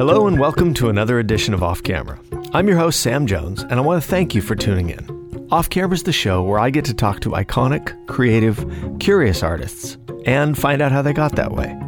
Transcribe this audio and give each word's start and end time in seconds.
Hello 0.00 0.26
and 0.26 0.40
welcome 0.40 0.72
to 0.72 0.88
another 0.88 1.18
edition 1.18 1.52
of 1.52 1.62
Off 1.62 1.82
Camera. 1.82 2.18
I'm 2.54 2.66
your 2.66 2.78
host, 2.78 3.00
Sam 3.00 3.26
Jones, 3.26 3.64
and 3.64 3.74
I 3.74 3.80
want 3.80 4.02
to 4.02 4.08
thank 4.08 4.34
you 4.34 4.40
for 4.40 4.54
tuning 4.54 4.88
in. 4.88 5.46
Off 5.50 5.68
Camera 5.68 5.92
is 5.92 6.04
the 6.04 6.10
show 6.10 6.42
where 6.42 6.58
I 6.58 6.70
get 6.70 6.86
to 6.86 6.94
talk 6.94 7.20
to 7.20 7.32
iconic, 7.32 8.06
creative, 8.06 8.64
curious 8.98 9.42
artists 9.42 9.98
and 10.24 10.56
find 10.56 10.80
out 10.80 10.90
how 10.90 11.02
they 11.02 11.12
got 11.12 11.36
that 11.36 11.52
way. 11.52 11.78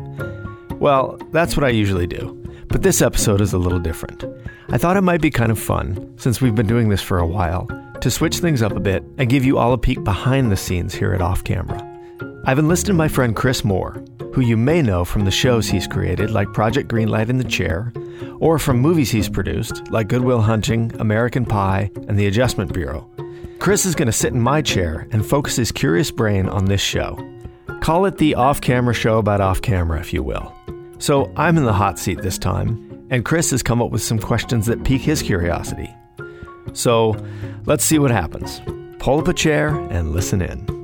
Well, 0.73 1.19
that's 1.31 1.57
what 1.57 1.65
I 1.65 1.71
usually 1.71 2.07
do, 2.07 2.39
but 2.69 2.83
this 2.83 3.01
episode 3.01 3.41
is 3.41 3.55
a 3.55 3.59
little 3.59 3.81
different. 3.81 4.27
I 4.69 4.77
thought 4.77 4.99
it 4.99 5.01
might 5.01 5.23
be 5.23 5.31
kind 5.31 5.51
of 5.51 5.59
fun, 5.59 6.13
since 6.19 6.43
we've 6.43 6.55
been 6.55 6.67
doing 6.67 6.91
this 6.91 7.01
for 7.01 7.17
a 7.19 7.27
while, 7.27 7.67
to 8.03 8.11
switch 8.11 8.41
things 8.41 8.61
up 8.61 8.73
a 8.73 8.81
bit 8.81 9.03
and 9.17 9.31
give 9.31 9.47
you 9.47 9.57
all 9.57 9.73
a 9.73 9.79
peek 9.79 10.05
behind 10.05 10.53
the 10.53 10.57
scenes 10.59 10.95
here 10.95 11.15
at 11.15 11.23
Off 11.23 11.45
Camera. 11.45 11.81
I've 12.45 12.59
enlisted 12.59 12.95
my 12.95 13.09
friend 13.09 13.35
Chris 13.35 13.65
Moore, 13.65 14.05
who 14.33 14.41
you 14.41 14.57
may 14.57 14.83
know 14.83 15.05
from 15.05 15.25
the 15.25 15.31
shows 15.31 15.69
he's 15.69 15.87
created, 15.87 16.31
like 16.31 16.53
Project 16.53 16.91
Greenlight 16.91 17.29
in 17.29 17.39
the 17.39 17.45
Chair, 17.45 17.93
or 18.41 18.59
from 18.59 18.79
movies 18.79 19.11
he's 19.11 19.29
produced, 19.29 19.91
like 19.91 20.09
Good 20.09 20.23
Will 20.23 20.41
Hunting, 20.41 20.91
American 20.99 21.45
Pie, 21.45 21.91
and 22.09 22.19
The 22.19 22.27
Adjustment 22.27 22.73
Bureau. 22.73 23.09
Chris 23.59 23.85
is 23.85 23.95
going 23.95 24.07
to 24.07 24.13
sit 24.13 24.33
in 24.33 24.41
my 24.41 24.61
chair 24.61 25.07
and 25.13 25.25
focus 25.25 25.57
his 25.57 25.71
curious 25.71 26.11
brain 26.11 26.49
on 26.49 26.65
this 26.65 26.81
show. 26.81 27.17
Call 27.81 28.07
it 28.07 28.19
the 28.19 28.35
off 28.35 28.61
camera 28.61 28.95
show 28.95 29.19
about 29.19 29.41
off 29.41 29.63
camera, 29.63 30.01
if 30.01 30.13
you 30.13 30.23
will. 30.23 30.53
So 30.99 31.33
I'm 31.37 31.57
in 31.57 31.65
the 31.65 31.73
hot 31.73 31.99
seat 31.99 32.23
this 32.23 32.39
time, 32.39 33.07
and 33.11 33.25
Chris 33.25 33.51
has 33.51 33.63
come 33.63 33.83
up 33.83 33.91
with 33.91 34.03
some 34.03 34.19
questions 34.19 34.67
that 34.67 34.83
pique 34.83 35.03
his 35.03 35.23
curiosity. 35.23 35.95
So 36.73 37.17
let's 37.67 37.85
see 37.85 37.99
what 37.99 38.11
happens. 38.11 38.61
Pull 38.99 39.21
up 39.21 39.29
a 39.29 39.35
chair 39.35 39.69
and 39.69 40.13
listen 40.13 40.43
in. 40.43 40.82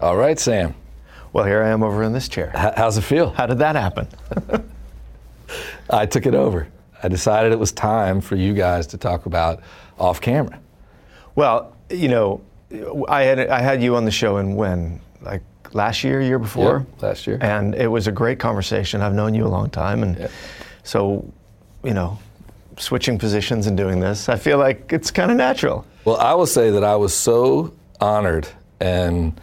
All 0.00 0.16
right, 0.16 0.38
Sam. 0.38 0.74
Well, 1.32 1.44
here 1.44 1.62
I 1.62 1.68
am 1.70 1.82
over 1.82 2.02
in 2.02 2.12
this 2.12 2.28
chair. 2.28 2.50
H- 2.54 2.74
how's 2.76 2.96
it 2.96 3.02
feel? 3.02 3.30
How 3.30 3.46
did 3.46 3.58
that 3.58 3.76
happen? 3.76 4.08
I 5.90 6.06
took 6.06 6.26
it 6.26 6.34
over. 6.34 6.68
I 7.02 7.08
decided 7.08 7.52
it 7.52 7.58
was 7.58 7.72
time 7.72 8.20
for 8.20 8.36
you 8.36 8.54
guys 8.54 8.86
to 8.88 8.98
talk 8.98 9.26
about 9.26 9.60
off 9.98 10.20
camera. 10.20 10.58
Well, 11.34 11.74
you 11.90 12.08
know, 12.08 12.40
I 13.08 13.22
had 13.22 13.38
I 13.48 13.60
had 13.60 13.82
you 13.82 13.96
on 13.96 14.04
the 14.04 14.10
show 14.10 14.38
in 14.38 14.56
when 14.56 15.00
like 15.22 15.42
last 15.72 16.02
year, 16.04 16.20
year 16.20 16.38
before, 16.38 16.86
Yep, 16.92 17.02
last 17.02 17.26
year. 17.26 17.38
and 17.40 17.74
it 17.74 17.86
was 17.88 18.06
a 18.06 18.12
great 18.12 18.38
conversation. 18.38 19.00
I've 19.00 19.14
known 19.14 19.34
you 19.34 19.46
a 19.46 19.48
long 19.48 19.70
time, 19.70 20.02
and 20.02 20.18
Yep. 20.18 20.30
so 20.82 21.24
you 21.84 21.94
know, 21.94 22.18
switching 22.78 23.18
positions 23.18 23.66
and 23.68 23.76
doing 23.76 24.00
this, 24.00 24.28
I 24.28 24.36
feel 24.36 24.58
like 24.58 24.92
it's 24.92 25.10
kind 25.10 25.30
of 25.30 25.36
natural. 25.36 25.84
Well, 26.04 26.16
I 26.16 26.34
will 26.34 26.46
say 26.46 26.70
that 26.70 26.82
I 26.84 26.96
was 26.96 27.14
so 27.14 27.72
honored 28.00 28.48
and 28.80 29.40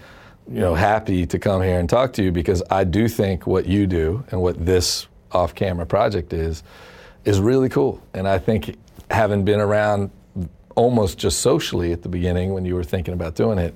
you 0.47 0.59
know 0.59 0.75
happy 0.75 1.25
to 1.25 1.39
come 1.39 1.61
here 1.61 1.79
and 1.79 1.89
talk 1.89 2.13
to 2.13 2.23
you 2.23 2.31
because 2.31 2.61
I 2.69 2.83
do 2.83 3.07
think 3.07 3.47
what 3.47 3.65
you 3.65 3.87
do 3.87 4.23
and 4.31 4.41
what 4.41 4.63
this 4.63 5.07
off-camera 5.31 5.85
project 5.85 6.33
is 6.33 6.63
is 7.25 7.39
really 7.39 7.69
cool. 7.69 8.01
And 8.13 8.27
I 8.27 8.37
think 8.37 8.77
having 9.09 9.43
been 9.43 9.59
around 9.59 10.11
almost 10.75 11.17
just 11.17 11.39
socially 11.39 11.91
at 11.91 12.03
the 12.03 12.09
beginning 12.09 12.53
when 12.53 12.65
you 12.65 12.75
were 12.75 12.83
thinking 12.83 13.13
about 13.13 13.35
doing 13.35 13.57
it, 13.57 13.75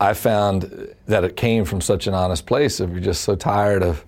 I 0.00 0.14
found 0.14 0.94
that 1.06 1.24
it 1.24 1.36
came 1.36 1.64
from 1.64 1.80
such 1.80 2.06
an 2.06 2.14
honest 2.14 2.46
place 2.46 2.80
of 2.80 2.92
you're 2.92 3.00
just 3.00 3.22
so 3.22 3.34
tired 3.34 3.82
of 3.82 4.04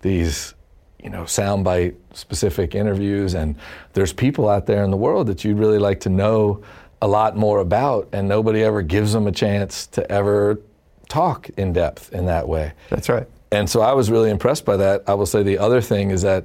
these 0.00 0.54
you 1.02 1.10
know 1.10 1.22
soundbite 1.22 1.94
specific 2.12 2.74
interviews 2.74 3.34
and 3.34 3.56
there's 3.92 4.12
people 4.12 4.48
out 4.48 4.66
there 4.66 4.82
in 4.84 4.90
the 4.90 4.96
world 4.96 5.28
that 5.28 5.44
you'd 5.44 5.58
really 5.58 5.78
like 5.78 6.00
to 6.00 6.08
know 6.08 6.62
a 7.00 7.06
lot 7.06 7.36
more 7.36 7.60
about 7.60 8.08
and 8.12 8.28
nobody 8.28 8.62
ever 8.62 8.82
gives 8.82 9.12
them 9.12 9.26
a 9.26 9.32
chance 9.32 9.86
to 9.86 10.10
ever 10.10 10.60
talk 11.08 11.48
in 11.56 11.72
depth 11.72 12.12
in 12.12 12.26
that 12.26 12.48
way 12.48 12.72
That's 12.90 13.08
right. 13.08 13.26
and 13.50 13.68
so 13.68 13.80
I 13.80 13.92
was 13.94 14.10
really 14.10 14.30
impressed 14.30 14.64
by 14.64 14.76
that. 14.76 15.04
I 15.06 15.14
will 15.14 15.26
say 15.26 15.42
the 15.42 15.58
other 15.58 15.80
thing 15.80 16.10
is 16.10 16.22
that 16.22 16.44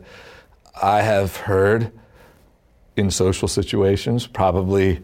I 0.81 1.01
have 1.01 1.35
heard 1.35 1.91
in 2.96 3.12
social 3.12 3.47
situations 3.47 4.28
probably 4.28 5.02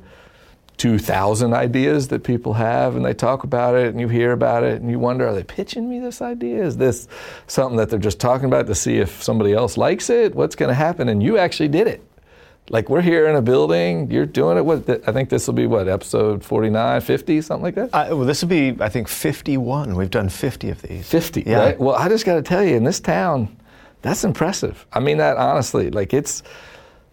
2,000 0.77 1.53
ideas 1.53 2.07
that 2.07 2.23
people 2.23 2.53
have, 2.53 2.95
and 2.95 3.03
they 3.03 3.13
talk 3.13 3.43
about 3.43 3.75
it, 3.75 3.87
and 3.87 3.99
you 3.99 4.07
hear 4.07 4.31
about 4.31 4.63
it, 4.63 4.81
and 4.81 4.89
you 4.89 4.97
wonder, 4.97 5.27
are 5.27 5.33
they 5.33 5.43
pitching 5.43 5.89
me 5.89 5.99
this 5.99 6.21
idea? 6.21 6.63
Is 6.63 6.77
this 6.77 7.05
something 7.47 7.75
that 7.77 7.89
they're 7.89 7.99
just 7.99 8.19
talking 8.19 8.45
about 8.45 8.67
to 8.67 8.75
see 8.75 8.97
if 8.97 9.21
somebody 9.21 9.51
else 9.53 9.75
likes 9.75 10.09
it? 10.09 10.33
What's 10.35 10.55
going 10.55 10.69
to 10.69 10.75
happen? 10.75 11.09
And 11.09 11.21
you 11.21 11.37
actually 11.37 11.67
did 11.67 11.87
it. 11.87 12.01
Like 12.69 12.89
we're 12.89 13.01
here 13.01 13.27
in 13.27 13.35
a 13.35 13.41
building, 13.41 14.11
you're 14.11 14.25
doing 14.27 14.57
it. 14.57 14.65
What 14.65 14.87
I 15.07 15.11
think 15.11 15.29
this 15.29 15.47
will 15.47 15.55
be 15.55 15.65
what 15.67 15.87
episode 15.87 16.43
49, 16.43 17.01
50, 17.01 17.41
something 17.41 17.63
like 17.63 17.75
that. 17.75 17.89
I, 17.93 18.13
well, 18.13 18.25
this 18.25 18.41
will 18.41 18.49
be, 18.49 18.75
I 18.79 18.89
think, 18.89 19.07
51. 19.07 19.95
We've 19.95 20.09
done 20.11 20.29
50 20.29 20.69
of 20.69 20.81
these. 20.83 21.07
50, 21.09 21.43
Yeah. 21.47 21.57
right? 21.59 21.79
Well, 21.79 21.95
I 21.95 22.07
just 22.09 22.25
got 22.25 22.35
to 22.35 22.41
tell 22.43 22.63
you, 22.63 22.75
in 22.75 22.83
this 22.83 22.99
town, 22.99 23.55
that's 24.01 24.23
impressive. 24.23 24.85
I 24.93 24.99
mean 24.99 25.17
that 25.17 25.37
honestly. 25.37 25.89
Like 25.91 26.13
it's 26.13 26.43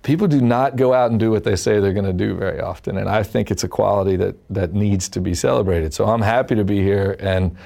people 0.03 0.29
do 0.29 0.41
not 0.41 0.77
go 0.77 0.93
out 0.95 1.11
and 1.11 1.19
do 1.19 1.31
what 1.33 1.43
they 1.43 1.57
say 1.57 1.81
they're 1.81 1.93
going 1.93 2.05
to 2.07 2.13
do 2.13 2.37
very 2.37 2.61
often, 2.61 2.97
and 2.99 3.09
I 3.09 3.23
think 3.25 3.51
it's 3.51 3.65
a 3.65 3.69
quality 3.69 4.15
that 4.17 4.37
that 4.51 4.73
needs 4.75 5.09
to 5.11 5.21
be 5.21 5.35
celebrated. 5.35 5.93
So 5.95 6.05
I'm 6.05 6.23
happy 6.23 6.55
to 6.55 6.65
be 6.65 6.81
here 6.83 7.17
and 7.19 7.57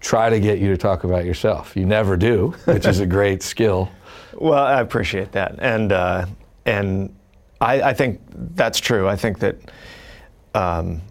try 0.00 0.28
to 0.28 0.38
get 0.40 0.58
you 0.58 0.68
to 0.68 0.76
talk 0.76 1.04
about 1.04 1.24
yourself. 1.24 1.74
You 1.74 1.86
never 1.86 2.16
do, 2.18 2.48
which 2.66 2.84
is 2.86 3.00
a 3.00 3.06
great 3.06 3.42
skill. 3.42 3.88
Well, 4.38 4.62
I 4.62 4.82
appreciate 4.82 5.32
that, 5.32 5.54
and 5.60 5.90
uh, 5.92 6.26
and 6.66 7.15
I, 7.60 7.82
I 7.82 7.94
think 7.94 8.20
that's 8.54 8.80
true. 8.80 9.08
I 9.08 9.16
think 9.16 9.38
that 9.40 9.56
um, 10.54 11.02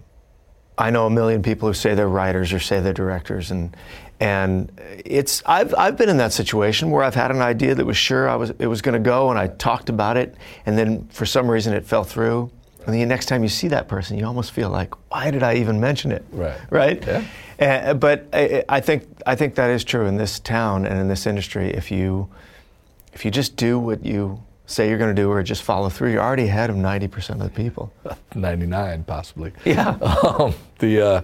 I 0.78 0.90
know 0.90 1.06
a 1.06 1.10
million 1.10 1.42
people 1.42 1.68
who 1.68 1.74
say 1.74 1.96
they're 1.96 2.08
writers 2.08 2.54
or 2.54 2.60
say 2.60 2.80
they're 2.80 2.94
directors, 2.94 3.52
and 3.52 3.76
and 4.20 4.72
it's 5.06 5.42
I've 5.46 5.74
I've 5.76 5.98
been 5.98 6.10
in 6.10 6.18
that 6.18 6.34
situation 6.34 6.92
where 6.92 7.04
I've 7.04 7.16
had 7.16 7.32
an 7.32 7.42
idea 7.42 7.76
that 7.76 7.86
was 7.86 7.98
sure 7.98 8.30
I 8.30 8.36
was 8.36 8.52
it 8.60 8.68
was 8.68 8.82
going 8.82 8.94
to 8.94 9.10
go, 9.10 9.30
and 9.30 9.40
I 9.40 9.48
talked 9.48 9.90
about 9.90 10.18
it, 10.18 10.36
and 10.66 10.78
then 10.78 11.08
for 11.08 11.26
some 11.26 11.50
reason 11.50 11.74
it 11.74 11.86
fell 11.86 12.04
through. 12.04 12.52
And 12.86 12.94
then 12.94 13.00
the 13.00 13.06
next 13.08 13.26
time 13.26 13.42
you 13.42 13.50
see 13.50 13.68
that 13.70 13.88
person, 13.88 14.16
you 14.16 14.28
almost 14.28 14.52
feel 14.52 14.70
like, 14.70 14.94
why 15.10 15.32
did 15.32 15.42
I 15.42 15.56
even 15.56 15.80
mention 15.80 16.12
it? 16.12 16.24
Right. 16.32 16.56
Right. 16.70 17.04
Yeah. 17.04 17.24
Uh, 17.60 17.94
but 17.96 18.28
I, 18.32 18.64
I 18.70 18.80
think 18.80 19.08
I 19.26 19.36
think 19.36 19.56
that 19.56 19.72
is 19.72 19.84
true 19.84 20.06
in 20.06 20.18
this 20.18 20.40
town 20.40 20.86
and 20.86 21.00
in 21.00 21.08
this 21.08 21.26
industry. 21.26 21.72
If 21.72 21.90
you 21.90 22.30
if 23.14 23.26
you 23.26 23.32
just 23.32 23.56
do 23.56 23.80
what 23.80 24.06
you 24.06 24.44
say 24.66 24.90
you're 24.90 24.98
going 24.98 25.16
to 25.16 25.22
do 25.22 25.30
or 25.30 25.44
just 25.44 25.64
follow 25.64 25.90
through, 25.90 26.12
you're 26.12 26.24
already 26.24 26.46
ahead 26.46 26.70
of 26.70 26.76
90% 26.76 27.30
of 27.32 27.40
the 27.40 27.50
people. 27.50 27.94
99 28.36 29.04
possibly. 29.04 29.52
Yeah. 29.64 29.98
Um, 30.26 30.54
the, 30.80 31.02
uh, 31.02 31.22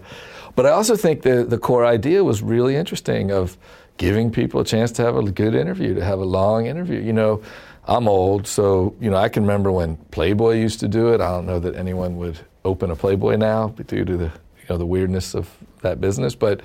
but 0.55 0.65
I 0.65 0.69
also 0.69 0.95
think 0.95 1.23
the, 1.23 1.43
the 1.43 1.57
core 1.57 1.85
idea 1.85 2.23
was 2.23 2.41
really 2.41 2.75
interesting 2.75 3.31
of 3.31 3.57
giving 3.97 4.31
people 4.31 4.61
a 4.61 4.65
chance 4.65 4.91
to 4.93 5.03
have 5.03 5.15
a 5.15 5.23
good 5.31 5.55
interview, 5.55 5.93
to 5.95 6.03
have 6.03 6.19
a 6.19 6.25
long 6.25 6.67
interview. 6.67 6.99
You 6.99 7.13
know, 7.13 7.41
I'm 7.85 8.07
old, 8.07 8.47
so, 8.47 8.95
you 8.99 9.09
know, 9.09 9.17
I 9.17 9.27
can 9.27 9.43
remember 9.43 9.71
when 9.71 9.97
Playboy 10.11 10.55
used 10.55 10.79
to 10.81 10.87
do 10.87 11.13
it. 11.13 11.21
I 11.21 11.31
don't 11.31 11.45
know 11.45 11.59
that 11.59 11.75
anyone 11.75 12.17
would 12.17 12.39
open 12.63 12.91
a 12.91 12.95
Playboy 12.95 13.35
now 13.37 13.69
due 13.69 14.05
to 14.05 14.17
the, 14.17 14.25
you 14.25 14.65
know, 14.69 14.77
the 14.77 14.85
weirdness 14.85 15.33
of 15.33 15.49
that 15.81 15.99
business, 15.99 16.35
but 16.35 16.61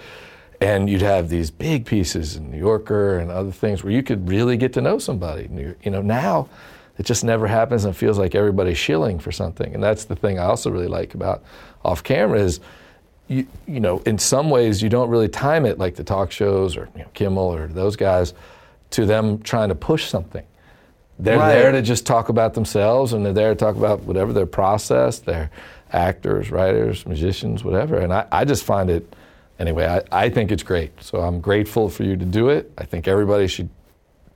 and 0.60 0.88
you'd 0.88 1.02
have 1.02 1.28
these 1.28 1.50
big 1.50 1.84
pieces 1.86 2.36
in 2.36 2.50
New 2.50 2.58
Yorker 2.58 3.18
and 3.18 3.30
other 3.30 3.50
things 3.52 3.82
where 3.84 3.92
you 3.92 4.02
could 4.02 4.28
really 4.28 4.56
get 4.56 4.72
to 4.74 4.80
know 4.80 4.98
somebody. 4.98 5.48
You 5.82 5.90
know, 5.90 6.02
now 6.02 6.48
it 6.98 7.04
just 7.04 7.24
never 7.24 7.46
happens 7.46 7.84
and 7.84 7.94
it 7.94 7.98
feels 7.98 8.18
like 8.18 8.34
everybody's 8.34 8.78
shilling 8.78 9.18
for 9.18 9.32
something. 9.32 9.74
And 9.74 9.82
that's 9.82 10.04
the 10.06 10.16
thing 10.16 10.38
I 10.38 10.44
also 10.44 10.70
really 10.70 10.88
like 10.88 11.14
about 11.14 11.42
off 11.84 12.02
camera 12.02 12.40
is 12.40 12.60
you, 13.28 13.46
you 13.66 13.80
know, 13.80 13.98
in 14.06 14.18
some 14.18 14.50
ways 14.50 14.82
you 14.82 14.88
don't 14.88 15.10
really 15.10 15.28
time 15.28 15.66
it 15.66 15.78
like 15.78 15.96
the 15.96 16.04
talk 16.04 16.30
shows 16.30 16.76
or 16.76 16.88
you 16.94 17.02
know, 17.02 17.08
Kimmel 17.12 17.52
or 17.54 17.66
those 17.66 17.96
guys 17.96 18.32
to 18.90 19.04
them 19.04 19.40
trying 19.42 19.68
to 19.68 19.74
push 19.74 20.08
something. 20.08 20.44
They're 21.18 21.38
Right. 21.38 21.52
there 21.54 21.72
to 21.72 21.82
just 21.82 22.06
talk 22.06 22.28
about 22.28 22.54
themselves 22.54 23.12
and 23.12 23.24
they're 23.26 23.32
there 23.32 23.50
to 23.50 23.56
talk 23.58 23.76
about 23.76 24.02
whatever 24.02 24.32
their 24.32 24.46
process, 24.46 25.18
their 25.18 25.50
actors, 25.92 26.50
writers, 26.50 27.04
musicians, 27.06 27.64
whatever. 27.64 27.96
And 27.96 28.12
I, 28.12 28.26
I 28.30 28.44
just 28.44 28.64
find 28.64 28.90
it, 28.90 29.12
anyway, 29.58 29.86
I, 30.12 30.24
I 30.24 30.28
think 30.30 30.50
it's 30.50 30.62
great. 30.62 31.02
So 31.02 31.20
I'm 31.20 31.40
grateful 31.40 31.88
for 31.88 32.04
you 32.04 32.16
to 32.16 32.24
do 32.24 32.48
it. 32.48 32.72
I 32.78 32.84
think 32.84 33.08
everybody 33.08 33.46
should 33.46 33.68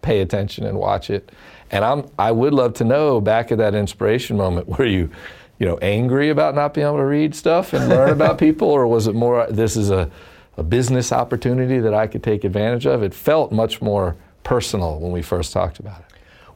pay 0.02 0.20
attention 0.20 0.64
and 0.64 0.78
watch 0.78 1.10
it. 1.10 1.30
And 1.70 1.84
I'm, 1.84 2.10
I 2.18 2.32
would 2.32 2.54
love 2.54 2.74
to 2.74 2.84
know 2.84 3.20
back 3.20 3.52
at 3.52 3.58
that 3.58 3.74
inspiration 3.74 4.36
moment, 4.36 4.68
were 4.78 4.84
you, 4.84 5.10
you 5.58 5.66
know, 5.66 5.78
angry 5.78 6.30
about 6.30 6.54
not 6.54 6.74
being 6.74 6.86
able 6.86 6.96
to 6.96 7.04
read 7.04 7.34
stuff 7.34 7.72
and 7.72 7.88
learn 7.88 8.10
about 8.20 8.38
people, 8.38 8.68
or 8.68 8.86
was 8.86 9.06
it 9.06 9.14
more, 9.14 9.46
this 9.50 9.76
is 9.76 9.90
a, 9.90 10.10
a 10.56 10.62
business 10.62 11.12
opportunity 11.12 11.78
that 11.78 11.94
I 11.94 12.06
could 12.06 12.22
take 12.22 12.44
advantage 12.44 12.86
of? 12.86 13.02
It 13.02 13.14
felt 13.14 13.52
much 13.52 13.82
more 13.82 14.16
personal 14.42 14.98
when 14.98 15.12
we 15.12 15.22
first 15.22 15.52
talked 15.52 15.78
about 15.78 16.00
it. 16.00 16.06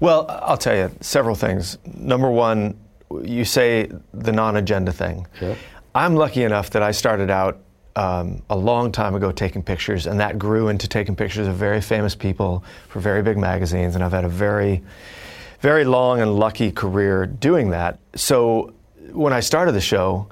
Well, 0.00 0.26
I'll 0.28 0.58
tell 0.58 0.76
you 0.76 0.90
several 1.00 1.34
things. 1.34 1.78
Number 1.96 2.30
one, 2.30 2.76
you 3.22 3.44
say 3.44 3.90
the 4.12 4.32
non 4.32 4.56
agenda 4.56 4.92
thing. 4.92 5.26
Yep. 5.40 5.56
I'm 5.94 6.16
lucky 6.16 6.42
enough 6.42 6.70
that 6.70 6.82
I 6.82 6.90
started 6.90 7.30
out 7.30 7.60
um, 7.96 8.42
a 8.50 8.56
long 8.56 8.92
time 8.92 9.14
ago 9.14 9.32
taking 9.32 9.62
pictures, 9.62 10.06
and 10.06 10.20
that 10.20 10.38
grew 10.38 10.68
into 10.68 10.88
taking 10.88 11.14
pictures 11.16 11.46
of 11.46 11.56
very 11.56 11.80
famous 11.80 12.14
people 12.14 12.64
for 12.88 13.00
very 13.00 13.22
big 13.22 13.38
magazines, 13.38 13.94
and 13.94 14.02
I've 14.02 14.12
had 14.12 14.24
a 14.24 14.28
very, 14.28 14.82
very 15.60 15.84
long 15.84 16.20
and 16.20 16.36
lucky 16.36 16.72
career 16.72 17.26
doing 17.26 17.70
that. 17.70 17.98
So 18.14 18.74
when 19.12 19.32
I 19.32 19.40
started 19.40 19.72
the 19.72 19.80
show, 19.80 20.28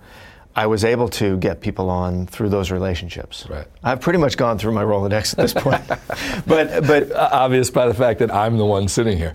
I 0.54 0.66
was 0.66 0.84
able 0.84 1.08
to 1.10 1.38
get 1.38 1.60
people 1.60 1.88
on 1.88 2.26
through 2.26 2.50
those 2.50 2.70
relationships. 2.70 3.46
Right. 3.48 3.66
I've 3.82 4.00
pretty 4.00 4.18
much 4.18 4.36
gone 4.36 4.58
through 4.58 4.72
my 4.72 4.84
Rolodex 4.84 5.32
at 5.32 5.38
this 5.38 5.54
point. 5.54 5.86
but 6.46 6.86
but 6.86 7.12
Obvious 7.12 7.70
by 7.70 7.86
the 7.86 7.94
fact 7.94 8.18
that 8.18 8.30
I'm 8.30 8.58
the 8.58 8.66
one 8.66 8.88
sitting 8.88 9.16
here. 9.16 9.34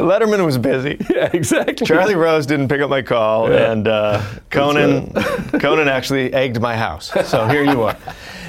Letterman 0.00 0.44
was 0.44 0.58
busy. 0.58 0.96
Yeah, 1.10 1.30
exactly. 1.32 1.86
Charlie 1.86 2.14
Rose 2.14 2.46
didn't 2.46 2.68
pick 2.68 2.80
up 2.80 2.90
my 2.90 3.02
call, 3.02 3.50
Yeah. 3.50 3.72
and 3.72 3.86
uh, 3.88 4.22
Conan 4.50 5.12
Conan 5.60 5.88
actually 5.88 6.32
egged 6.32 6.60
my 6.60 6.76
house. 6.76 7.10
So 7.28 7.46
here 7.46 7.62
you 7.64 7.82
are. 7.82 7.96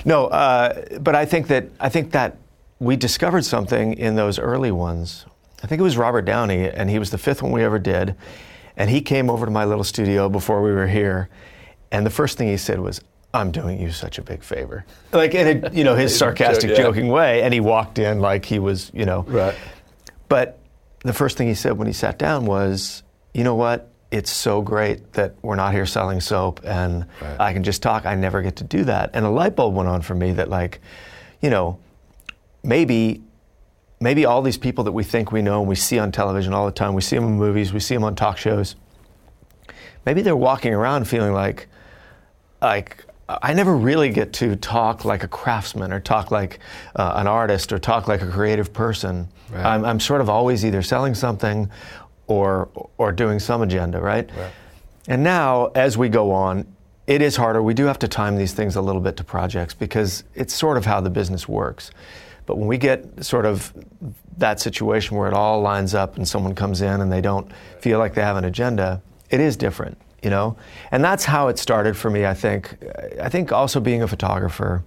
No, 0.06 0.27
uh, 0.27 1.00
but 1.00 1.15
I 1.15 1.25
think 1.25 1.48
that 1.48 1.65
I 1.80 1.89
think 1.89 2.12
that 2.12 2.38
we 2.80 2.95
discovered 2.95 3.45
something 3.45 3.94
in 3.94 4.15
those 4.15 4.39
early 4.39 4.71
ones. 4.71 5.25
I 5.63 5.68
think 5.68 5.80
it 5.80 5.83
was 5.83 5.98
Robert 5.98 6.24
Downey, 6.24 6.69
and 6.69 6.89
he 6.89 6.98
was 7.00 7.12
the 7.12 7.18
fifth 7.18 7.42
one 7.44 7.51
we 7.51 7.63
ever 7.63 7.77
did. 7.80 8.15
And 8.77 8.89
he 8.89 9.01
came 9.01 9.30
over 9.30 9.45
to 9.45 9.51
my 9.51 9.65
little 9.65 9.83
studio 9.83 10.30
before 10.30 10.62
we 10.63 10.71
were 10.71 10.88
here, 10.88 11.30
and 11.92 12.06
the 12.06 12.09
first 12.09 12.38
thing 12.38 12.47
he 12.47 12.57
said 12.57 12.80
was, 12.80 13.01
"I'm 13.33 13.51
doing 13.51 13.80
you 13.80 13.92
such 13.92 14.18
a 14.18 14.21
big 14.24 14.44
favor," 14.44 14.86
like 15.12 15.36
in 15.36 15.65
a, 15.65 15.69
you 15.71 15.83
know 15.83 15.94
his 15.95 16.18
sarcastic, 16.24 16.75
joking 16.75 17.09
way. 17.09 17.42
And 17.44 17.54
he 17.54 17.59
walked 17.59 18.00
in 18.00 18.19
like 18.21 18.45
he 18.45 18.59
was, 18.59 18.89
you 18.94 19.06
know, 19.06 19.24
Right. 19.27 19.56
but 20.30 20.57
the 21.03 21.13
first 21.13 21.38
thing 21.38 21.48
he 21.48 21.53
said 21.53 21.77
when 21.77 21.88
he 21.88 21.94
sat 21.94 22.18
down 22.18 22.45
was, 22.45 23.03
you 23.33 23.44
know 23.44 23.56
what? 23.56 23.89
It's 24.12 24.31
so 24.31 24.62
great 24.62 25.13
that 25.13 25.36
we're 25.42 25.56
not 25.56 25.74
here 25.74 25.86
selling 25.86 26.19
soap 26.19 26.59
and 26.63 27.06
Right. 27.21 27.39
I 27.39 27.53
can 27.53 27.63
just 27.63 27.81
talk. 27.81 28.06
I 28.06 28.15
never 28.15 28.42
get 28.42 28.57
to 28.57 28.63
do 28.63 28.83
that. 28.83 29.12
And 29.13 29.25
a 29.25 29.30
light 29.30 29.56
bulb 29.56 29.74
went 29.74 29.88
on 29.88 30.01
for 30.01 30.15
me 30.15 30.33
that, 30.33 30.50
like, 30.50 30.81
you 31.42 31.50
know, 31.50 31.80
maybe. 32.63 33.24
Maybe 34.03 34.25
all 34.25 34.42
these 34.42 34.57
people 34.57 34.83
that 34.86 34.94
we 34.94 35.03
think 35.03 35.31
we 35.31 35.44
know 35.44 35.59
and 35.59 35.69
we 35.69 35.75
see 35.75 36.00
on 36.00 36.12
television 36.12 36.53
all 36.53 36.65
the 36.65 36.71
time, 36.71 36.95
we 36.95 37.04
see 37.04 37.15
them 37.15 37.25
in 37.25 37.33
movies, 37.33 37.71
we 37.71 37.80
see 37.80 37.94
them 37.94 38.04
on 38.04 38.15
talk 38.15 38.36
shows. 38.36 38.75
Maybe 40.07 40.24
they're 40.24 40.36
walking 40.36 40.74
around 40.74 41.07
feeling 41.07 41.33
like, 41.33 41.68
like 42.63 43.06
I 43.42 43.54
never 43.54 43.75
really 43.75 44.10
get 44.10 44.33
to 44.33 44.56
talk 44.56 45.06
like 45.06 45.24
a 45.24 45.28
craftsman 45.28 45.92
or 45.94 46.00
talk 46.00 46.31
like 46.31 46.60
uh, 46.95 47.13
an 47.16 47.28
artist 47.28 47.72
or 47.72 47.80
talk 47.80 48.07
like 48.07 48.22
a 48.22 48.28
creative 48.30 48.74
person. 48.74 49.28
Right. 49.50 49.66
I'm, 49.66 49.86
I'm 49.86 50.00
sort 50.00 50.22
of 50.22 50.30
always 50.30 50.66
either 50.66 50.81
selling 50.81 51.13
something 51.13 51.69
or 52.28 52.69
or 52.98 53.12
doing 53.12 53.39
some 53.39 53.62
agenda, 53.62 54.00
right? 54.00 54.30
Right. 54.36 54.51
And 55.07 55.24
now, 55.24 55.68
as 55.75 55.98
we 55.98 56.10
go 56.10 56.31
on, 56.31 56.66
it 57.07 57.22
is 57.22 57.36
harder. 57.36 57.62
We 57.62 57.74
do 57.74 57.86
have 57.86 58.00
to 58.00 58.07
time 58.07 58.38
these 58.38 58.54
things 58.54 58.75
a 58.75 58.81
little 58.81 59.01
bit 59.01 59.18
to 59.18 59.24
projects 59.24 59.74
because 59.74 60.24
it's 60.36 60.54
sort 60.54 60.78
of 60.78 60.86
how 60.86 61.01
the 61.01 61.10
business 61.10 61.48
works. 61.48 61.92
But 62.45 62.57
when 62.57 62.68
we 62.68 62.78
get 62.78 63.25
sort 63.25 63.45
of 63.45 63.74
that 64.38 64.60
situation 64.60 65.18
where 65.18 65.28
it 65.28 65.33
all 65.33 65.62
lines 65.62 65.94
up 65.94 66.18
and 66.18 66.28
someone 66.28 66.56
comes 66.56 66.81
in 66.81 67.01
and 67.01 67.12
they 67.12 67.22
don't 67.22 67.51
feel 67.80 68.00
like 68.00 68.13
they 68.13 68.22
have 68.22 68.38
an 68.38 68.45
agenda, 68.45 69.01
it 69.30 69.39
is 69.39 69.57
different, 69.57 69.98
you 70.21 70.29
know? 70.29 70.56
And 70.91 71.03
that's 71.03 71.25
how 71.25 71.47
it 71.47 71.57
started 71.57 71.95
for 71.97 72.09
me, 72.09 72.25
I 72.25 72.33
think. 72.33 72.77
I 73.21 73.29
think 73.29 73.51
also 73.51 73.79
being 73.79 74.01
a 74.03 74.07
photographer, 74.07 74.83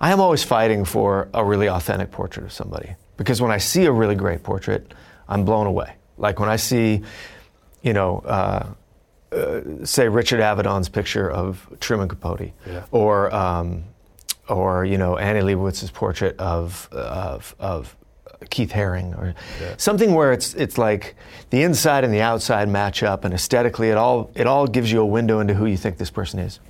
I 0.00 0.12
am 0.12 0.20
always 0.20 0.44
fighting 0.44 0.84
for 0.84 1.28
a 1.34 1.44
really 1.44 1.68
authentic 1.68 2.10
portrait 2.10 2.44
of 2.46 2.52
somebody. 2.52 2.94
Because 3.16 3.42
when 3.42 3.50
I 3.50 3.58
see 3.58 3.84
a 3.86 3.92
really 3.92 4.14
great 4.14 4.42
portrait, 4.42 4.94
I'm 5.28 5.44
blown 5.44 5.66
away. 5.66 5.94
Like 6.16 6.38
when 6.40 6.48
I 6.48 6.56
see, 6.56 7.02
you 7.82 7.92
know, 7.92 8.20
uh, 8.20 8.66
uh, 9.32 9.60
say 9.84 10.08
Richard 10.08 10.40
Avedon's 10.40 10.88
picture 10.88 11.30
of 11.30 11.66
Truman 11.80 12.08
Capote, 12.08 12.52
Yeah. 12.66 12.84
or 12.92 13.34
um, 13.34 13.84
or 14.48 14.84
you 14.86 14.96
know 14.96 15.18
Annie 15.18 15.40
Leibovitz's 15.42 15.90
portrait 15.90 16.38
of 16.38 16.88
of, 16.92 17.54
of 17.58 17.94
Keith 18.50 18.72
Haring, 18.72 19.16
or 19.18 19.34
Yeah. 19.60 19.74
something 19.76 20.14
where 20.14 20.32
it's 20.32 20.54
it's 20.54 20.78
like 20.78 21.16
the 21.50 21.62
inside 21.62 22.04
and 22.04 22.12
the 22.14 22.20
outside 22.20 22.68
match 22.68 23.02
up, 23.02 23.24
and 23.24 23.34
aesthetically 23.34 23.90
it 23.90 23.96
all 23.96 24.30
it 24.34 24.46
all 24.46 24.66
gives 24.66 24.90
you 24.92 25.00
a 25.00 25.06
window 25.06 25.40
into 25.40 25.54
who 25.54 25.66
you 25.66 25.76
think 25.76 25.98
this 25.98 26.10
person 26.10 26.38
is. 26.38 26.60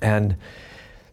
And 0.00 0.36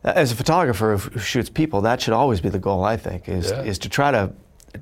as 0.03 0.31
a 0.31 0.35
photographer 0.35 0.97
who 0.97 1.19
shoots 1.19 1.49
people, 1.49 1.81
that 1.81 2.01
should 2.01 2.13
always 2.13 2.41
be 2.41 2.49
the 2.49 2.59
goal. 2.59 2.83
I 2.83 2.95
think 2.97 3.27
is 3.27 3.49
Yeah. 3.51 3.61
is 3.63 3.79
to 3.79 3.89
try 3.89 4.11
to, 4.11 4.31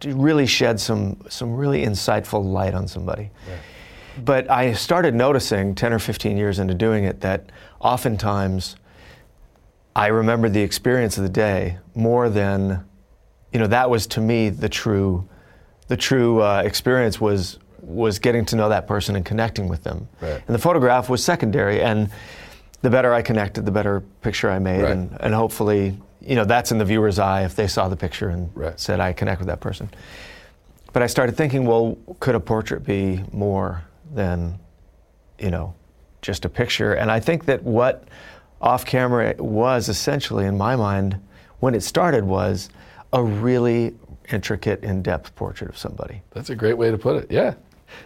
to 0.01 0.15
really 0.15 0.45
shed 0.45 0.79
some 0.79 1.17
some 1.29 1.55
really 1.55 1.85
insightful 1.85 2.43
light 2.43 2.73
on 2.73 2.87
somebody. 2.87 3.31
But 4.23 4.49
I 4.49 4.73
started 4.73 5.13
noticing 5.13 5.75
10 5.75 5.93
or 5.93 5.99
15 5.99 6.37
years 6.37 6.57
into 6.59 6.73
doing 6.73 7.03
it 7.03 7.21
that 7.21 7.51
oftentimes 7.79 8.75
I 9.95 10.07
remember 10.07 10.49
the 10.49 10.61
experience 10.61 11.17
of 11.17 11.23
the 11.23 11.29
day 11.29 11.77
more 11.95 12.27
than, 12.29 12.83
you 13.57 13.61
know, 13.61 13.67
that 13.69 13.89
was 13.89 14.05
to 14.05 14.21
me 14.21 14.49
the 14.49 14.69
true, 14.69 15.27
the 15.87 15.97
true 15.97 16.43
uh, 16.43 16.61
experience 16.63 17.19
was 17.19 17.57
was 17.81 18.19
getting 18.19 18.45
to 18.45 18.55
know 18.55 18.69
that 18.69 18.85
person 18.85 19.15
and 19.15 19.25
connecting 19.25 19.67
with 19.67 19.81
them. 19.83 20.07
Right. 20.21 20.43
And 20.45 20.53
the 20.53 20.59
photograph 20.59 21.09
was 21.09 21.23
secondary. 21.23 21.81
And 21.81 22.11
the 22.83 22.91
better 22.91 23.11
I 23.15 23.23
connected, 23.23 23.65
the 23.65 23.71
better 23.71 24.01
picture 24.21 24.51
I 24.51 24.59
made, 24.59 24.83
Right. 24.83 24.91
and, 24.91 25.17
and 25.21 25.33
hopefully, 25.33 25.97
you 26.21 26.35
know, 26.35 26.45
that's 26.45 26.71
in 26.71 26.77
the 26.77 26.85
viewer's 26.85 27.17
eye 27.17 27.45
if 27.45 27.55
they 27.55 27.65
saw 27.65 27.87
the 27.89 27.95
picture 27.95 28.29
and 28.29 28.51
Right. 28.53 28.79
said 28.79 28.99
I 28.99 29.13
connect 29.13 29.39
with 29.39 29.47
that 29.47 29.59
person. 29.59 29.89
But 30.93 31.01
I 31.01 31.07
started 31.07 31.35
thinking, 31.35 31.65
well, 31.65 31.97
could 32.19 32.35
a 32.35 32.39
portrait 32.39 32.83
be 32.85 33.23
more 33.31 33.81
than, 34.13 34.59
you 35.39 35.49
know, 35.49 35.73
just 36.21 36.45
a 36.45 36.49
picture? 36.49 36.93
And 36.93 37.09
I 37.09 37.19
think 37.19 37.45
that 37.45 37.63
what 37.63 38.03
off 38.61 38.85
camera 38.85 39.33
was 39.39 39.89
essentially, 39.89 40.45
in 40.45 40.57
my 40.59 40.75
mind, 40.75 41.19
when 41.59 41.73
it 41.73 41.81
started, 41.81 42.23
was 42.25 42.69
a 43.17 43.23
really 43.23 43.95
intricate, 44.29 44.83
in 44.83 45.01
depth 45.01 45.35
portrait 45.35 45.69
of 45.69 45.77
somebody. 45.77 46.21
That's 46.31 46.49
a 46.49 46.55
great 46.55 46.77
way 46.77 46.91
to 46.91 46.97
put 46.97 47.23
it. 47.23 47.31
Yeah. 47.31 47.55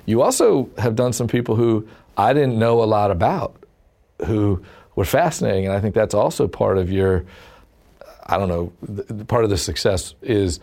You 0.05 0.21
also 0.21 0.69
have 0.77 0.95
done 0.95 1.13
some 1.13 1.27
people 1.27 1.55
who 1.55 1.87
I 2.17 2.33
didn't 2.33 2.57
know 2.57 2.83
a 2.83 2.85
lot 2.85 3.11
about 3.11 3.63
who 4.25 4.63
were 4.95 5.05
fascinating. 5.05 5.65
And 5.65 5.75
I 5.75 5.79
think 5.79 5.95
that's 5.95 6.13
also 6.13 6.47
part 6.47 6.77
of 6.77 6.91
your, 6.91 7.25
I 8.25 8.37
don't 8.37 8.49
know, 8.49 8.73
th- 8.85 9.27
part 9.27 9.43
of 9.43 9.49
the 9.49 9.57
success 9.57 10.13
is 10.21 10.59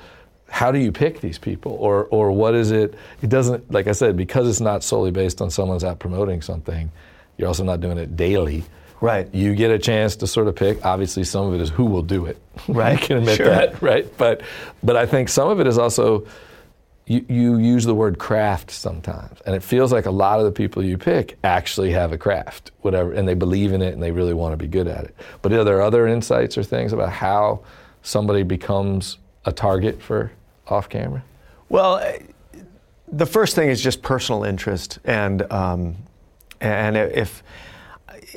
how 0.49 0.71
do 0.71 0.79
you 0.79 0.93
pick 0.93 1.21
these 1.21 1.39
people? 1.39 1.73
Or, 1.73 2.05
or 2.07 2.31
what 2.33 2.55
is 2.55 2.71
it? 2.71 2.95
It 3.23 3.29
doesn't, 3.29 3.71
like 3.71 3.87
I 3.87 3.93
said, 3.93 4.17
because 4.17 4.49
it's 4.49 4.61
not 4.61 4.83
solely 4.83 5.11
based 5.11 5.43
on 5.43 5.51
someone's 5.51 5.85
out 5.85 5.99
promoting 5.99 6.41
something, 6.43 6.91
you're 7.37 7.49
also 7.49 7.65
not 7.65 7.81
doing 7.81 7.99
it 7.99 8.17
daily. 8.17 8.65
Right. 9.01 9.33
You 9.35 9.55
get 9.55 9.71
a 9.71 9.79
chance 9.79 10.17
to 10.17 10.27
sort 10.27 10.49
of 10.49 10.57
pick. 10.57 10.85
Obviously, 10.85 11.23
some 11.25 11.47
of 11.47 11.55
it 11.55 11.61
is 11.61 11.71
who 11.71 11.85
will 11.87 12.03
do 12.03 12.27
it. 12.27 12.39
Right. 12.69 12.99
I 12.99 13.01
can 13.01 13.19
admit 13.19 13.37
Sure. 13.37 13.47
that, 13.49 13.81
right? 13.81 14.07
But, 14.19 14.43
but 14.83 14.97
I 14.97 15.07
think 15.07 15.29
some 15.29 15.49
of 15.49 15.61
it 15.61 15.67
is 15.69 15.79
also 15.79 16.27
you, 17.07 17.25
you 17.29 17.57
use 17.59 17.85
the 17.85 17.95
word 17.95 18.19
craft 18.19 18.71
sometimes, 18.71 19.41
and 19.47 19.55
it 19.57 19.63
feels 19.63 19.93
like 19.93 20.05
a 20.07 20.11
lot 20.11 20.39
of 20.41 20.45
the 20.45 20.53
people 20.53 20.85
you 20.85 20.99
pick 20.99 21.39
actually 21.45 21.93
have 21.93 22.13
a 22.13 22.19
craft, 22.19 22.73
whatever, 22.83 23.13
and 23.13 23.27
they 23.27 23.33
believe 23.35 23.73
in 23.73 23.81
it 23.81 23.95
and 23.95 24.03
they 24.03 24.11
really 24.11 24.35
want 24.35 24.53
to 24.53 24.57
be 24.59 24.67
good 24.67 24.87
at 24.89 25.05
it. 25.05 25.15
But 25.41 25.53
are 25.53 25.65
there 25.65 25.81
other 25.81 26.07
insights 26.07 26.59
or 26.59 26.63
things 26.65 26.93
about 26.93 27.11
how 27.11 27.61
somebody 28.03 28.43
becomes 28.43 29.17
a 29.47 29.53
target 29.53 30.03
for 30.03 30.31
off 30.67 30.89
camera? 30.91 31.23
Well, 31.71 31.99
eh, 31.99 32.19
the 33.11 33.27
first 33.27 33.55
thing 33.55 33.71
is 33.71 33.81
just 33.81 34.03
personal 34.03 34.45
interest, 34.45 34.99
and 35.05 35.51
um, 35.51 35.97
and 36.61 36.97
if 36.97 37.43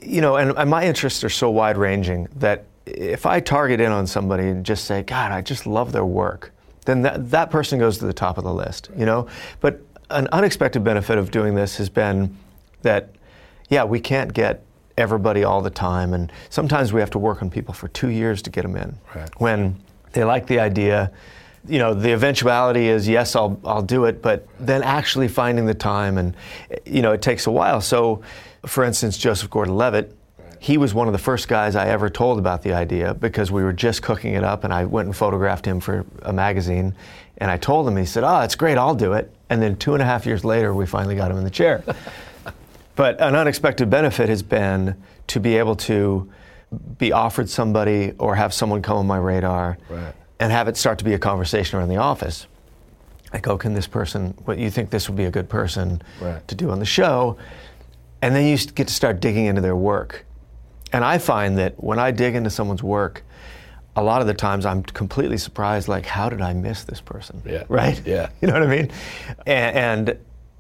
you 0.02 0.22
know, 0.22 0.38
and, 0.38 0.52
and 0.58 0.70
my 0.70 0.86
interests 0.86 1.24
are 1.24 1.30
so 1.30 1.50
wide 1.50 1.78
ranging 1.78 2.28
that 2.38 2.66
if 2.86 3.26
I 3.26 3.40
target 3.40 3.80
in 3.80 3.92
on 3.92 4.08
somebody 4.08 4.48
and 4.48 4.66
just 4.66 4.86
say, 4.86 5.04
God, 5.04 5.32
I 5.32 5.42
just 5.42 5.66
love 5.66 5.92
their 5.92 6.06
work, 6.06 6.52
then 6.86 7.02
that, 7.04 7.30
that 7.32 7.52
person 7.52 7.80
goes 7.80 7.98
to 8.00 8.06
the 8.06 8.14
top 8.14 8.38
of 8.38 8.44
the 8.44 8.54
list, 8.54 8.90
you 8.98 9.06
know? 9.06 9.28
But 9.60 9.82
an 10.10 10.28
unexpected 10.32 10.84
benefit 10.84 11.18
of 11.18 11.32
doing 11.32 11.56
this 11.56 11.78
has 11.78 11.90
been 11.90 12.36
that, 12.82 13.10
yeah, 13.70 13.84
we 13.84 14.00
can't 14.00 14.34
get 14.34 14.64
everybody 14.98 15.44
all 15.44 15.62
the 15.62 15.70
time, 15.70 16.14
and 16.14 16.32
sometimes 16.50 16.92
we 16.92 17.00
have 17.00 17.10
to 17.12 17.20
work 17.20 17.42
on 17.42 17.50
people 17.50 17.74
for 17.74 17.88
two 17.90 18.10
years 18.10 18.42
to 18.44 18.50
get 18.50 18.64
them 18.64 18.76
in. 18.76 18.98
Right. 19.16 19.30
When 19.40 19.82
they 20.14 20.24
like 20.24 20.48
the 20.48 20.60
idea, 20.60 21.12
you 21.68 21.80
know, 21.80 21.94
the 21.94 22.12
eventuality 22.12 22.88
is 22.88 23.08
yes, 23.08 23.36
I'll 23.36 23.60
I'll 23.64 23.84
do 23.84 24.06
it, 24.06 24.22
but 24.22 24.48
then 24.60 24.84
actually 24.84 25.28
finding 25.28 25.66
the 25.66 25.74
time 25.74 26.18
and 26.18 26.36
you 26.86 27.02
know, 27.02 27.12
it 27.12 27.22
takes 27.22 27.48
a 27.48 27.52
while. 27.52 27.82
So, 27.82 28.24
for 28.66 28.84
instance, 28.84 29.18
Joseph 29.18 29.50
Gordon-Levitt, 29.50 30.16
he 30.60 30.78
was 30.78 30.94
one 30.94 31.08
of 31.08 31.14
the 31.14 31.20
first 31.20 31.48
guys 31.48 31.76
I 31.76 31.88
ever 31.88 32.10
told 32.10 32.38
about 32.38 32.62
the 32.62 32.74
idea 32.74 33.14
because 33.16 33.52
we 33.52 33.64
were 33.64 33.74
just 33.74 34.04
cooking 34.04 34.34
it 34.36 34.44
up, 34.44 34.64
and 34.64 34.72
I 34.74 34.86
went 34.86 35.08
and 35.08 35.16
photographed 35.16 35.66
him 35.66 35.80
for 35.80 36.06
a 36.22 36.32
magazine, 36.32 36.94
and 37.38 37.50
I 37.50 37.58
told 37.58 37.88
him. 37.88 37.98
He 37.98 38.06
said, 38.06 38.24
"Oh, 38.24 38.42
it's 38.42 38.54
great, 38.56 38.78
I'll 38.78 38.94
do 38.94 39.14
it." 39.14 39.32
And 39.50 39.60
then 39.62 39.76
two 39.76 39.94
and 39.96 40.04
a 40.04 40.06
half 40.06 40.26
years 40.28 40.46
later, 40.46 40.74
we 40.76 40.86
finally 40.86 41.16
got 41.16 41.32
him 41.32 41.38
in 41.38 41.44
the 41.44 41.50
chair. 41.50 41.84
But 42.96 43.20
an 43.22 43.36
unexpected 43.36 43.90
benefit 43.90 44.28
has 44.30 44.44
been 44.44 44.96
to 45.28 45.40
be 45.40 45.58
able 45.58 45.76
to 45.78 46.30
be 47.00 47.12
offered 47.14 47.50
somebody 47.50 48.14
or 48.20 48.36
have 48.36 48.54
someone 48.54 48.82
come 48.82 48.98
on 48.98 49.08
my 49.08 49.18
radar 49.18 49.78
Right. 49.90 50.14
and 50.40 50.52
have 50.52 50.68
it 50.68 50.76
start 50.78 51.00
to 51.00 51.06
be 51.06 51.14
a 51.14 51.18
conversation 51.18 51.80
around 51.80 51.88
the 51.90 51.98
office. 51.98 52.48
Like, 53.34 53.48
oh, 53.48 53.58
can 53.58 53.74
this 53.74 53.88
person, 53.88 54.36
what 54.44 54.58
you 54.60 54.70
think 54.70 54.90
this 54.90 55.08
would 55.08 55.16
be 55.16 55.24
a 55.24 55.32
good 55.32 55.48
person 55.50 56.02
Right. 56.20 56.46
to 56.50 56.54
do 56.54 56.70
on 56.70 56.80
the 56.80 56.86
show? 56.86 57.38
And 58.22 58.36
then 58.36 58.46
you 58.46 58.58
get 58.58 58.88
to 58.88 58.94
start 58.94 59.20
digging 59.20 59.46
into 59.46 59.62
their 59.62 59.76
work. 59.76 60.26
And 60.94 61.04
I 61.04 61.18
find 61.18 61.58
that 61.58 61.82
when 61.82 62.00
I 62.00 62.12
dig 62.12 62.36
into 62.36 62.50
someone's 62.50 62.84
work, 62.84 63.24
a 63.96 64.04
lot 64.04 64.22
of 64.22 64.28
the 64.28 64.34
times 64.34 64.66
I'm 64.66 64.84
completely 64.84 65.38
surprised, 65.38 65.88
like, 65.88 66.06
how 66.06 66.30
did 66.30 66.42
I 66.42 66.54
miss 66.54 66.84
this 66.84 67.02
person? 67.02 67.42
Yeah. 67.46 67.64
Right? 67.68 68.02
Yeah. 68.06 68.30
You 68.42 68.48
know 68.48 68.54
what 68.54 68.64
I 68.64 68.68
mean? 68.68 68.92
And, 69.46 70.18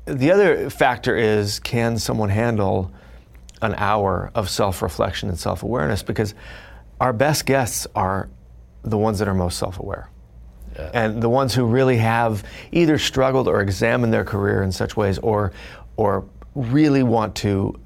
and 0.07 0.17
the 0.19 0.31
other 0.31 0.69
factor 0.69 1.15
is 1.15 1.59
can 1.59 1.97
someone 1.97 2.29
handle 2.29 2.91
an 3.61 3.75
hour 3.77 4.31
of 4.33 4.49
self 4.49 4.81
reflection 4.81 5.29
and 5.29 5.39
self 5.39 5.63
awareness 5.63 6.03
because 6.03 6.33
our 6.99 7.13
best 7.13 7.45
guests 7.45 7.87
are 7.95 8.29
the 8.83 8.97
ones 8.97 9.19
that 9.19 9.27
are 9.27 9.33
most 9.33 9.57
self 9.57 9.79
aware. 9.79 10.09
Yeah. 10.75 10.91
And 10.93 11.21
the 11.21 11.29
ones 11.29 11.53
who 11.53 11.65
really 11.65 11.97
have 11.97 12.43
either 12.71 12.97
struggled 12.97 13.47
or 13.47 13.61
examined 13.61 14.13
their 14.13 14.23
career 14.23 14.63
in 14.63 14.71
such 14.71 14.95
ways 14.95 15.17
or, 15.19 15.51
or 15.97 16.25
really 16.55 17.03
want 17.03 17.35
to 17.35 17.79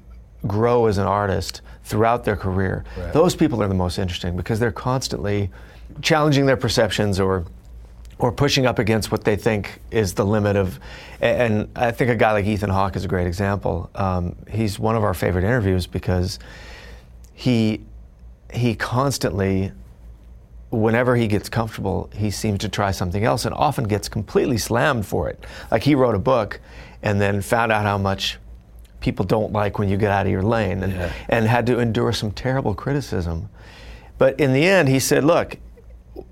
grow 0.46 0.86
as 0.86 0.98
an 0.98 1.06
artist 1.06 1.62
throughout 1.84 2.24
their 2.24 2.36
career, 2.36 2.84
right. 2.96 3.12
those 3.12 3.34
people 3.34 3.62
are 3.62 3.68
the 3.68 3.74
most 3.74 3.98
interesting 3.98 4.36
because 4.36 4.58
they're 4.58 4.72
constantly 4.72 5.50
challenging 6.02 6.46
their 6.46 6.56
perceptions 6.56 7.20
or 7.20 7.44
or 8.18 8.32
pushing 8.32 8.64
up 8.64 8.78
against 8.78 9.12
what 9.12 9.24
they 9.24 9.36
think 9.36 9.80
is 9.90 10.14
the 10.14 10.24
limit 10.24 10.56
of. 10.56 10.80
And 11.20 11.68
I 11.76 11.90
think 11.90 12.10
a 12.10 12.16
guy 12.16 12.32
like 12.32 12.46
Ethan 12.46 12.70
Hawke 12.70 12.96
is 12.96 13.04
a 13.04 13.08
great 13.08 13.26
example. 13.26 13.90
Um, 13.94 14.36
he's 14.50 14.78
one 14.78 14.96
of 14.96 15.04
our 15.04 15.12
favorite 15.12 15.44
interviews 15.44 15.86
because 15.86 16.38
he 17.34 17.82
he 18.52 18.74
constantly, 18.74 19.72
whenever 20.70 21.14
he 21.14 21.26
gets 21.26 21.48
comfortable, 21.48 22.08
he 22.14 22.30
seems 22.30 22.60
to 22.60 22.68
try 22.68 22.90
something 22.90 23.24
else 23.24 23.44
and 23.44 23.54
often 23.54 23.84
gets 23.84 24.08
completely 24.08 24.56
slammed 24.56 25.04
for 25.04 25.28
it. 25.28 25.44
Like 25.70 25.82
he 25.82 25.94
wrote 25.94 26.14
a 26.14 26.20
book 26.20 26.60
and 27.02 27.20
then 27.20 27.42
found 27.42 27.70
out 27.70 27.82
how 27.82 27.98
much 27.98 28.38
people 29.00 29.24
don't 29.24 29.52
like 29.52 29.78
when 29.78 29.88
you 29.88 29.96
get 29.96 30.10
out 30.10 30.26
of 30.26 30.32
your 30.32 30.42
lane 30.42 30.82
and, 30.82 30.92
yeah. 30.92 31.12
and 31.28 31.46
had 31.46 31.66
to 31.66 31.78
endure 31.78 32.12
some 32.12 32.30
terrible 32.30 32.74
criticism. 32.74 33.48
But 34.18 34.40
in 34.40 34.52
the 34.52 34.64
end, 34.64 34.88
he 34.88 34.98
said, 34.98 35.24
Look, 35.24 35.58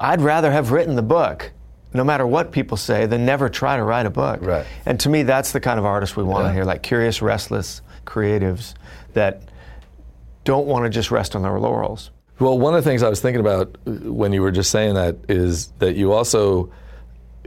I'd 0.01 0.21
rather 0.21 0.51
have 0.51 0.73
written 0.73 0.97
the 0.97 1.03
book, 1.03 1.53
no 1.93 2.05
matter 2.05 2.27
what 2.27 2.53
people 2.53 2.77
say, 2.77 3.07
than 3.07 3.27
never 3.27 3.49
try 3.49 3.77
to 3.77 3.85
write 3.85 4.07
a 4.07 4.11
book. 4.11 4.41
Right. 4.43 4.67
And 4.87 4.99
to 5.01 5.09
me, 5.09 5.23
that's 5.23 5.53
the 5.53 5.61
kind 5.61 5.79
of 5.79 5.85
artist 5.85 6.17
we 6.17 6.25
want 6.25 6.45
yeah. 6.45 6.49
to 6.49 6.55
hear 6.55 6.65
like 6.65 6.83
curious, 6.83 7.21
restless 7.23 7.83
creatives 8.07 8.75
that 9.13 9.43
don't 10.45 10.67
want 10.67 10.85
to 10.85 10.91
just 10.91 11.11
rest 11.11 11.37
on 11.37 11.43
their 11.43 11.59
laurels. 11.59 12.11
Well, 12.39 12.59
one 12.59 12.75
of 12.75 12.83
the 12.83 12.91
things 12.91 13.03
I 13.03 13.09
was 13.09 13.21
thinking 13.21 13.41
about 13.41 13.77
uh, 13.87 13.91
when 13.91 14.33
you 14.33 14.43
were 14.43 14.51
just 14.51 14.71
saying 14.71 14.95
that 14.95 15.17
is 15.29 15.69
that 15.79 15.95
you 15.95 16.13
also 16.13 16.73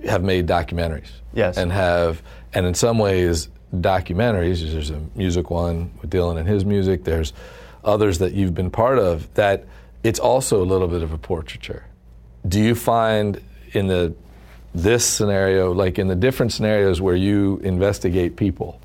have 0.06 0.24
made 0.24 0.48
documentaries. 0.48 1.10
Yes. 1.34 1.58
And 1.58 1.72
have, 1.72 2.24
and 2.54 2.66
in 2.66 2.74
some 2.74 2.98
ways, 2.98 3.50
documentaries. 3.74 4.72
There's 4.72 4.90
a 4.90 5.02
music 5.16 5.50
one 5.50 5.92
with 6.02 6.10
Dylan 6.10 6.38
and 6.38 6.48
his 6.48 6.66
music. 6.66 7.04
There's 7.04 7.34
others 7.84 8.20
that 8.20 8.34
you've 8.34 8.56
been 8.56 8.72
part 8.72 9.00
of 9.00 9.34
that 9.36 9.66
it's 10.04 10.20
also 10.20 10.62
a 10.62 10.66
little 10.66 10.88
bit 10.88 11.02
of 11.04 11.12
a 11.12 11.18
portraiture. 11.18 11.86
Do 12.48 12.62
you 12.62 12.76
find 12.76 13.42
in 13.74 13.88
the 13.88 14.14
this 14.74 15.06
scenario, 15.06 15.74
like 15.74 15.98
in 15.98 16.08
the 16.08 16.16
different 16.16 16.54
scenarios 16.54 17.02
where 17.02 17.16
you 17.16 17.60
investigate 17.64 18.36
people, 18.36 18.80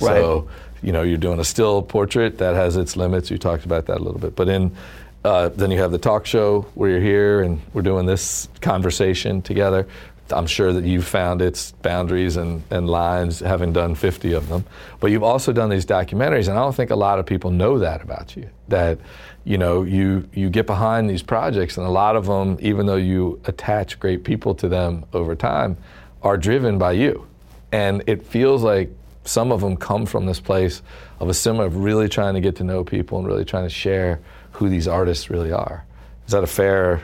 right. 0.00 0.08
so 0.08 0.48
you 0.82 0.92
know 0.92 1.02
you're 1.02 1.18
doing 1.18 1.40
a 1.40 1.44
still 1.44 1.82
portrait 1.82 2.38
that 2.38 2.54
has 2.54 2.76
its 2.76 2.96
limits. 2.96 3.30
You 3.30 3.38
talked 3.38 3.64
about 3.64 3.86
that 3.86 3.98
a 3.98 4.02
little 4.02 4.20
bit, 4.20 4.36
but 4.36 4.48
in 4.48 4.76
uh, 5.24 5.50
then 5.50 5.70
you 5.70 5.78
have 5.78 5.90
the 5.90 5.98
talk 5.98 6.24
show 6.24 6.62
where 6.74 6.90
you're 6.90 7.00
here 7.00 7.42
and 7.42 7.60
we're 7.74 7.82
doing 7.82 8.06
this 8.06 8.48
conversation 8.60 9.42
together. 9.42 9.86
I'm 10.32 10.46
sure 10.46 10.72
that 10.72 10.84
you've 10.84 11.06
found 11.06 11.42
its 11.42 11.72
boundaries 11.72 12.36
and, 12.36 12.62
and 12.70 12.88
lines, 12.88 13.40
having 13.40 13.72
done 13.72 13.94
50 13.94 14.32
of 14.32 14.48
them. 14.48 14.64
But 15.00 15.10
you've 15.10 15.22
also 15.22 15.52
done 15.52 15.70
these 15.70 15.86
documentaries, 15.86 16.48
and 16.48 16.58
I 16.58 16.62
don't 16.62 16.74
think 16.74 16.90
a 16.90 16.96
lot 16.96 17.18
of 17.18 17.26
people 17.26 17.50
know 17.50 17.78
that 17.78 18.02
about 18.02 18.36
you. 18.36 18.48
That 18.68 18.98
you 19.44 19.58
know 19.58 19.82
you 19.82 20.28
you 20.32 20.50
get 20.50 20.66
behind 20.66 21.08
these 21.08 21.22
projects, 21.22 21.76
and 21.76 21.86
a 21.86 21.90
lot 21.90 22.16
of 22.16 22.26
them, 22.26 22.58
even 22.60 22.86
though 22.86 22.96
you 22.96 23.40
attach 23.44 23.98
great 23.98 24.24
people 24.24 24.54
to 24.56 24.68
them 24.68 25.04
over 25.12 25.34
time, 25.34 25.76
are 26.22 26.36
driven 26.36 26.78
by 26.78 26.92
you. 26.92 27.26
And 27.72 28.02
it 28.06 28.22
feels 28.24 28.62
like 28.62 28.90
some 29.24 29.52
of 29.52 29.60
them 29.60 29.76
come 29.76 30.06
from 30.06 30.26
this 30.26 30.40
place 30.40 30.82
of 31.20 31.28
a 31.28 31.34
similar 31.34 31.66
of 31.66 31.76
really 31.76 32.08
trying 32.08 32.34
to 32.34 32.40
get 32.40 32.56
to 32.56 32.64
know 32.64 32.84
people 32.84 33.18
and 33.18 33.26
really 33.26 33.44
trying 33.44 33.64
to 33.64 33.70
share 33.70 34.20
who 34.52 34.68
these 34.68 34.88
artists 34.88 35.30
really 35.30 35.52
are. 35.52 35.84
Is 36.26 36.32
that 36.32 36.42
a 36.42 36.48
fair 36.48 37.02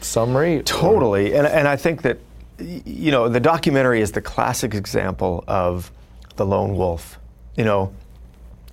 summary? 0.00 0.62
Totally. 0.62 1.34
And, 1.34 1.46
and 1.46 1.66
I 1.66 1.76
think 1.76 2.02
that 2.02 2.18
you 2.60 3.10
know, 3.10 3.28
the 3.28 3.40
documentary 3.40 4.00
is 4.00 4.12
the 4.12 4.20
classic 4.20 4.74
example 4.74 5.44
of 5.46 5.90
the 6.36 6.46
lone 6.46 6.76
wolf. 6.76 7.18
You 7.56 7.64
know, 7.64 7.94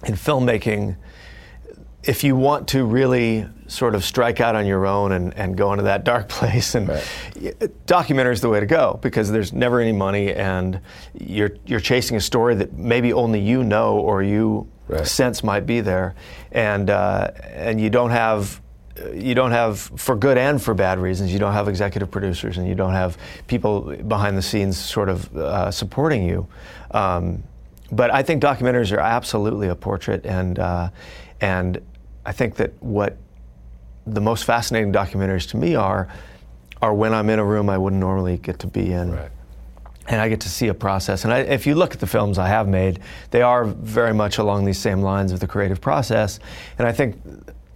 in 0.06 0.14
filmmaking, 0.14 0.96
if 2.04 2.24
you 2.24 2.36
want 2.36 2.68
to 2.70 2.86
really 2.86 3.48
sort 3.68 3.96
of 3.96 4.06
strike 4.06 4.40
out 4.40 4.56
on 4.56 4.68
your 4.68 4.86
own 4.86 5.12
and, 5.12 5.34
and 5.34 5.58
go 5.58 5.74
into 5.74 5.86
that 5.86 6.04
dark 6.04 6.30
place, 6.30 6.76
and 6.76 6.88
right. 6.88 7.86
documentary 7.86 8.34
is 8.34 8.42
the 8.42 8.50
way 8.50 8.60
to 8.60 8.66
go 8.66 9.00
because 9.02 9.32
there's 9.32 9.54
never 9.54 9.80
any 9.80 9.92
money, 9.92 10.34
and 10.34 10.80
you're 11.14 11.52
you're 11.66 11.80
chasing 11.80 12.18
a 12.18 12.22
story 12.22 12.56
that 12.56 12.74
maybe 12.74 13.14
only 13.14 13.40
you 13.40 13.64
know 13.64 13.98
or 13.98 14.24
you 14.24 14.68
right. 14.88 15.06
sense 15.06 15.44
might 15.44 15.66
be 15.66 15.82
there, 15.82 16.16
and 16.52 16.90
uh, 16.90 17.32
and 17.44 17.82
you 17.82 17.90
don't 17.90 18.12
have 18.12 18.62
you 19.14 19.36
don't 19.36 19.52
have, 19.52 19.80
for 19.80 20.16
good 20.16 20.38
and 20.38 20.62
for 20.62 20.74
bad 20.74 21.00
reasons, 21.00 21.34
you 21.34 21.40
don't 21.40 21.54
have 21.54 21.68
executive 21.68 22.10
producers 22.10 22.58
and 22.58 22.68
you 22.68 22.76
don't 22.76 22.94
have 22.94 23.18
people 23.48 23.96
behind 24.08 24.38
the 24.38 24.42
scenes 24.42 24.78
sort 24.78 25.10
of 25.10 25.36
uh, 25.36 25.72
supporting 25.72 26.24
you. 26.24 26.48
Um, 26.92 27.44
but 27.92 28.12
I 28.12 28.24
think 28.24 28.42
documentaries 28.42 28.92
are 28.92 29.00
absolutely 29.00 29.68
a 29.68 29.76
portrait, 29.76 30.26
and 30.26 30.58
uh, 30.58 30.90
and 31.40 31.82
I 32.26 32.32
think 32.32 32.56
that 32.56 32.72
what 32.82 33.18
the 34.08 34.22
most 34.22 34.44
fascinating 34.46 34.92
documentaries 34.92 35.48
to 35.50 35.58
me 35.58 35.76
are 35.76 36.08
are 36.82 36.94
when 36.94 37.14
I'm 37.14 37.30
in 37.30 37.40
a 37.40 37.46
room 37.46 37.70
I 37.70 37.78
wouldn't 37.78 38.00
normally 38.00 38.38
get 38.38 38.60
to 38.60 38.68
be 38.68 38.92
in. 38.92 39.12
Right. 39.12 39.32
And 40.08 40.22
I 40.22 40.30
get 40.30 40.42
to 40.42 40.50
see 40.50 40.68
a 40.68 40.74
process. 40.74 41.24
And 41.24 41.34
I, 41.34 41.40
if 41.40 41.66
you 41.66 41.74
look 41.74 41.94
at 41.94 42.00
the 42.00 42.06
films 42.06 42.38
I 42.38 42.48
have 42.48 42.68
made, 42.68 43.00
they 43.32 43.42
are 43.42 43.66
very 43.66 44.14
much 44.14 44.38
along 44.38 44.66
these 44.66 44.78
same 44.78 45.02
lines 45.02 45.32
of 45.32 45.40
the 45.40 45.48
creative 45.48 45.82
process. 45.82 46.40
And 46.78 46.88
I 46.88 46.92
think 46.92 47.20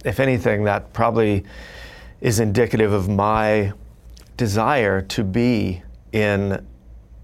if 0.04 0.20
anything, 0.20 0.64
that 0.64 0.92
probably 0.92 1.44
is 2.20 2.40
indicative 2.40 2.92
of 2.92 3.08
my 3.08 3.72
desire 4.36 5.02
to 5.02 5.24
be 5.24 5.82
in 6.12 6.66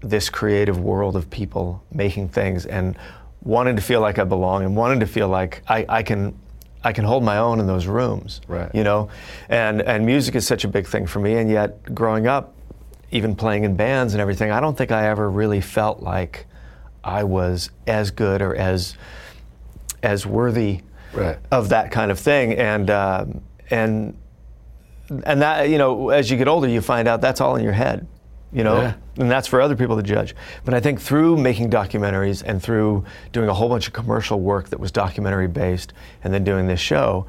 this 0.01 0.29
creative 0.29 0.79
world 0.79 1.15
of 1.15 1.29
people 1.29 1.83
making 1.91 2.29
things 2.29 2.65
and 2.65 2.97
wanting 3.43 3.75
to 3.75 3.81
feel 3.81 4.01
like 4.01 4.19
I 4.19 4.23
belong 4.23 4.63
and 4.63 4.75
wanting 4.75 4.99
to 4.99 5.07
feel 5.07 5.27
like 5.27 5.61
I, 5.67 5.85
I 5.89 6.03
can 6.03 6.37
I 6.83 6.93
can 6.93 7.05
hold 7.05 7.23
my 7.23 7.37
own 7.37 7.59
in 7.59 7.67
those 7.67 7.87
rooms. 7.87 8.39
Right. 8.47 8.73
You 8.73 8.83
know? 8.83 9.09
And 9.49 9.81
and 9.81 10.05
music 10.05 10.35
is 10.35 10.45
such 10.45 10.63
a 10.63 10.67
big 10.67 10.85
thing 10.85 11.07
for 11.07 11.19
me 11.19 11.35
and 11.35 11.49
yet 11.49 11.95
growing 11.95 12.27
up, 12.27 12.53
even 13.11 13.35
playing 13.35 13.63
in 13.63 13.75
bands 13.75 14.13
and 14.13 14.21
everything, 14.21 14.51
I 14.51 14.59
don't 14.59 14.77
think 14.77 14.91
I 14.91 15.07
ever 15.07 15.29
really 15.29 15.61
felt 15.61 16.01
like 16.01 16.45
I 17.03 17.23
was 17.23 17.71
as 17.87 18.11
good 18.11 18.41
or 18.41 18.55
as 18.55 18.95
as 20.03 20.25
worthy 20.25 20.81
right. 21.17 21.37
of 21.51 21.69
that 21.69 21.91
kind 21.91 22.11
of 22.11 22.19
thing. 22.19 22.53
And 22.53 22.89
uh, 22.89 23.25
and 23.69 24.17
and 25.09 25.41
that 25.41 25.69
you 25.69 25.77
know, 25.77 26.09
as 26.09 26.29
you 26.29 26.37
get 26.37 26.47
older, 26.47 26.67
you 26.67 26.81
find 26.81 27.07
out 27.07 27.21
that's 27.21 27.41
all 27.41 27.55
in 27.55 27.63
your 27.63 27.73
head. 27.73 28.07
You 28.53 28.63
know, 28.63 28.79
yeah. 28.81 28.93
and 29.17 29.29
that's 29.29 29.45
for 29.45 29.59
other 29.59 29.75
people 29.75 29.97
to 29.97 30.03
judge. 30.03 30.33
But 30.63 30.73
I 30.73 30.79
think 30.79 31.01
through 31.01 31.35
making 31.35 31.69
documentaries 31.69 32.43
and 32.45 32.63
through 32.63 33.03
doing 33.33 33.49
a 33.49 33.53
whole 33.53 33.67
bunch 33.67 33.87
of 33.87 33.93
commercial 33.93 34.39
work 34.39 34.69
that 34.69 34.79
was 34.79 34.89
documentary 34.89 35.49
based, 35.49 35.91
and 36.23 36.33
then 36.33 36.45
doing 36.45 36.65
this 36.65 36.79
show, 36.79 37.27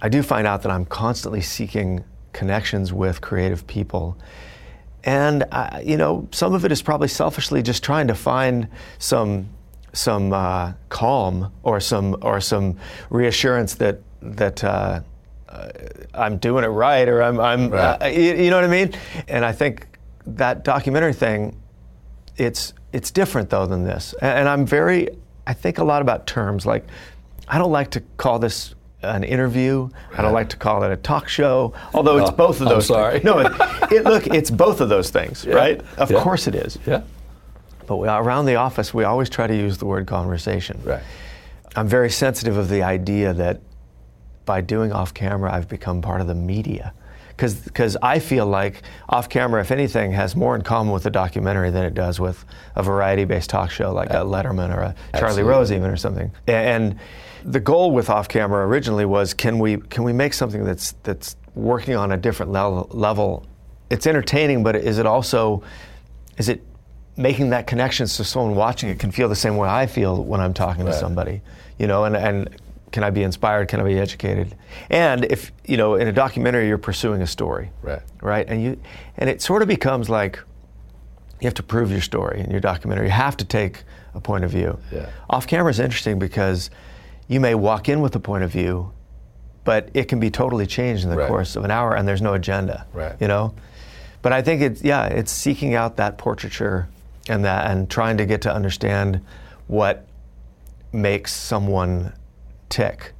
I 0.00 0.08
do 0.08 0.22
find 0.22 0.46
out 0.46 0.62
that 0.62 0.72
I'm 0.72 0.86
constantly 0.86 1.42
seeking 1.42 2.04
connections 2.32 2.94
with 2.94 3.20
creative 3.20 3.66
people. 3.66 4.16
And, 5.04 5.44
I, 5.52 5.82
you 5.84 5.96
know, 5.96 6.28
some 6.30 6.54
of 6.54 6.64
it 6.64 6.72
is 6.72 6.80
probably 6.80 7.08
selfishly 7.08 7.62
just 7.62 7.82
trying 7.82 8.08
to 8.08 8.14
find 8.14 8.68
some 8.98 9.48
some 9.92 10.32
uh, 10.32 10.72
calm 10.88 11.52
or 11.62 11.80
some 11.80 12.16
or 12.22 12.40
some 12.40 12.78
reassurance 13.10 13.74
that 13.74 14.00
that 14.22 14.64
uh, 14.64 15.00
uh, 15.48 15.68
I'm 16.14 16.38
doing 16.38 16.64
it 16.64 16.68
right 16.68 17.08
or 17.08 17.22
I'm, 17.22 17.38
I'm 17.40 17.70
right. 17.70 18.02
Uh, 18.02 18.06
you, 18.06 18.34
you, 18.34 18.50
know 18.50 18.56
what 18.56 18.64
I 18.64 18.68
mean? 18.68 18.92
And 19.28 19.44
I 19.44 19.52
think 19.52 19.86
that 20.26 20.64
documentary 20.64 21.12
thing, 21.12 21.60
it's 22.36 22.72
it's 22.92 23.10
different 23.10 23.50
though 23.50 23.66
than 23.66 23.84
this. 23.84 24.14
And, 24.20 24.40
and 24.40 24.48
I'm 24.48 24.66
very 24.66 25.08
I 25.46 25.54
think 25.54 25.78
a 25.78 25.84
lot 25.84 26.02
about 26.02 26.26
terms. 26.26 26.64
Like 26.64 26.86
I 27.48 27.58
don't 27.58 27.72
like 27.72 27.90
to 27.92 28.00
call 28.16 28.38
this 28.38 28.74
an 29.02 29.24
interview. 29.24 29.82
Right. 29.82 30.18
I 30.18 30.22
don't 30.22 30.32
like 30.32 30.50
to 30.50 30.56
call 30.56 30.84
it 30.84 30.92
a 30.92 30.96
talk 30.96 31.28
show, 31.28 31.74
although 31.92 32.18
it's 32.18 32.30
both 32.30 32.60
of 32.60 32.68
those. 32.68 32.88
I'm 32.90 32.94
sorry. 32.94 33.12
Things. 33.20 33.24
No, 33.24 33.38
it, 33.40 33.92
it, 33.92 34.04
look, 34.04 34.28
it's 34.28 34.50
both 34.50 34.80
of 34.80 34.88
those 34.88 35.10
things, 35.10 35.44
yeah. 35.48 35.54
right? 35.54 35.80
Of 35.98 36.10
yeah. 36.10 36.22
course 36.22 36.46
it 36.46 36.54
is. 36.54 36.78
Yeah. 36.86 37.02
But 37.86 37.96
we, 37.96 38.08
around 38.08 38.46
the 38.46 38.56
office, 38.56 38.92
we 38.94 39.04
always 39.04 39.28
try 39.28 39.46
to 39.46 39.54
use 39.54 39.78
the 39.78 39.86
word 39.86 40.06
conversation. 40.06 40.80
Right. 40.84 41.02
I'm 41.74 41.88
very 41.88 42.10
sensitive 42.10 42.56
of 42.56 42.68
the 42.68 42.82
idea 42.82 43.32
that 43.34 43.60
by 44.44 44.60
doing 44.60 44.92
off 44.92 45.14
camera, 45.14 45.52
I've 45.52 45.68
become 45.68 46.02
part 46.02 46.20
of 46.20 46.26
the 46.26 46.34
media. 46.34 46.92
Because 47.36 47.96
I 48.02 48.18
feel 48.18 48.46
like 48.46 48.82
off 49.08 49.28
camera, 49.28 49.60
if 49.60 49.70
anything, 49.70 50.12
has 50.12 50.36
more 50.36 50.54
in 50.54 50.62
common 50.62 50.92
with 50.92 51.06
a 51.06 51.10
documentary 51.10 51.70
than 51.70 51.84
it 51.84 51.94
does 51.94 52.20
with 52.20 52.44
a 52.76 52.82
variety 52.82 53.24
based 53.24 53.50
talk 53.50 53.70
show 53.70 53.92
like 53.92 54.10
a 54.10 54.18
Letterman 54.18 54.72
or 54.72 54.80
a 54.80 54.94
Charlie 55.12 55.24
Absolutely. 55.28 55.42
Rose, 55.42 55.72
even, 55.72 55.90
or 55.90 55.96
something. 55.96 56.30
And 56.46 57.00
the 57.44 57.58
goal 57.58 57.90
with 57.90 58.10
off 58.10 58.28
camera 58.28 58.66
originally 58.66 59.06
was 59.06 59.34
can 59.34 59.58
we, 59.58 59.78
can 59.78 60.04
we 60.04 60.12
make 60.12 60.34
something 60.34 60.64
that's, 60.64 60.92
that's 61.02 61.36
working 61.54 61.96
on 61.96 62.12
a 62.12 62.16
different 62.16 62.52
level, 62.52 62.86
level? 62.90 63.46
It's 63.90 64.06
entertaining, 64.06 64.62
but 64.62 64.76
is 64.76 64.98
it 64.98 65.06
also, 65.06 65.64
is 66.36 66.48
it 66.48 66.62
making 67.16 67.50
that 67.50 67.66
connection 67.66 68.06
so 68.06 68.22
someone 68.24 68.54
watching 68.54 68.88
it 68.88 68.98
can 68.98 69.10
feel 69.10 69.28
the 69.28 69.36
same 69.36 69.56
way 69.56 69.68
I 69.68 69.86
feel 69.86 70.22
when 70.22 70.40
I'm 70.40 70.54
talking 70.54 70.84
right. 70.84 70.92
to 70.92 70.98
somebody, 70.98 71.42
you 71.78 71.86
know, 71.86 72.04
and, 72.04 72.16
and 72.16 72.48
can 72.90 73.04
I 73.04 73.10
be 73.10 73.22
inspired? 73.22 73.68
Can 73.68 73.80
I 73.80 73.84
be 73.84 73.98
educated? 73.98 74.54
And 74.90 75.24
if 75.26 75.52
you 75.66 75.76
know, 75.76 75.94
in 75.96 76.08
a 76.08 76.12
documentary, 76.12 76.68
you're 76.68 76.78
pursuing 76.78 77.22
a 77.22 77.26
story, 77.26 77.70
Right. 77.82 78.00
right? 78.22 78.46
And 78.48 78.62
you, 78.62 78.80
and 79.18 79.28
it 79.28 79.42
sort 79.42 79.62
of 79.62 79.68
becomes 79.68 80.08
like 80.08 80.38
you 81.40 81.46
have 81.46 81.54
to 81.54 81.62
prove 81.62 81.90
your 81.90 82.00
story 82.00 82.40
in 82.40 82.50
your 82.50 82.60
documentary. 82.60 83.06
You 83.06 83.12
have 83.12 83.36
to 83.38 83.44
take 83.44 83.82
a 84.14 84.20
point 84.20 84.44
of 84.44 84.50
view. 84.50 84.78
Yeah. 84.90 85.08
Off 85.28 85.46
camera 85.46 85.70
is 85.70 85.80
interesting 85.80 86.18
because 86.18 86.70
you 87.28 87.40
may 87.40 87.54
walk 87.54 87.88
in 87.88 88.00
with 88.00 88.14
a 88.14 88.20
point 88.20 88.44
of 88.44 88.50
view, 88.50 88.92
but 89.64 89.88
it 89.94 90.04
can 90.04 90.20
be 90.20 90.30
totally 90.30 90.66
changed 90.66 91.04
in 91.04 91.10
the 91.10 91.16
Right. 91.16 91.28
course 91.28 91.56
of 91.56 91.64
an 91.64 91.70
hour, 91.70 91.94
and 91.94 92.06
there's 92.06 92.22
no 92.22 92.34
agenda. 92.34 92.86
Right. 92.92 93.14
You 93.20 93.28
know, 93.28 93.54
but 94.22 94.32
I 94.32 94.40
think 94.42 94.60
it's 94.62 94.82
yeah, 94.82 95.06
it's 95.06 95.32
seeking 95.32 95.74
out 95.74 95.96
that 95.96 96.16
portraiture 96.18 96.88
and 97.28 97.44
that 97.44 97.70
and 97.70 97.88
trying 97.88 98.18
to 98.18 98.26
get 98.26 98.42
to 98.42 98.52
understand 98.52 99.20
what 99.66 100.06
makes 100.92 101.32
someone 101.32 102.12
tick. 102.68 103.12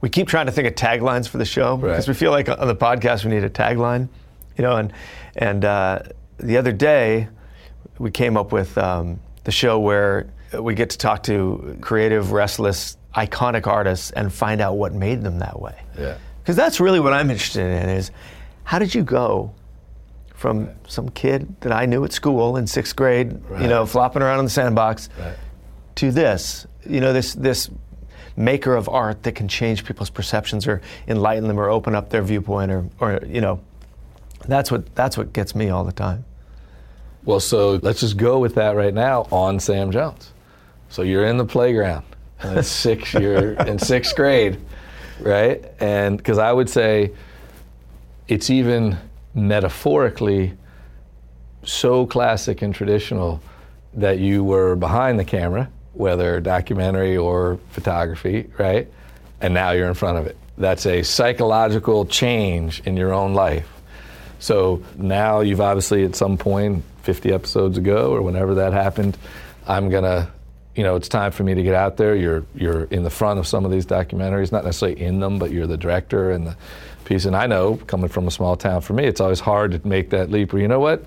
We 0.00 0.08
keep 0.08 0.28
trying 0.28 0.46
to 0.46 0.52
think 0.52 0.68
of 0.68 0.74
taglines 0.74 1.28
for 1.28 1.38
the 1.38 1.44
show 1.44 1.76
because 1.76 2.06
we 2.06 2.14
feel 2.14 2.30
like 2.30 2.48
on 2.48 2.68
the 2.68 2.76
podcast 2.76 3.24
we 3.24 3.30
need 3.30 3.44
a 3.44 3.50
tagline, 3.50 4.08
you 4.56 4.62
know. 4.62 4.76
And 4.76 4.92
and 5.36 5.64
uh, 5.64 6.00
the 6.38 6.56
other 6.56 6.72
day 6.72 7.28
we 7.98 8.10
came 8.10 8.36
up 8.36 8.52
with 8.52 8.78
um, 8.78 9.20
the 9.44 9.50
show 9.50 9.78
where 9.78 10.30
we 10.58 10.74
get 10.74 10.90
to 10.90 10.98
talk 10.98 11.24
to 11.24 11.76
creative, 11.80 12.32
restless, 12.32 12.96
iconic 13.14 13.66
artists 13.66 14.10
and 14.12 14.32
find 14.32 14.60
out 14.60 14.76
what 14.76 14.92
made 14.92 15.22
them 15.22 15.40
that 15.40 15.60
way. 15.60 15.76
Yeah. 15.98 16.16
Because 16.40 16.56
that's 16.56 16.80
really 16.80 17.00
what 17.00 17.12
I'm 17.12 17.30
interested 17.30 17.66
in 17.66 17.88
is 17.88 18.10
how 18.64 18.78
did 18.78 18.94
you 18.94 19.02
go 19.02 19.52
from 20.38 20.70
some 20.86 21.08
kid 21.08 21.52
that 21.62 21.72
I 21.72 21.84
knew 21.84 22.04
at 22.04 22.12
school 22.12 22.56
in 22.56 22.66
sixth 22.68 22.94
grade, 22.94 23.32
you 23.60 23.66
know, 23.66 23.84
flopping 23.86 24.22
around 24.22 24.38
in 24.38 24.44
the 24.44 24.50
sandbox, 24.50 25.08
Right. 25.18 25.34
to 25.96 26.12
this, 26.12 26.64
you 26.88 27.00
know, 27.00 27.12
this 27.12 27.34
this 27.34 27.68
maker 28.36 28.76
of 28.76 28.88
art 28.88 29.24
that 29.24 29.32
can 29.32 29.48
change 29.48 29.84
people's 29.84 30.10
perceptions 30.10 30.68
or 30.68 30.80
enlighten 31.08 31.48
them 31.48 31.58
or 31.58 31.68
open 31.68 31.96
up 31.96 32.10
their 32.10 32.22
viewpoint 32.22 32.70
or, 32.70 32.84
or 33.00 33.20
you 33.26 33.40
know, 33.40 33.58
that's 34.46 34.70
what 34.70 34.94
that's 34.94 35.18
what 35.18 35.32
gets 35.32 35.56
me 35.56 35.70
all 35.70 35.82
the 35.82 35.90
time. 35.92 36.24
Well, 37.24 37.40
so 37.40 37.80
let's 37.82 37.98
just 37.98 38.16
go 38.16 38.38
with 38.38 38.54
that 38.54 38.76
right 38.76 38.94
now 38.94 39.26
on 39.32 39.58
Sam 39.58 39.90
Jones. 39.90 40.32
So 40.88 41.02
you're 41.02 41.26
in 41.26 41.36
the 41.36 41.44
playground, 41.44 42.04
and 42.40 42.56
it's 42.58 42.68
six. 42.86 43.12
You're 43.12 43.54
in 43.54 43.80
sixth 43.80 44.14
grade, 44.14 44.56
right? 45.18 45.64
And 45.80 46.16
because 46.16 46.38
I 46.38 46.52
would 46.52 46.70
say 46.70 47.10
it's 48.28 48.50
even 48.50 48.96
metaphorically 49.46 50.54
so 51.64 52.06
classic 52.06 52.62
and 52.62 52.74
traditional 52.74 53.40
that 53.94 54.18
you 54.18 54.44
were 54.44 54.76
behind 54.76 55.18
the 55.18 55.24
camera, 55.24 55.70
whether 55.92 56.40
documentary 56.40 57.16
or 57.16 57.58
photography, 57.70 58.50
right? 58.58 58.88
And 59.40 59.54
now 59.54 59.72
you're 59.72 59.88
in 59.88 59.94
front 59.94 60.18
of 60.18 60.26
it. 60.26 60.36
That's 60.56 60.86
a 60.86 61.02
psychological 61.02 62.06
change 62.06 62.80
in 62.84 62.96
your 62.96 63.12
own 63.12 63.34
life. 63.34 63.68
So 64.40 64.82
now 64.96 65.40
you've 65.40 65.60
obviously 65.60 66.04
at 66.04 66.14
some 66.14 66.36
point, 66.36 66.84
50 67.08 67.32
episodes 67.32 67.78
ago 67.78 68.12
or 68.12 68.20
whenever 68.20 68.56
that 68.56 68.74
happened, 68.74 69.16
I'm 69.66 69.88
gonna, 69.88 70.30
you 70.74 70.82
know, 70.82 70.94
it's 70.94 71.08
time 71.08 71.32
for 71.32 71.42
me 71.42 71.54
to 71.54 71.62
get 71.62 71.74
out 71.74 71.96
there. 71.96 72.14
You're 72.14 72.44
you're 72.54 72.84
in 72.84 73.02
the 73.02 73.08
front 73.08 73.38
of 73.38 73.46
some 73.46 73.64
of 73.64 73.70
these 73.70 73.86
documentaries, 73.86 74.52
not 74.52 74.62
necessarily 74.62 75.00
in 75.00 75.18
them, 75.18 75.38
but 75.38 75.50
you're 75.50 75.66
the 75.66 75.78
director 75.78 76.30
and 76.30 76.48
the 76.48 76.56
piece. 77.08 77.24
And 77.24 77.34
I 77.34 77.46
know, 77.46 77.76
coming 77.86 78.08
from 78.08 78.28
a 78.28 78.30
small 78.30 78.56
town, 78.56 78.82
for 78.82 78.92
me, 78.92 79.04
it's 79.04 79.20
always 79.20 79.40
hard 79.40 79.72
to 79.72 79.88
make 79.88 80.10
that 80.10 80.30
leap. 80.30 80.52
Where 80.52 80.62
you 80.62 80.68
know 80.68 80.80
what, 80.80 81.04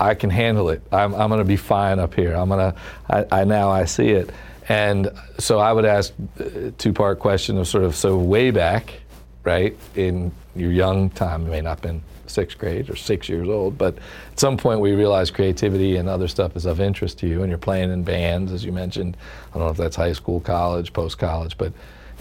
I 0.00 0.14
can 0.14 0.30
handle 0.30 0.70
it. 0.70 0.80
I'm 0.92 1.14
I'm 1.14 1.28
gonna 1.28 1.44
be 1.44 1.56
fine 1.56 1.98
up 1.98 2.14
here. 2.14 2.34
I'm 2.34 2.48
gonna, 2.48 2.74
I, 3.10 3.26
I 3.30 3.44
now 3.44 3.70
I 3.70 3.84
see 3.84 4.10
it. 4.10 4.30
And 4.68 5.10
so 5.38 5.58
I 5.58 5.72
would 5.72 5.84
ask 5.84 6.14
a 6.38 6.70
two-part 6.70 7.18
question 7.18 7.58
of 7.58 7.66
sort 7.66 7.84
of 7.84 7.96
so 7.96 8.16
way 8.16 8.52
back, 8.52 8.94
right 9.42 9.76
in 9.96 10.30
your 10.54 10.70
young 10.70 11.10
time, 11.10 11.44
you 11.44 11.50
may 11.50 11.60
not 11.60 11.70
have 11.70 11.82
been 11.82 12.02
sixth 12.26 12.56
grade 12.56 12.88
or 12.88 12.96
six 12.96 13.28
years 13.28 13.48
old, 13.48 13.76
but 13.76 13.98
at 14.32 14.40
some 14.40 14.56
point 14.56 14.80
we 14.80 14.92
realize 14.92 15.30
creativity 15.30 15.96
and 15.96 16.08
other 16.08 16.28
stuff 16.28 16.56
is 16.56 16.64
of 16.64 16.80
interest 16.80 17.18
to 17.18 17.26
you, 17.26 17.42
and 17.42 17.50
you're 17.50 17.58
playing 17.58 17.90
in 17.90 18.04
bands, 18.04 18.52
as 18.52 18.64
you 18.64 18.72
mentioned. 18.72 19.16
I 19.50 19.58
don't 19.58 19.66
know 19.66 19.72
if 19.72 19.76
that's 19.76 19.96
high 19.96 20.14
school, 20.14 20.40
college, 20.40 20.92
post 20.92 21.18
college, 21.18 21.58
but 21.58 21.72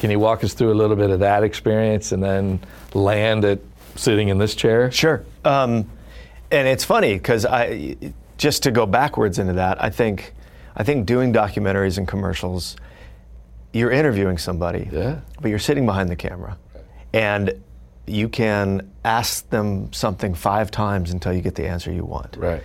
can 0.01 0.09
you 0.09 0.17
walk 0.17 0.43
us 0.43 0.53
through 0.55 0.71
a 0.71 0.73
little 0.73 0.95
bit 0.95 1.11
of 1.11 1.19
that 1.19 1.43
experience 1.43 2.11
and 2.11 2.23
then 2.23 2.59
land 2.95 3.45
at 3.45 3.59
sitting 3.95 4.29
in 4.29 4.39
this 4.39 4.55
chair? 4.55 4.91
Sure. 4.91 5.23
Um, 5.45 5.91
and 6.49 6.67
it's 6.67 6.83
funny 6.83 7.13
because 7.13 7.45
I, 7.45 7.95
just 8.39 8.63
to 8.63 8.71
go 8.71 8.87
backwards 8.87 9.37
into 9.37 9.53
that, 9.53 9.81
I 9.81 9.91
think, 9.91 10.33
I 10.75 10.81
think 10.83 11.05
doing 11.05 11.31
documentaries 11.31 11.99
and 11.99 12.07
commercials, 12.07 12.77
you're 13.73 13.91
interviewing 13.91 14.39
somebody, 14.39 14.89
Yeah. 14.91 15.19
but 15.39 15.49
you're 15.49 15.59
sitting 15.59 15.85
behind 15.85 16.09
the 16.09 16.15
camera, 16.15 16.57
and 17.13 17.53
you 18.07 18.27
can 18.27 18.89
ask 19.05 19.47
them 19.51 19.93
something 19.93 20.33
five 20.33 20.71
times 20.71 21.11
until 21.11 21.31
you 21.31 21.41
get 21.41 21.53
the 21.53 21.67
answer 21.67 21.91
you 21.91 22.05
want. 22.05 22.37
Right. 22.37 22.63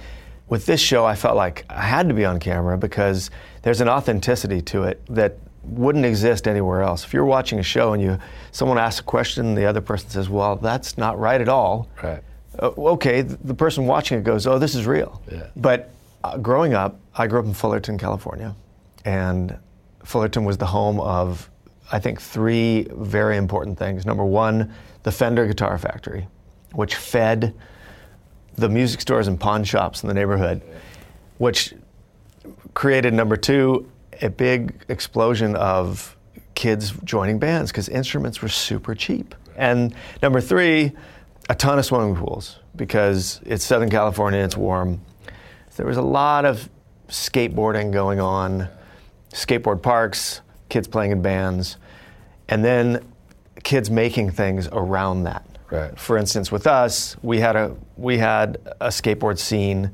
With 0.49 0.65
this 0.65 0.81
show, 0.81 1.05
I 1.05 1.17
felt 1.17 1.37
like 1.37 1.67
I 1.69 1.83
had 1.83 2.09
to 2.09 2.15
be 2.15 2.25
on 2.25 2.41
camera 2.41 2.79
because 2.79 3.31
there's 3.61 3.83
an 3.83 3.91
authenticity 3.91 4.63
to 4.63 4.85
it 4.85 5.03
that 5.11 5.37
wouldn't 5.69 6.05
exist 6.05 6.47
anywhere 6.49 6.83
else. 6.83 7.05
If 7.05 7.13
you're 7.13 7.25
watching 7.25 7.59
a 7.59 7.63
show 7.63 7.93
and 7.93 8.03
you 8.03 8.19
someone 8.53 8.79
asks 8.79 9.01
a 9.01 9.05
question, 9.05 9.47
and 9.47 9.59
the 9.59 9.67
other 9.67 9.81
person 9.81 10.09
says, 10.11 10.29
"Well, 10.29 10.57
that's 10.57 10.97
not 10.97 11.19
right 11.19 11.41
at 11.41 11.49
all." 11.49 11.89
Right. 12.03 12.23
Uh, 12.59 12.71
okay, 12.79 13.23
th- 13.23 13.39
the 13.45 13.55
person 13.55 13.87
watching 13.87 14.19
it 14.19 14.25
goes, 14.25 14.47
"Oh, 14.47 14.59
this 14.59 14.75
is 14.75 14.87
real." 14.87 15.21
Yeah. 15.31 15.47
But 15.57 15.91
uh, 16.25 16.39
growing 16.39 16.75
up, 16.75 16.99
I 17.15 17.27
grew 17.27 17.41
up 17.41 17.47
in 17.47 17.55
Fullerton, 17.55 17.99
California, 17.99 18.55
and 19.05 19.57
Fullerton 20.05 20.45
was 20.45 20.57
the 20.57 20.67
home 20.67 21.01
of, 21.01 21.51
I 21.93 21.99
think, 21.99 22.21
three 22.21 22.87
very 22.93 23.37
important 23.37 23.79
things. 23.79 24.07
Number 24.07 24.25
one, 24.25 24.73
the 25.03 25.13
Fender 25.13 25.47
Guitar 25.47 25.77
Factory, 25.79 26.29
which 26.73 26.95
fed 26.95 27.55
the 28.57 28.69
music 28.69 29.01
stores 29.01 29.29
and 29.29 29.39
pawn 29.39 29.65
shops 29.65 30.03
in 30.03 30.09
the 30.09 30.15
neighborhood, 30.15 30.63
which 31.39 31.75
created 32.75 33.13
number 33.13 33.37
two 33.37 33.91
a 34.23 34.31
big 34.31 34.85
explosion 34.89 35.57
of 35.57 36.17
kids 36.55 36.93
joining 37.05 37.39
bands 37.39 37.71
because 37.71 37.89
instruments 37.89 38.43
were 38.43 38.49
super 38.49 38.95
cheap. 38.95 39.35
And 39.57 39.95
number 40.23 40.41
three, 40.41 40.93
a 41.49 41.55
ton 41.55 41.79
of 41.79 41.85
swimming 41.85 42.17
pools 42.17 42.59
because 42.75 43.41
it's 43.45 43.65
Southern 43.65 43.91
California, 43.91 44.41
and 44.41 44.47
it's 44.47 44.57
warm. 44.57 45.01
There 45.77 45.87
was 45.87 45.97
a 45.97 46.03
lot 46.03 46.45
of 46.45 46.69
skateboarding 47.09 47.93
going 47.93 48.21
on, 48.21 48.69
skateboard 49.31 49.83
parks, 49.83 50.41
kids 50.69 50.89
playing 50.89 51.13
in 51.13 51.23
bands, 51.23 51.77
and 52.49 52.65
then 52.65 53.05
kids 53.63 53.91
making 53.91 54.31
things 54.31 54.69
around 54.73 55.25
that. 55.25 55.45
Right. 55.71 55.99
For 55.99 56.17
instance, 56.17 56.51
with 56.53 56.67
us, 56.67 57.17
we 57.23 57.41
had 57.41 57.57
a 57.57 57.77
we 57.97 58.19
had 58.19 58.59
a 58.81 58.89
skateboard 58.89 59.39
scene, 59.39 59.91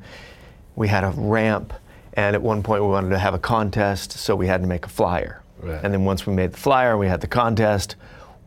we 0.76 0.88
had 0.88 1.02
a 1.04 1.10
ramp, 1.10 1.72
and 2.14 2.34
at 2.36 2.42
one 2.42 2.62
point 2.62 2.82
we 2.82 2.88
wanted 2.88 3.10
to 3.10 3.18
have 3.18 3.34
a 3.34 3.38
contest, 3.38 4.12
so 4.12 4.36
we 4.36 4.46
had 4.46 4.60
to 4.62 4.66
make 4.68 4.86
a 4.86 4.88
flyer. 4.88 5.42
Right. 5.60 5.80
And 5.82 5.92
then 5.92 6.04
once 6.04 6.26
we 6.26 6.34
made 6.34 6.52
the 6.52 6.58
flyer, 6.58 6.90
and 6.92 7.00
we 7.00 7.06
had 7.06 7.20
the 7.20 7.26
contest. 7.28 7.96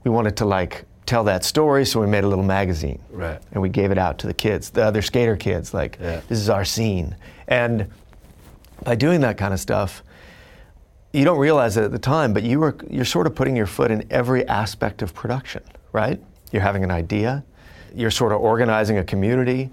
We 0.03 0.11
wanted 0.11 0.37
to 0.37 0.45
like 0.45 0.85
tell 1.07 1.23
that 1.25 1.43
story, 1.43 1.85
so 1.85 1.99
we 1.99 2.07
made 2.07 2.23
a 2.23 2.27
little 2.27 2.43
magazine. 2.43 2.99
Right. 3.09 3.39
And 3.51 3.61
we 3.61 3.69
gave 3.69 3.91
it 3.91 3.97
out 3.97 4.17
to 4.19 4.27
the 4.27 4.33
kids, 4.33 4.69
the 4.69 4.83
other 4.83 5.01
skater 5.01 5.35
kids, 5.35 5.73
like 5.73 5.97
Yeah. 6.01 6.21
this 6.27 6.39
is 6.39 6.49
our 6.49 6.65
scene. 6.65 7.15
And 7.47 7.87
by 8.83 8.95
doing 8.95 9.21
that 9.21 9.37
kind 9.37 9.53
of 9.53 9.59
stuff, 9.59 10.03
you 11.13 11.23
don't 11.23 11.39
realize 11.39 11.77
it 11.77 11.83
at 11.83 11.91
the 11.91 11.99
time, 11.99 12.33
but 12.33 12.43
you 12.43 12.61
are 12.63 12.75
you're 12.89 13.05
sort 13.05 13.25
of 13.25 13.33
putting 13.35 13.55
your 13.55 13.65
foot 13.67 13.89
in 13.89 14.05
every 14.11 14.47
aspect 14.47 15.01
of 15.01 15.13
production, 15.13 15.63
right? 15.91 16.19
You're 16.51 16.61
having 16.61 16.83
an 16.83 16.91
idea, 16.91 17.43
you're 17.95 18.11
sort 18.11 18.31
of 18.33 18.41
organizing 18.41 18.97
a 18.97 19.03
community, 19.03 19.69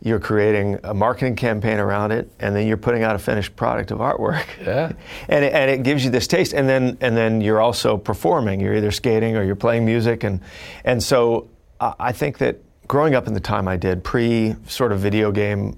you're 0.00 0.20
creating 0.20 0.78
a 0.84 0.94
marketing 0.94 1.34
campaign 1.36 1.78
around 1.78 2.12
it, 2.12 2.30
and 2.38 2.54
then 2.54 2.66
you're 2.66 2.76
putting 2.76 3.02
out 3.02 3.16
a 3.16 3.18
finished 3.18 3.56
product 3.56 3.90
of 3.90 3.98
artwork. 3.98 4.44
Yeah. 4.64 4.92
and 5.28 5.44
it, 5.44 5.52
and 5.52 5.70
it 5.70 5.82
gives 5.82 6.04
you 6.04 6.10
this 6.10 6.26
taste, 6.26 6.52
and 6.52 6.68
then 6.68 6.96
and 7.00 7.16
then 7.16 7.40
you're 7.40 7.60
also 7.60 7.96
performing. 7.96 8.60
You're 8.60 8.76
either 8.76 8.90
skating 8.90 9.36
or 9.36 9.42
you're 9.42 9.56
playing 9.56 9.84
music, 9.84 10.24
and 10.24 10.40
and 10.84 11.02
so 11.02 11.48
I 11.80 12.12
think 12.12 12.38
that 12.38 12.56
growing 12.88 13.14
up 13.14 13.26
in 13.26 13.34
the 13.34 13.40
time 13.40 13.68
I 13.68 13.76
did, 13.76 14.02
pre 14.04 14.54
sort 14.66 14.92
of 14.92 15.00
video 15.00 15.30
game 15.32 15.76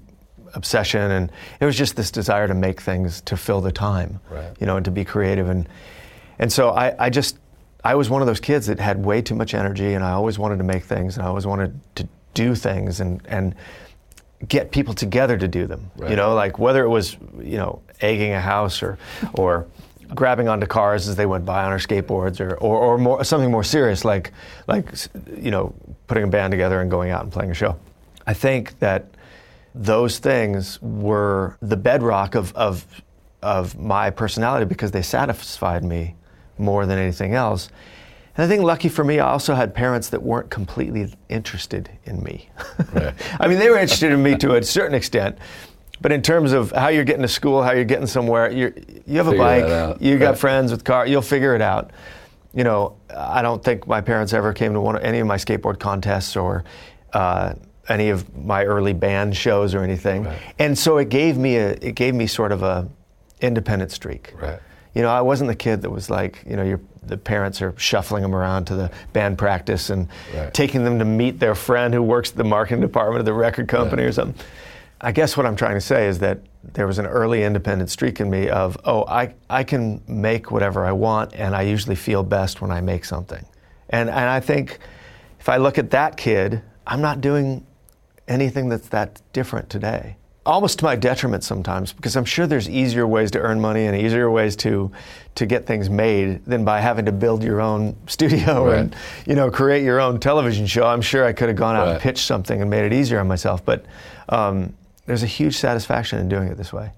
obsession, 0.53 1.11
and 1.11 1.31
it 1.59 1.65
was 1.65 1.77
just 1.77 1.95
this 1.95 2.11
desire 2.11 2.47
to 2.47 2.53
make 2.53 2.81
things 2.81 3.21
to 3.21 3.37
fill 3.37 3.61
the 3.61 3.71
time, 3.71 4.19
Right. 4.29 4.49
you 4.59 4.65
know, 4.67 4.75
and 4.75 4.85
to 4.85 4.91
be 4.91 5.05
creative, 5.05 5.47
and 5.49 5.67
and 6.39 6.51
so 6.51 6.69
I, 6.71 7.05
I 7.05 7.09
just 7.09 7.37
I 7.83 7.95
was 7.95 8.09
one 8.09 8.21
of 8.21 8.27
those 8.27 8.39
kids 8.39 8.67
that 8.67 8.79
had 8.79 9.03
way 9.03 9.21
too 9.21 9.35
much 9.35 9.53
energy, 9.53 9.93
and 9.93 10.03
I 10.03 10.11
always 10.11 10.37
wanted 10.37 10.57
to 10.57 10.63
make 10.63 10.83
things, 10.83 11.17
and 11.17 11.25
I 11.25 11.29
always 11.29 11.45
wanted 11.47 11.79
to 11.95 12.07
do 12.33 12.55
things, 12.55 12.99
and 12.99 13.21
and 13.27 13.55
get 14.47 14.71
people 14.71 14.93
together 14.93 15.37
to 15.37 15.47
do 15.47 15.67
them. 15.67 15.91
Right. 15.95 16.11
You 16.11 16.15
know, 16.15 16.33
like 16.33 16.59
whether 16.59 16.83
it 16.83 16.89
was 16.89 17.17
you 17.39 17.57
know 17.57 17.81
egging 18.01 18.33
a 18.33 18.41
house 18.41 18.81
or 18.81 18.97
or 19.33 19.67
grabbing 20.13 20.47
onto 20.47 20.67
cars 20.67 21.07
as 21.07 21.15
they 21.15 21.25
went 21.25 21.45
by 21.45 21.63
on 21.63 21.71
our 21.71 21.77
skateboards 21.77 22.41
or, 22.41 22.55
or, 22.55 22.77
or 22.77 22.97
more, 22.97 23.23
something 23.23 23.49
more 23.49 23.63
serious 23.63 24.03
like 24.03 24.31
like 24.67 24.89
you 25.37 25.51
know 25.51 25.73
putting 26.07 26.25
a 26.25 26.27
band 26.27 26.51
together 26.51 26.81
and 26.81 26.91
going 26.91 27.11
out 27.11 27.23
and 27.23 27.31
playing 27.31 27.51
a 27.51 27.53
show. 27.53 27.77
I 28.27 28.33
think 28.33 28.77
that 28.79 29.05
those 29.73 30.19
things 30.19 30.81
were 30.81 31.57
the 31.61 31.77
bedrock 31.77 32.35
of, 32.35 32.53
of, 32.55 32.85
of 33.41 33.79
my 33.79 34.09
personality 34.09 34.65
because 34.65 34.91
they 34.91 35.01
satisfied 35.01 35.83
me 35.83 36.15
more 36.57 36.85
than 36.85 36.99
anything 36.99 37.33
else. 37.33 37.69
And 38.37 38.45
I 38.45 38.47
think 38.47 38.63
lucky 38.63 38.89
for 38.89 39.03
me, 39.03 39.19
I 39.19 39.29
also 39.29 39.55
had 39.55 39.73
parents 39.73 40.09
that 40.09 40.23
weren't 40.23 40.49
completely 40.49 41.13
interested 41.29 41.89
in 42.05 42.23
me. 42.23 42.49
Right. 42.93 43.13
I 43.39 43.47
mean, 43.47 43.59
they 43.59 43.69
were 43.69 43.77
interested 43.77 44.11
in 44.11 44.23
me 44.23 44.37
to 44.37 44.55
a 44.55 44.63
certain 44.63 44.95
extent, 44.95 45.37
but 45.99 46.11
in 46.11 46.21
terms 46.21 46.53
of 46.53 46.71
how 46.71 46.87
you're 46.87 47.03
getting 47.03 47.21
to 47.21 47.27
school, 47.27 47.61
how 47.61 47.71
you're 47.71 47.83
getting 47.83 48.07
somewhere, 48.07 48.51
you 48.51 48.73
you 49.05 49.17
have 49.17 49.27
figure 49.27 49.43
a 49.43 49.61
bike, 49.61 49.97
you 50.01 50.17
got 50.17 50.29
right. 50.29 50.37
friends 50.37 50.71
with 50.71 50.83
car, 50.83 51.05
you'll 51.05 51.21
figure 51.21 51.55
it 51.55 51.61
out. 51.61 51.91
You 52.53 52.63
know, 52.63 52.97
I 53.15 53.41
don't 53.41 53.63
think 53.63 53.87
my 53.87 54.01
parents 54.01 54.33
ever 54.33 54.51
came 54.53 54.73
to 54.73 54.81
one 54.81 54.99
any 55.01 55.19
of 55.19 55.27
my 55.27 55.37
skateboard 55.37 55.79
contests 55.79 56.35
or 56.35 56.63
uh, 57.13 57.53
any 57.87 58.09
of 58.09 58.35
my 58.35 58.63
early 58.63 58.93
band 58.93 59.35
shows 59.35 59.75
or 59.75 59.83
anything. 59.83 60.23
Right. 60.23 60.37
And 60.59 60.77
so 60.77 60.97
it 60.97 61.09
gave 61.09 61.37
me 61.37 61.57
a 61.57 61.71
it 61.81 61.95
gave 61.95 62.15
me 62.15 62.27
sort 62.27 62.51
of 62.51 62.63
a 62.63 62.89
independent 63.41 63.91
streak. 63.91 64.33
Right. 64.35 64.59
You 64.93 65.01
know, 65.01 65.09
I 65.09 65.21
wasn't 65.21 65.47
the 65.47 65.55
kid 65.55 65.83
that 65.83 65.89
was 65.89 66.09
like, 66.09 66.43
you 66.47 66.55
know, 66.55 66.63
your 66.63 66.81
the 67.03 67.17
parents 67.17 67.61
are 67.61 67.73
shuffling 67.77 68.21
them 68.21 68.35
around 68.35 68.65
to 68.65 68.75
the 68.75 68.91
band 69.11 69.37
practice 69.37 69.89
and 69.89 70.07
right. 70.35 70.53
taking 70.53 70.83
them 70.83 70.99
to 70.99 71.05
meet 71.05 71.39
their 71.39 71.55
friend 71.55 71.93
who 71.93 72.01
works 72.03 72.31
at 72.31 72.37
the 72.37 72.43
marketing 72.43 72.81
department 72.81 73.19
of 73.19 73.25
the 73.25 73.33
record 73.33 73.67
company 73.67 74.03
right. 74.03 74.09
or 74.09 74.11
something. 74.11 74.45
I 75.03 75.11
guess 75.11 75.35
what 75.35 75.47
I'm 75.47 75.55
trying 75.55 75.73
to 75.75 75.81
say 75.81 76.07
is 76.07 76.19
that 76.19 76.41
there 76.63 76.85
was 76.85 76.99
an 76.99 77.07
early 77.07 77.43
independent 77.43 77.89
streak 77.89 78.19
in 78.19 78.29
me 78.29 78.49
of, 78.49 78.77
oh, 78.85 79.03
I, 79.07 79.33
I 79.49 79.63
can 79.63 80.03
make 80.07 80.51
whatever 80.51 80.85
I 80.85 80.91
want, 80.91 81.33
and 81.33 81.55
I 81.55 81.63
usually 81.63 81.95
feel 81.95 82.21
best 82.21 82.61
when 82.61 82.69
I 82.69 82.81
make 82.81 83.03
something. 83.03 83.43
And, 83.89 84.09
and 84.09 84.19
I 84.19 84.39
think 84.39 84.77
if 85.39 85.49
I 85.49 85.57
look 85.57 85.79
at 85.79 85.89
that 85.89 86.17
kid, 86.17 86.61
I'm 86.85 87.01
not 87.01 87.19
doing 87.19 87.65
anything 88.27 88.69
that's 88.69 88.89
that 88.89 89.21
different 89.33 89.71
today 89.71 90.17
almost 90.45 90.79
to 90.79 90.85
my 90.85 90.95
detriment 90.95 91.43
sometimes 91.43 91.93
because 91.93 92.15
I'm 92.15 92.25
sure 92.25 92.47
there's 92.47 92.67
easier 92.67 93.05
ways 93.05 93.31
to 93.31 93.39
earn 93.39 93.61
money 93.61 93.85
and 93.85 93.95
easier 93.95 94.29
ways 94.29 94.55
to 94.57 94.91
to 95.35 95.45
get 95.45 95.67
things 95.67 95.89
made 95.89 96.43
than 96.45 96.65
by 96.65 96.79
having 96.79 97.05
to 97.05 97.11
build 97.11 97.43
your 97.43 97.61
own 97.61 97.95
studio 98.07 98.65
right. 98.65 98.79
and 98.79 98.95
you 99.25 99.35
know 99.35 99.51
create 99.51 99.83
your 99.83 99.99
own 99.99 100.19
television 100.19 100.65
show. 100.65 100.85
I'm 100.85 101.01
sure 101.01 101.25
I 101.25 101.33
could 101.33 101.49
have 101.49 101.57
gone 101.57 101.75
out 101.75 101.85
right. 101.85 101.91
and 101.93 102.01
pitched 102.01 102.25
something 102.25 102.59
and 102.59 102.69
made 102.69 102.85
it 102.85 102.93
easier 102.93 103.19
on 103.19 103.27
myself, 103.27 103.63
but 103.63 103.85
um, 104.29 104.73
there's 105.05 105.23
a 105.23 105.27
huge 105.27 105.57
satisfaction 105.57 106.19
in 106.19 106.27
doing 106.29 106.47
it 106.47 106.57
this 106.57 106.73
way. 106.73 106.91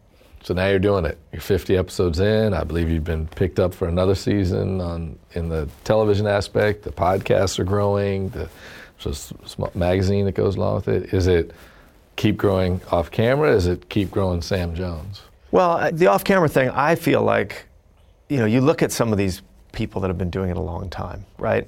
So 0.43 0.53
now 0.53 0.67
you're 0.67 0.79
doing 0.79 1.05
it. 1.05 1.17
You're 1.31 1.41
50 1.41 1.77
episodes 1.77 2.19
in. 2.19 2.53
I 2.53 2.65
believe 2.65 2.89
you've 2.89 3.05
been 3.05 3.27
picked 3.27 3.59
up 3.59 3.73
for 3.73 3.87
another 3.87 4.13
season 4.13 4.81
on 4.81 5.17
in 5.31 5.47
the 5.47 5.69
television 5.85 6.27
aspect. 6.27 6.83
The 6.83 6.91
podcasts 6.91 7.59
are 7.59 7.63
growing. 7.63 8.29
The 8.29 8.49
so 8.99 9.13
magazine 9.73 10.25
that 10.25 10.33
goes 10.33 10.55
along 10.55 10.75
with 10.75 10.87
it. 10.89 11.13
Is 11.13 11.27
it 11.27 11.51
keep 12.15 12.37
growing 12.37 12.81
off 12.91 13.11
camera? 13.11 13.51
Is 13.53 13.67
it 13.67 13.89
keep 13.89 14.11
growing 14.11 14.41
Sam 14.41 14.75
Jones? 14.75 15.21
Well, 15.51 15.71
uh, 15.71 15.91
the 15.91 16.07
off 16.07 16.23
camera 16.23 16.49
thing, 16.49 16.69
I 16.69 16.95
feel 16.95 17.21
like, 17.21 17.65
you 18.29 18.37
know, 18.37 18.45
you 18.45 18.61
look 18.61 18.81
at 18.81 18.91
some 18.91 19.11
of 19.11 19.17
these 19.17 19.41
people 19.71 20.01
that 20.01 20.07
have 20.07 20.17
been 20.17 20.29
doing 20.29 20.49
it 20.49 20.57
a 20.57 20.61
long 20.61 20.89
time, 20.89 21.25
right? 21.37 21.67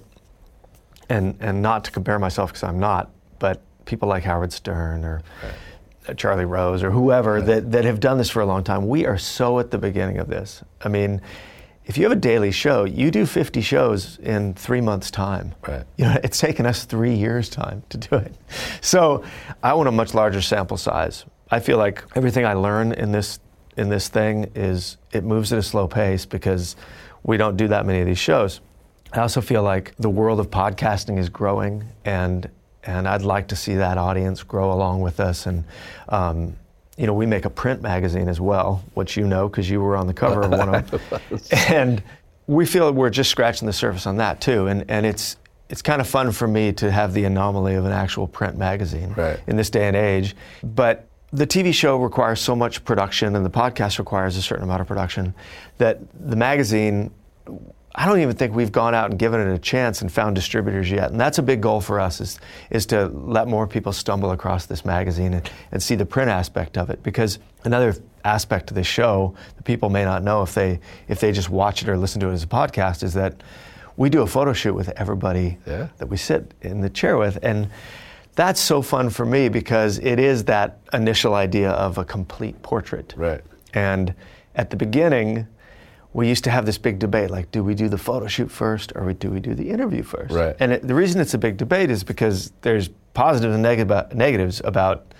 And, 1.09 1.37
and 1.39 1.61
not 1.61 1.83
to 1.85 1.91
compare 1.91 2.17
myself 2.17 2.51
because 2.51 2.63
I'm 2.63 2.79
not, 2.79 3.11
but 3.37 3.61
people 3.85 4.09
like 4.09 4.23
Howard 4.23 4.51
Stern 4.51 5.03
or 5.03 5.21
right. 5.43 6.17
Charlie 6.17 6.45
Rose 6.45 6.83
or 6.83 6.91
whoever 6.91 7.33
right. 7.33 7.45
that, 7.45 7.71
that 7.71 7.85
have 7.85 7.99
done 7.99 8.17
this 8.17 8.29
for 8.29 8.41
a 8.41 8.45
long 8.45 8.63
time, 8.63 8.87
we 8.87 9.05
are 9.05 9.17
so 9.17 9.59
at 9.59 9.71
the 9.71 9.77
beginning 9.77 10.17
of 10.17 10.27
this. 10.27 10.63
I 10.81 10.89
mean, 10.89 11.21
if 11.85 11.97
you 11.97 12.03
have 12.03 12.11
a 12.11 12.19
daily 12.19 12.51
show, 12.51 12.83
you 12.83 13.11
do 13.11 13.25
50 13.25 13.61
shows 13.61 14.17
in 14.17 14.53
three 14.55 14.81
months' 14.81 15.11
time. 15.11 15.53
Right. 15.67 15.85
You 15.97 16.05
know, 16.05 16.17
it's 16.23 16.39
taken 16.39 16.65
us 16.65 16.85
three 16.85 17.13
years' 17.13 17.49
time 17.49 17.83
to 17.89 17.97
do 17.97 18.15
it. 18.15 18.33
So 18.81 19.23
I 19.61 19.73
want 19.73 19.87
a 19.87 19.91
much 19.91 20.13
larger 20.13 20.41
sample 20.41 20.77
size. 20.77 21.25
I 21.51 21.59
feel 21.59 21.77
like 21.77 22.03
everything 22.15 22.45
I 22.45 22.53
learn 22.53 22.91
in 22.91 23.11
this 23.11 23.39
in 23.77 23.89
this 23.89 24.07
thing 24.07 24.49
is 24.55 24.97
it 25.11 25.23
moves 25.23 25.51
at 25.51 25.59
a 25.59 25.63
slow 25.63 25.87
pace 25.87 26.25
because 26.25 26.77
we 27.23 27.35
don't 27.35 27.57
do 27.57 27.67
that 27.67 27.85
many 27.85 27.99
of 27.99 28.07
these 28.07 28.17
shows. 28.17 28.61
I 29.11 29.19
also 29.19 29.41
feel 29.41 29.63
like 29.63 29.93
the 29.97 30.09
world 30.09 30.39
of 30.39 30.49
podcasting 30.49 31.19
is 31.19 31.29
growing, 31.29 31.83
and 32.03 32.49
and 32.83 33.07
I'd 33.07 33.21
like 33.21 33.49
to 33.49 33.55
see 33.55 33.75
that 33.75 33.97
audience 33.97 34.43
grow 34.43 34.71
along 34.71 35.01
with 35.01 35.19
us 35.19 35.45
and. 35.45 35.65
Um, 36.09 36.57
you 36.97 37.05
know, 37.07 37.13
we 37.13 37.25
make 37.25 37.45
a 37.45 37.49
print 37.49 37.81
magazine 37.81 38.29
as 38.29 38.39
well, 38.39 38.83
which 38.93 39.17
you 39.17 39.27
know 39.27 39.49
because 39.49 39.69
you 39.69 39.81
were 39.81 39.97
on 39.97 40.07
the 40.07 40.13
cover 40.13 40.41
of 40.41 40.51
one 40.51 40.75
of 40.75 40.91
them. 40.91 41.39
and 41.67 42.03
we 42.47 42.65
feel 42.65 42.91
we're 42.91 43.09
just 43.09 43.29
scratching 43.29 43.65
the 43.65 43.73
surface 43.73 44.07
on 44.07 44.17
that 44.17 44.39
too. 44.39 44.67
And, 44.67 44.85
and 44.89 45.05
it's, 45.05 45.35
it's 45.69 45.81
kind 45.81 45.99
of 45.99 46.07
fun 46.07 46.31
for 46.31 46.47
me 46.47 46.71
to 46.73 46.91
have 46.91 47.13
the 47.13 47.25
anomaly 47.25 47.75
of 47.75 47.85
an 47.85 47.91
actual 47.91 48.27
print 48.27 48.57
magazine 48.57 49.13
right. 49.17 49.39
in 49.47 49.57
this 49.57 49.69
day 49.69 49.87
and 49.87 49.95
age. 49.95 50.35
But 50.63 51.07
the 51.33 51.47
TV 51.47 51.73
show 51.73 51.97
requires 51.97 52.39
so 52.39 52.55
much 52.55 52.85
production 52.85 53.35
and 53.35 53.45
the 53.45 53.49
podcast 53.49 53.99
requires 53.99 54.37
a 54.37 54.41
certain 54.41 54.63
amount 54.63 54.81
of 54.81 54.87
production 54.87 55.33
that 55.79 55.99
the 56.13 56.35
magazine 56.35 57.11
I 57.97 58.05
don't 58.05 58.19
even 58.19 58.35
think 58.35 58.53
we've 58.53 58.73
gone 58.73 58.93
out 58.93 59.09
and 59.09 59.17
given 59.17 59.39
it 59.39 59.53
a 59.53 59.57
chance 59.57 60.01
and 60.01 60.11
found 60.11 60.35
distributors 60.35 60.91
yet. 60.91 61.11
And 61.11 61.19
that's 61.19 61.37
a 61.37 61.41
big 61.41 61.61
goal 61.61 61.79
for 61.79 61.99
us 61.99 62.19
is, 62.19 62.39
is 62.69 62.85
to 62.87 63.07
let 63.07 63.47
more 63.47 63.65
people 63.67 63.93
stumble 63.93 64.31
across 64.31 64.65
this 64.65 64.83
magazine 64.83 65.33
and, 65.33 65.49
and 65.71 65.81
see 65.81 65.95
the 65.95 66.05
print 66.05 66.29
aspect 66.29 66.77
of 66.77 66.89
it. 66.89 67.01
Because 67.03 67.39
another 67.63 67.95
aspect 68.25 68.69
of 68.69 68.75
this 68.75 68.85
show 68.85 69.33
that 69.55 69.63
people 69.63 69.89
may 69.89 70.03
not 70.03 70.23
know 70.23 70.41
if 70.41 70.53
they, 70.53 70.81
if 71.07 71.21
they 71.21 71.31
just 71.31 71.49
watch 71.49 71.83
it 71.83 71.89
or 71.89 71.97
listen 71.97 72.19
to 72.19 72.29
it 72.29 72.33
as 72.33 72.43
a 72.43 72.47
podcast 72.47 73.01
is 73.01 73.13
that 73.13 73.41
we 73.95 74.09
do 74.09 74.23
a 74.23 74.27
photo 74.27 74.51
shoot 74.51 74.73
with 74.73 74.89
everybody 74.97 75.57
yeah. 75.65 75.87
that 75.97 76.07
we 76.07 76.17
sit 76.17 76.53
in 76.61 76.81
the 76.81 76.89
chair 76.89 77.17
with. 77.17 77.39
And 77.43 77.69
that's 78.33 78.59
so 78.59 78.81
fun 78.81 79.09
for 79.09 79.25
me 79.25 79.47
because 79.47 79.99
it 79.99 80.19
is 80.19 80.43
that 80.45 80.79
initial 80.91 81.33
idea 81.33 81.71
of 81.71 81.97
a 81.97 82.03
complete 82.03 82.61
portrait. 82.61 83.13
Right. 83.15 83.41
And 83.73 84.13
at 84.55 84.69
the 84.69 84.75
beginning, 84.75 85.47
we 86.15 86.29
used 86.29 86.45
to 86.45 86.49
have 86.49 86.65
this 86.65 86.77
big 86.77 86.97
debate 86.97 87.29
like, 87.29 87.51
do 87.51 87.61
we 87.61 87.75
do 87.75 87.89
the 87.89 87.97
photo 87.97 88.25
shoot 88.25 88.49
first 88.49 88.93
or 88.95 89.11
do 89.11 89.29
we 89.29 89.41
do 89.41 89.53
the 89.53 89.69
interview 89.69 90.01
first? 90.01 90.33
Right. 90.33 90.55
And 90.61 90.71
it, 90.71 90.87
the 90.87 90.95
reason 90.95 91.19
it's 91.19 91.33
a 91.33 91.37
big 91.37 91.57
debate 91.57 91.91
is 91.91 92.05
because 92.05 92.53
there's 92.61 92.87
positives 93.13 93.53
and 93.53 93.61
neg- 93.61 94.15
negatives 94.15 94.61
about 94.63 95.13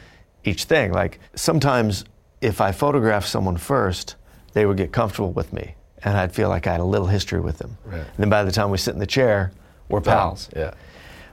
each 0.45 0.63
thing. 0.63 0.93
Like, 0.93 1.19
sometimes 1.35 2.05
if 2.39 2.61
I 2.61 2.71
photograph 2.71 3.25
someone 3.25 3.57
first, 3.57 4.15
they 4.53 4.65
would 4.65 4.77
get 4.77 4.93
comfortable 4.93 5.33
with 5.33 5.51
me 5.51 5.75
and 6.01 6.15
I'd 6.15 6.33
feel 6.33 6.47
like 6.47 6.65
I 6.65 6.71
had 6.71 6.79
a 6.79 6.85
little 6.85 7.07
history 7.07 7.41
with 7.41 7.57
them. 7.57 7.77
Right. 7.83 7.99
And 7.99 8.17
then 8.17 8.29
by 8.29 8.45
the 8.45 8.51
time 8.53 8.69
we 8.69 8.77
sit 8.77 8.93
in 8.93 8.99
the 9.01 9.05
chair, 9.05 9.51
we're 9.89 9.99
pals. 9.99 10.49
Yeah. 10.55 10.75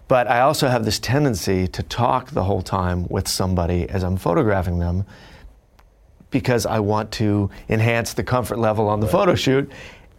But 0.08 0.26
I 0.26 0.40
also 0.40 0.66
have 0.66 0.84
this 0.84 0.98
tendency 0.98 1.68
to 1.68 1.84
talk 1.84 2.32
the 2.32 2.42
whole 2.42 2.62
time 2.62 3.06
with 3.08 3.28
somebody 3.28 3.88
as 3.88 4.02
I'm 4.02 4.16
photographing 4.16 4.80
them 4.80 5.06
because 6.32 6.66
I 6.66 6.80
want 6.80 7.12
to 7.12 7.48
enhance 7.68 8.14
the 8.14 8.24
comfort 8.24 8.58
level 8.58 8.88
on 8.88 8.98
the 8.98 9.06
right. 9.06 9.12
photo 9.12 9.34
shoot. 9.36 9.70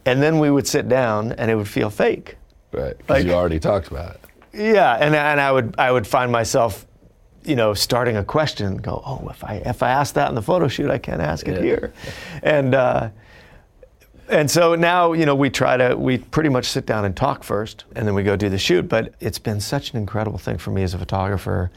And 0.06 0.21
then 0.21 0.39
we 0.39 0.49
would 0.49 0.67
sit 0.67 0.88
down 0.88 1.34
and 1.34 1.52
it 1.52 1.56
would 1.56 1.67
feel 1.67 1.89
fake. 1.89 2.38
Right, 2.71 2.97
because 2.97 3.10
like, 3.10 3.26
you 3.26 3.34
already 3.34 3.60
talked 3.60 3.89
about 3.89 4.15
it. 4.15 4.19
Yeah, 4.54 4.95
and, 4.95 5.15
and 5.15 5.41
I 5.41 5.52
would 5.52 5.76
I 5.78 5.91
would 5.91 6.06
find 6.06 6.32
myself, 6.32 6.86
you 7.43 7.56
know, 7.56 7.73
starting 7.73 8.17
a 8.17 8.23
question 8.23 8.78
go, 8.78 9.02
oh, 9.06 9.28
if 9.30 9.43
I 9.43 9.56
if 9.65 9.82
I 9.84 9.89
ask 9.89 10.13
that 10.15 10.30
in 10.30 10.36
the 10.36 10.41
photo 10.41 10.67
shoot, 10.67 10.89
I 10.89 10.97
can't 10.97 11.21
ask 11.21 11.47
it 11.47 11.56
yeah. 11.56 11.62
here, 11.62 11.93
and 12.43 12.76
uh, 12.76 13.10
and 14.30 14.49
so 14.49 14.76
now 14.76 15.13
you 15.13 15.26
know 15.26 15.36
we 15.36 15.49
try 15.49 15.78
to 15.78 15.95
we 15.95 16.19
pretty 16.19 16.49
much 16.49 16.65
sit 16.65 16.86
down 16.86 17.06
and 17.06 17.15
talk 17.15 17.43
first, 17.43 17.86
and 17.95 18.08
then 18.08 18.13
we 18.13 18.23
go 18.23 18.36
do 18.36 18.49
the 18.49 18.60
shoot. 18.60 18.88
But 18.88 19.15
it's 19.19 19.39
been 19.39 19.60
such 19.60 19.91
an 19.91 19.97
incredible 19.97 20.38
thing 20.38 20.58
for 20.58 20.71
me 20.71 20.84
as 20.84 20.93
a 20.93 20.99
photographer, 20.99 21.71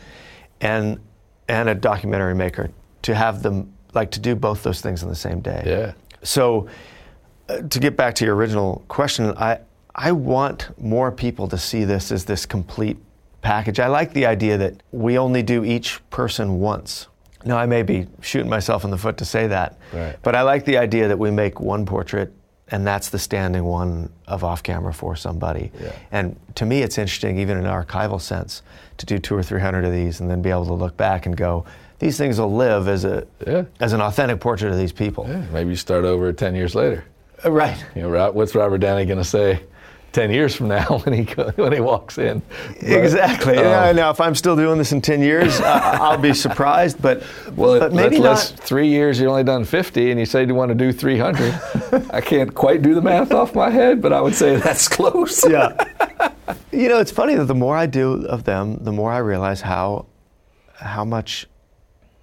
and 0.61 1.01
and 1.49 1.69
a 1.69 1.75
documentary 1.75 2.35
maker 2.35 2.71
to 3.03 3.15
have 3.15 3.43
them 3.43 3.73
like 3.97 4.13
to 4.13 4.21
do 4.21 4.37
both 4.37 4.63
those 4.63 4.81
things 4.81 5.03
on 5.03 5.09
the 5.09 5.17
same 5.17 5.41
day. 5.41 5.63
Yeah. 5.67 5.93
So 6.23 6.69
uh, 7.49 7.63
to 7.63 7.81
get 7.81 7.97
back 7.97 8.15
to 8.17 8.25
your 8.25 8.37
original 8.37 8.85
question, 8.89 9.35
I 9.37 9.59
I 9.95 10.13
want 10.13 10.69
more 10.79 11.11
people 11.11 11.49
to 11.49 11.59
see 11.59 11.85
this 11.85 12.13
as 12.13 12.25
this 12.25 12.47
complete 12.47 12.99
package. 13.41 13.81
I 13.81 13.87
like 13.87 14.13
the 14.13 14.27
idea 14.27 14.59
that 14.59 14.83
we 14.93 15.19
only 15.19 15.43
do 15.43 15.65
each 15.65 16.01
person 16.11 16.61
once. 16.61 17.07
Now 17.45 17.57
I 17.57 17.67
may 17.67 17.83
be 17.83 18.07
shooting 18.21 18.51
myself 18.51 18.85
in 18.85 18.91
the 18.91 18.99
foot 18.99 19.17
to 19.19 19.25
say 19.25 19.47
that, 19.47 19.79
right. 19.93 20.17
but 20.23 20.35
I 20.35 20.43
like 20.43 20.65
the 20.65 20.79
idea 20.79 21.09
that 21.09 21.19
we 21.19 21.31
make 21.31 21.61
one 21.61 21.87
portrait 21.87 22.33
and 22.69 22.87
that's 22.87 23.11
the 23.11 23.19
standing 23.19 23.65
one 23.65 24.11
of 24.27 24.43
off 24.43 24.63
camera 24.63 24.93
for 24.93 25.15
somebody. 25.15 25.71
Yeah. 25.81 25.93
And 26.11 26.37
to 26.57 26.67
me, 26.67 26.83
it's 26.83 26.99
interesting, 26.99 27.39
even 27.39 27.59
in 27.59 27.65
an 27.65 27.71
archival 27.71 28.21
sense, 28.21 28.63
to 28.97 29.07
do 29.07 29.19
two 29.19 29.37
or 29.37 29.43
three 29.43 29.61
hundred 29.61 29.85
of 29.85 29.93
these 29.93 30.21
and 30.21 30.29
then 30.29 30.43
be 30.43 30.51
able 30.51 30.67
to 30.67 30.75
look 30.75 30.97
back 30.97 31.27
and 31.27 31.37
go, 31.37 31.65
these 31.99 32.19
things 32.19 32.39
will 32.39 32.55
live 32.55 32.89
as 32.89 33.05
a 33.05 33.27
yeah. 33.47 33.65
as 33.81 33.93
an 33.93 34.01
authentic 34.01 34.41
portrait 34.41 34.71
of 34.71 34.79
these 34.79 34.93
people. 34.93 35.27
Yeah, 35.29 35.45
maybe 35.53 35.71
you 35.71 35.77
start 35.77 36.05
over 36.05 36.33
ten 36.33 36.55
years 36.55 36.75
later. 36.75 37.05
Uh, 37.45 37.51
right. 37.51 37.85
You 37.95 38.03
know, 38.03 38.31
what's 38.33 38.55
Robert 38.55 38.79
Downey 38.79 39.05
going 39.05 39.19
to 39.19 39.25
say? 39.25 39.63
10 40.17 40.31
years 40.31 40.55
from 40.55 40.69
now 40.69 40.99
when 41.05 41.13
he 41.13 41.25
when 41.57 41.75
he 41.75 41.81
walks 41.81 42.17
in. 42.17 42.41
But, 42.81 42.89
exactly. 42.89 43.59
Um, 43.59 43.65
yeah, 43.65 43.93
now, 43.93 44.09
if 44.09 44.19
I'm 44.19 44.35
still 44.35 44.57
doing 44.57 44.79
this 44.79 44.93
in 44.93 45.03
10 45.03 45.21
years, 45.21 45.61
I'll 45.61 46.17
be 46.17 46.33
surprised. 46.33 47.03
But 47.03 47.23
well, 47.55 47.79
but 47.79 47.93
maybe 47.93 48.19
not. 48.19 48.39
Three 48.39 48.89
years, 48.89 49.21
you've 49.21 49.29
only 49.29 49.45
done 49.45 49.67
50, 49.67 50.11
and 50.11 50.19
you 50.19 50.25
say 50.25 50.47
you 50.47 50.55
want 50.55 50.71
to 50.71 50.75
do 50.75 50.91
300. 50.91 52.09
I 52.11 52.23
can't 52.23 52.55
quite 52.55 52.81
do 52.81 52.95
the 52.95 53.03
math 53.03 53.31
off 53.33 53.55
my 53.55 53.69
head, 53.69 54.01
but 54.01 54.15
I 54.15 54.23
would 54.23 54.35
say 54.35 54.57
that's 54.57 54.89
close. 54.97 55.47
yeah. 55.47 55.77
You 56.73 56.89
know, 56.89 56.99
it's 56.99 57.13
funny 57.13 57.35
that 57.35 57.45
the 57.45 57.55
more 57.55 57.77
I 57.77 57.85
do 57.85 58.25
of 58.25 58.45
them, 58.45 58.79
the 58.85 58.93
more 58.93 59.13
I 59.13 59.19
realize 59.19 59.61
how 59.61 60.07
how 60.77 61.05
much 61.05 61.47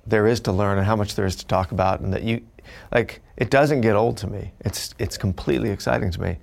there 0.05 0.27
is 0.27 0.39
to 0.41 0.51
learn 0.51 0.77
and 0.77 0.85
how 0.85 0.95
much 0.95 1.15
there 1.15 1.25
is 1.25 1.35
to 1.37 1.45
talk 1.47 1.71
about, 1.71 2.01
and 2.01 2.13
that 2.13 2.23
you, 2.23 2.41
like, 2.91 3.21
it 3.37 3.49
doesn't 3.49 3.81
get 3.81 3.95
old 3.95 4.17
to 4.17 4.27
me. 4.27 4.51
It's 4.61 4.93
it's 4.99 5.17
completely 5.17 5.69
exciting 5.69 6.11
to 6.11 6.21
me. 6.21 6.37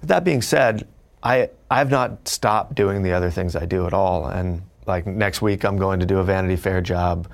With 0.00 0.08
that 0.08 0.24
being 0.24 0.42
said, 0.42 0.86
I 1.22 1.50
I've 1.70 1.90
not 1.90 2.28
stopped 2.28 2.74
doing 2.74 3.02
the 3.02 3.12
other 3.12 3.30
things 3.30 3.56
I 3.56 3.66
do 3.66 3.86
at 3.86 3.94
all. 3.94 4.26
And 4.26 4.62
like 4.86 5.06
next 5.06 5.42
week, 5.42 5.64
I'm 5.64 5.76
going 5.76 6.00
to 6.00 6.06
do 6.06 6.18
a 6.18 6.24
Vanity 6.24 6.56
Fair 6.56 6.80
job 6.80 7.28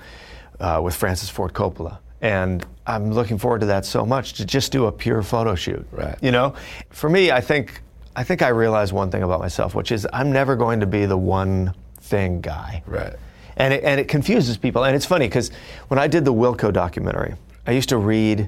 uh, 0.60 0.80
with 0.82 0.94
Francis 0.94 1.28
Ford 1.28 1.52
Coppola, 1.52 1.98
and 2.20 2.64
I'm 2.86 3.12
looking 3.12 3.38
forward 3.38 3.60
to 3.60 3.66
that 3.66 3.84
so 3.84 4.04
much 4.06 4.34
to 4.34 4.44
just 4.44 4.72
do 4.72 4.86
a 4.86 4.92
pure 4.92 5.22
photo 5.22 5.54
shoot. 5.54 5.86
Right. 5.92 6.16
You 6.20 6.32
know, 6.32 6.54
for 6.90 7.10
me, 7.10 7.30
I 7.30 7.40
think 7.40 7.82
I 8.14 8.24
think 8.24 8.42
I 8.42 8.48
realize 8.48 8.92
one 8.92 9.10
thing 9.10 9.22
about 9.22 9.40
myself, 9.40 9.74
which 9.74 9.90
is 9.90 10.06
I'm 10.12 10.32
never 10.32 10.56
going 10.56 10.80
to 10.80 10.86
be 10.86 11.06
the 11.06 11.16
one 11.16 11.74
thing 12.00 12.40
guy. 12.40 12.82
Right. 12.86 13.14
And 13.56 13.74
it, 13.74 13.84
and 13.84 14.00
it 14.00 14.08
confuses 14.08 14.56
people. 14.56 14.84
And 14.84 14.96
it's 14.96 15.06
funny 15.06 15.26
because 15.26 15.50
when 15.88 15.98
I 15.98 16.06
did 16.06 16.24
the 16.24 16.32
Wilco 16.32 16.72
documentary, 16.72 17.34
I 17.66 17.72
used 17.72 17.88
to 17.90 17.96
read, 17.96 18.40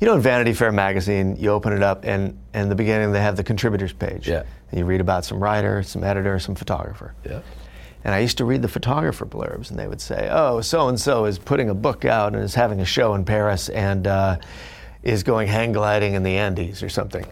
you 0.00 0.06
know, 0.06 0.14
in 0.14 0.20
Vanity 0.20 0.52
Fair 0.52 0.72
magazine, 0.72 1.36
you 1.36 1.50
open 1.50 1.72
it 1.72 1.82
up 1.82 2.04
and 2.04 2.38
in 2.54 2.68
the 2.68 2.74
beginning 2.74 3.12
they 3.12 3.20
have 3.20 3.36
the 3.36 3.44
contributors 3.44 3.92
page. 3.92 4.28
Yeah. 4.28 4.42
And 4.70 4.78
you 4.78 4.84
read 4.84 5.00
about 5.00 5.24
some 5.24 5.42
writer, 5.42 5.82
some 5.82 6.04
editor, 6.04 6.38
some 6.38 6.54
photographer. 6.54 7.14
Yeah. 7.24 7.40
And 8.04 8.14
I 8.14 8.20
used 8.20 8.38
to 8.38 8.44
read 8.44 8.62
the 8.62 8.68
photographer 8.68 9.26
blurbs, 9.26 9.70
and 9.70 9.78
they 9.78 9.86
would 9.86 10.00
say, 10.00 10.28
"Oh, 10.32 10.62
so 10.62 10.88
and 10.88 10.98
so 10.98 11.26
is 11.26 11.38
putting 11.38 11.68
a 11.68 11.74
book 11.74 12.06
out 12.06 12.34
and 12.34 12.42
is 12.42 12.54
having 12.54 12.80
a 12.80 12.84
show 12.86 13.14
in 13.14 13.26
Paris 13.26 13.68
and 13.68 14.06
uh, 14.06 14.38
is 15.02 15.22
going 15.22 15.48
hang 15.48 15.72
gliding 15.72 16.14
in 16.14 16.22
the 16.22 16.36
Andes 16.38 16.82
or 16.82 16.88
something." 16.88 17.26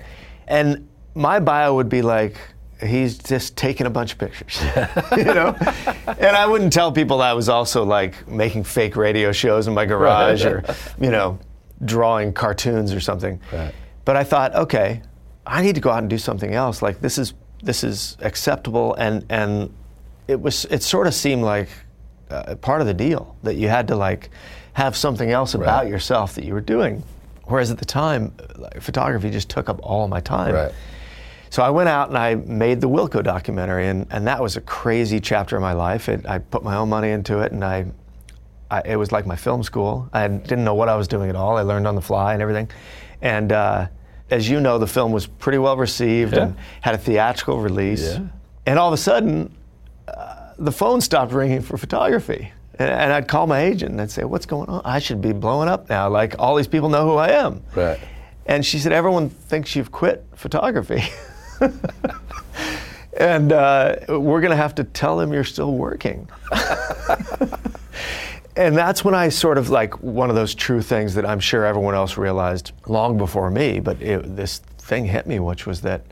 And 0.47 0.87
my 1.15 1.41
bio 1.41 1.75
would 1.75 1.89
be 1.89 2.03
like, 2.03 2.39
"He's 2.85 3.19
just 3.19 3.57
taking 3.57 3.87
a 3.87 3.91
bunch 3.91 4.13
of 4.13 4.19
pictures," 4.19 4.61
you 5.17 5.25
know. 5.25 5.57
and 6.07 6.37
I 6.37 6.47
wouldn't 6.47 6.73
tell 6.73 6.93
people 6.93 7.21
I 7.23 7.33
was 7.33 7.49
also 7.49 7.85
like 7.85 8.27
making 8.29 8.65
fake 8.65 8.97
radio 8.97 9.33
shows 9.33 9.67
in 9.67 9.75
my 9.75 9.85
garage 9.87 10.45
or, 10.45 10.65
you 11.01 11.11
know, 11.11 11.39
drawing 11.85 12.33
cartoons 12.33 12.93
or 12.93 13.01
something. 13.01 13.41
Right. 13.53 13.73
But 14.05 14.17
I 14.17 14.25
thought, 14.25 14.55
okay, 14.55 15.03
I 15.47 15.63
need 15.63 15.75
to 15.75 15.81
go 15.81 15.91
out 15.91 15.99
and 15.99 16.11
do 16.11 16.19
something 16.19 16.55
else. 16.55 16.83
Like 16.83 17.01
this 17.01 17.19
is 17.19 17.35
this 17.63 17.83
is 17.85 18.17
acceptable, 18.21 18.95
and 18.95 19.25
and 19.31 19.73
it 20.29 20.41
was 20.41 20.65
it 20.67 20.83
sort 20.83 21.07
of 21.07 21.15
seemed 21.15 21.43
like 21.43 21.69
uh, 22.31 22.55
part 22.57 22.81
of 22.81 22.87
the 22.87 22.95
deal 22.95 23.37
that 23.43 23.55
you 23.57 23.69
had 23.69 23.89
to 23.89 23.97
like 23.97 24.31
have 24.75 24.97
something 24.97 25.31
else 25.31 25.55
about 25.55 25.83
Right. 25.85 25.91
yourself 25.91 26.35
that 26.37 26.45
you 26.45 26.55
were 26.55 26.61
doing. 26.61 27.03
Whereas 27.45 27.71
at 27.71 27.79
the 27.79 27.85
time, 27.87 28.35
like, 28.57 28.81
photography 28.83 29.31
just 29.31 29.49
took 29.49 29.69
up 29.71 29.81
all 29.83 30.07
my 30.07 30.21
time. 30.21 30.55
Right. 30.55 30.73
So 31.51 31.63
I 31.63 31.71
went 31.71 31.89
out 31.89 32.09
and 32.09 32.19
I 32.19 32.35
made 32.35 32.81
the 32.81 32.89
Wilco 32.89 33.23
documentary, 33.23 33.89
and, 33.89 34.07
and 34.11 34.27
that 34.27 34.43
was 34.43 34.57
a 34.57 34.61
crazy 34.61 35.21
chapter 35.21 35.57
of 35.57 35.63
my 35.63 35.73
life. 35.73 36.09
It, 36.09 36.27
I 36.27 36.39
put 36.39 36.63
my 36.63 36.77
own 36.77 36.89
money 36.89 37.11
into 37.11 37.41
it, 37.41 37.53
and 37.53 37.65
I, 37.65 37.87
I, 38.71 38.83
it 38.85 38.97
was 38.97 39.13
like 39.13 39.27
my 39.27 39.37
film 39.37 39.63
school. 39.63 40.09
I 40.13 40.29
didn't 40.29 40.65
know 40.65 40.75
what 40.75 40.89
I 40.89 40.97
was 40.97 41.09
doing 41.09 41.31
at 41.31 41.37
all. 41.37 41.57
I 41.57 41.63
learned 41.63 41.87
on 41.87 41.95
the 41.95 42.03
fly 42.03 42.33
and 42.35 42.43
everything. 42.43 42.71
And 43.23 43.51
uh, 43.53 43.87
as 44.31 44.49
you 44.49 44.61
know, 44.61 44.79
the 44.79 44.87
film 44.87 45.11
was 45.13 45.27
pretty 45.27 45.59
well 45.59 45.77
received 45.77 46.35
Yeah. 46.35 46.43
and 46.45 46.57
had 46.83 46.95
a 46.95 46.99
theatrical 46.99 47.61
release. 47.61 48.03
Yeah. 48.15 48.21
And 48.67 48.79
all 48.79 48.89
of 48.89 48.95
a 48.95 48.99
sudden, 48.99 49.55
uh, 50.07 50.53
the 50.59 50.73
phone 50.73 51.01
stopped 51.01 51.33
ringing 51.33 51.63
for 51.63 51.79
photography. 51.79 52.53
And, 52.79 52.91
and 52.91 53.13
I'd 53.13 53.27
call 53.27 53.47
my 53.47 53.61
agent 53.61 53.93
and 53.93 54.01
I'd 54.03 54.11
say, 54.11 54.25
What's 54.25 54.45
going 54.47 54.69
on? 54.69 54.83
I 54.85 54.99
should 54.99 55.23
be 55.23 55.33
blowing 55.33 55.69
up 55.69 55.89
now. 55.89 56.11
Like, 56.11 56.35
all 56.39 56.55
these 56.55 56.69
people 56.69 56.91
know 56.91 57.05
who 57.09 57.15
I 57.17 57.31
am. 57.31 57.63
Right. 57.75 57.99
And 58.45 58.65
she 58.65 58.79
said, 58.79 58.93
Everyone 58.93 59.31
thinks 59.31 59.75
you've 59.75 59.91
quit 59.91 60.27
photography. 60.35 61.03
and 63.19 63.53
uh, 63.53 63.97
we're 64.09 64.41
going 64.41 64.51
to 64.51 64.57
have 64.57 64.75
to 64.77 64.85
tell 64.85 65.17
them 65.17 65.33
you're 65.33 65.45
still 65.45 65.73
working. 65.73 66.29
and 68.57 68.77
that's 68.77 69.05
when 69.05 69.15
I 69.15 69.29
sort 69.29 69.59
of 69.59 69.71
like 69.71 70.03
one 70.03 70.31
of 70.31 70.37
those 70.37 70.55
true 70.55 70.83
things 70.83 71.15
that 71.15 71.27
I'm 71.27 71.41
sure 71.41 71.65
everyone 71.65 71.95
else 71.95 72.17
realized 72.17 72.73
long 72.87 73.19
before 73.19 73.51
me, 73.51 73.81
but 73.81 74.01
it, 74.03 74.37
this 74.37 74.59
thing 74.59 75.05
hit 75.05 75.27
me, 75.27 75.39
which 75.39 75.67
was 75.67 75.83
that 75.83 76.03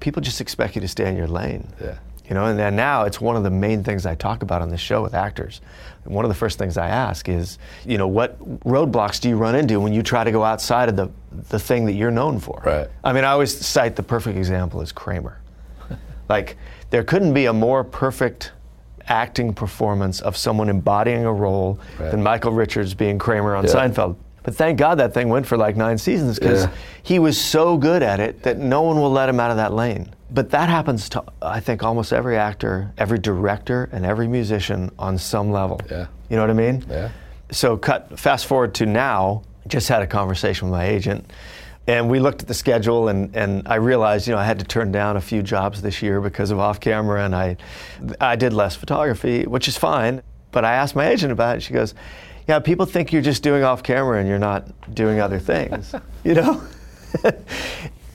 people 0.00 0.22
just 0.22 0.40
expect 0.40 0.74
you 0.74 0.80
to 0.80 0.88
stay 0.88 1.08
in 1.08 1.16
your 1.16 1.28
lane. 1.28 1.72
Yeah. 1.80 1.98
You 2.28 2.34
know, 2.34 2.46
and, 2.46 2.60
and 2.60 2.74
now 2.74 3.04
it's 3.04 3.20
one 3.20 3.36
of 3.36 3.44
the 3.44 3.50
main 3.50 3.84
things 3.84 4.04
I 4.04 4.14
talk 4.16 4.42
about 4.42 4.60
on 4.60 4.68
the 4.68 4.76
show 4.76 5.00
with 5.02 5.14
actors. 5.14 5.60
And 6.04 6.12
one 6.14 6.24
of 6.24 6.28
the 6.28 6.34
first 6.34 6.58
things 6.58 6.76
I 6.76 6.88
ask 6.88 7.28
is, 7.28 7.58
you 7.84 7.98
know, 7.98 8.08
what 8.08 8.38
roadblocks 8.60 9.20
do 9.20 9.28
you 9.28 9.36
run 9.36 9.54
into 9.54 9.78
when 9.78 9.92
you 9.92 10.02
try 10.02 10.24
to 10.24 10.32
go 10.32 10.42
outside 10.42 10.88
of 10.88 10.96
the, 10.96 11.08
the 11.50 11.58
thing 11.58 11.84
that 11.86 11.92
you're 11.92 12.10
known 12.10 12.40
for? 12.40 12.60
Right. 12.64 12.88
I 13.04 13.12
mean, 13.12 13.22
I 13.24 13.30
always 13.30 13.56
cite 13.64 13.94
the 13.94 14.02
perfect 14.02 14.36
example 14.36 14.80
is 14.80 14.90
Kramer. 14.90 15.38
like, 16.28 16.56
there 16.90 17.04
couldn't 17.04 17.32
be 17.32 17.46
a 17.46 17.52
more 17.52 17.84
perfect 17.84 18.52
acting 19.08 19.54
performance 19.54 20.20
of 20.20 20.36
someone 20.36 20.68
embodying 20.68 21.24
a 21.24 21.32
role 21.32 21.78
Right. 21.98 22.10
than 22.10 22.24
Michael 22.24 22.50
Richards 22.52 22.92
being 22.92 23.18
Kramer 23.20 23.54
on 23.54 23.64
Yeah. 23.64 23.70
Seinfeld. 23.70 24.16
But 24.42 24.56
thank 24.56 24.78
God 24.78 24.96
that 24.96 25.14
thing 25.14 25.28
went 25.28 25.46
for 25.46 25.56
like 25.56 25.76
nine 25.76 25.96
seasons 25.98 26.40
because 26.40 26.64
Yeah. 26.64 26.70
he 27.04 27.18
was 27.20 27.40
so 27.40 27.76
good 27.76 28.02
at 28.02 28.18
it 28.18 28.42
that 28.42 28.58
no 28.58 28.82
one 28.82 29.00
will 29.00 29.10
let 29.12 29.28
him 29.28 29.38
out 29.38 29.52
of 29.52 29.56
that 29.58 29.72
lane. 29.72 30.10
But 30.30 30.50
that 30.50 30.68
happens 30.68 31.08
to, 31.10 31.24
I 31.40 31.60
think, 31.60 31.82
almost 31.82 32.12
every 32.12 32.36
actor, 32.36 32.92
every 32.98 33.18
director, 33.18 33.88
and 33.92 34.04
every 34.04 34.26
musician 34.26 34.90
on 34.98 35.18
some 35.18 35.52
level. 35.52 35.80
Yeah. 35.88 36.06
You 36.28 36.36
know 36.36 36.42
what 36.42 36.50
I 36.50 36.54
mean? 36.54 36.84
Yeah. 36.88 37.10
So, 37.52 37.76
cut 37.76 38.18
fast 38.18 38.46
forward 38.46 38.74
to 38.74 38.86
now. 38.86 39.42
Just 39.68 39.88
had 39.88 40.02
a 40.02 40.06
conversation 40.06 40.68
with 40.68 40.72
my 40.72 40.86
agent, 40.86 41.30
and 41.88 42.10
we 42.10 42.18
looked 42.18 42.42
at 42.42 42.48
the 42.48 42.54
schedule, 42.54 43.08
and, 43.08 43.34
and 43.36 43.66
I 43.66 43.76
realized, 43.76 44.26
you 44.26 44.34
know, 44.34 44.38
I 44.40 44.44
had 44.44 44.58
to 44.58 44.64
turn 44.64 44.90
down 44.90 45.16
a 45.16 45.20
few 45.20 45.42
jobs 45.42 45.82
this 45.82 46.02
year 46.02 46.20
because 46.20 46.50
of 46.50 46.58
off 46.58 46.80
camera, 46.80 47.24
and 47.24 47.34
I, 47.34 47.56
I 48.20 48.34
did 48.36 48.52
less 48.52 48.74
photography, 48.74 49.44
which 49.44 49.68
is 49.68 49.76
fine. 49.76 50.22
But 50.50 50.64
I 50.64 50.74
asked 50.74 50.96
my 50.96 51.08
agent 51.08 51.32
about 51.32 51.56
it. 51.56 51.62
She 51.62 51.72
goes, 51.72 51.94
"Yeah, 52.48 52.58
people 52.58 52.86
think 52.86 53.12
you're 53.12 53.22
just 53.22 53.42
doing 53.42 53.62
off 53.62 53.82
camera 53.82 54.18
and 54.18 54.28
you're 54.28 54.38
not 54.38 54.94
doing 54.94 55.20
other 55.20 55.38
things, 55.38 55.94
you 56.24 56.34
know." 56.34 56.62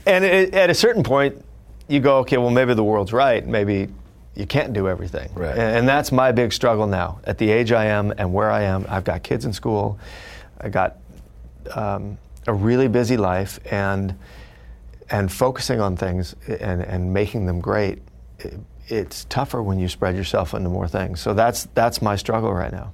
and 0.05 0.25
it, 0.25 0.53
at 0.53 0.69
a 0.69 0.73
certain 0.73 1.03
point, 1.03 1.43
you 1.91 1.99
go, 1.99 2.17
"Okay, 2.19 2.37
well, 2.37 2.49
maybe 2.49 2.73
the 2.73 2.83
world's 2.83 3.13
right. 3.13 3.45
Maybe." 3.45 3.89
You 4.33 4.45
can't 4.45 4.71
do 4.71 4.87
everything. 4.87 5.29
Right. 5.33 5.51
And, 5.51 5.79
and 5.79 5.87
that's 5.87 6.09
my 6.09 6.31
big 6.31 6.53
struggle 6.53 6.87
now. 6.87 7.19
At 7.25 7.37
the 7.37 7.51
age 7.51 7.73
I 7.73 7.87
am 7.87 8.11
and 8.17 8.33
where 8.33 8.49
I 8.49 8.61
am, 8.61 8.85
I've 8.87 9.03
got 9.03 9.23
kids 9.23 9.43
in 9.43 9.51
school. 9.51 9.99
I 10.61 10.69
got 10.69 10.95
um, 11.75 12.17
a 12.47 12.53
really 12.53 12.87
busy 12.87 13.17
life, 13.17 13.59
and 13.69 14.17
and 15.09 15.29
focusing 15.31 15.81
on 15.81 15.97
things 15.97 16.35
and, 16.47 16.81
and 16.81 17.13
making 17.13 17.45
them 17.45 17.59
great. 17.59 17.99
It, 18.39 18.57
it's 18.87 19.25
tougher 19.25 19.61
when 19.61 19.79
you 19.79 19.87
spread 19.87 20.15
yourself 20.15 20.53
into 20.53 20.69
more 20.69 20.87
things. 20.87 21.21
So 21.21 21.33
that's 21.33 21.67
that's 21.73 22.01
my 22.01 22.15
struggle 22.15 22.53
right 22.53 22.71
now. 22.71 22.93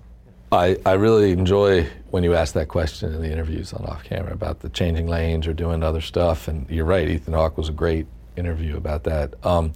I, 0.52 0.78
I 0.86 0.94
really 0.94 1.32
enjoy 1.32 1.88
when 2.10 2.24
you 2.24 2.34
ask 2.34 2.54
that 2.54 2.70
question 2.70 3.14
in 3.14 3.22
the 3.22 3.30
interviews 3.30 3.74
on 3.74 3.86
off 3.86 4.04
camera 4.04 4.32
about 4.32 4.62
the 4.62 4.70
changing 4.70 5.08
lanes 5.08 5.46
or 5.46 5.54
doing 5.54 5.84
other 5.84 6.00
stuff. 6.00 6.48
And 6.48 6.70
you're 6.70 6.86
right, 6.86 7.08
Ethan 7.08 7.34
Hawke 7.34 7.58
was 7.58 7.68
a 7.68 7.74
great 7.74 8.08
interview 8.38 8.78
about 8.78 9.04
that. 9.06 9.34
Um, 9.46 9.74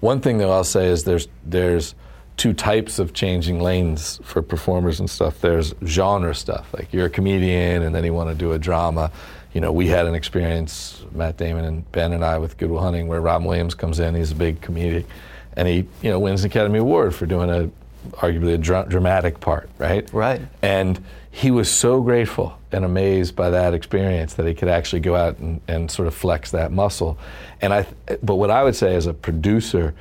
one 0.00 0.20
thing 0.20 0.38
that 0.38 0.48
I'll 0.48 0.64
say 0.64 0.86
is 0.86 1.04
there's 1.04 1.28
there's 1.44 1.94
two 2.36 2.54
types 2.54 2.98
of 2.98 3.12
changing 3.12 3.60
lanes 3.60 4.18
for 4.24 4.40
performers 4.40 4.98
and 4.98 5.10
stuff. 5.10 5.40
There's 5.40 5.74
genre 5.84 6.34
stuff, 6.34 6.72
like 6.72 6.92
you're 6.92 7.06
a 7.06 7.10
comedian 7.10 7.82
and 7.82 7.94
then 7.94 8.04
you 8.04 8.14
want 8.14 8.30
to 8.30 8.34
do 8.34 8.52
a 8.52 8.58
drama. 8.58 9.12
You 9.52 9.60
know, 9.60 9.72
we 9.72 9.88
had 9.88 10.06
an 10.06 10.14
experience, 10.14 11.04
Matt 11.12 11.36
Damon 11.36 11.64
and 11.64 11.92
Ben 11.92 12.12
and 12.12 12.24
I, 12.24 12.38
with 12.38 12.56
Good 12.56 12.70
Will 12.70 12.80
Hunting, 12.80 13.08
where 13.08 13.20
Robin 13.20 13.46
Williams 13.46 13.74
comes 13.74 13.98
in. 13.98 14.14
He's 14.14 14.30
a 14.30 14.36
big 14.36 14.60
comedian, 14.60 15.04
and 15.54 15.68
he 15.68 15.86
you 16.02 16.10
know 16.10 16.18
wins 16.18 16.42
an 16.42 16.50
Academy 16.50 16.78
Award 16.78 17.14
for 17.14 17.26
doing 17.26 17.50
a 17.50 17.70
arguably 18.12 18.54
a 18.54 18.58
dra- 18.58 18.86
dramatic 18.88 19.40
part, 19.40 19.68
right? 19.78 20.10
Right. 20.12 20.40
And 20.62 21.02
he 21.30 21.50
was 21.50 21.70
so 21.70 22.00
grateful 22.00 22.58
and 22.72 22.84
amazed 22.84 23.36
by 23.36 23.50
that 23.50 23.72
experience 23.72 24.34
that 24.34 24.46
he 24.46 24.54
could 24.54 24.68
actually 24.68 25.00
go 25.00 25.14
out 25.14 25.38
and, 25.38 25.60
and 25.68 25.90
sort 25.90 26.08
of 26.08 26.14
flex 26.14 26.50
that 26.50 26.72
muscle. 26.72 27.18
And 27.60 27.72
I, 27.72 27.86
but 28.22 28.36
what 28.36 28.50
I 28.50 28.64
would 28.64 28.74
say 28.74 28.94
as 28.94 29.06
a 29.06 29.14
producer, 29.14 29.94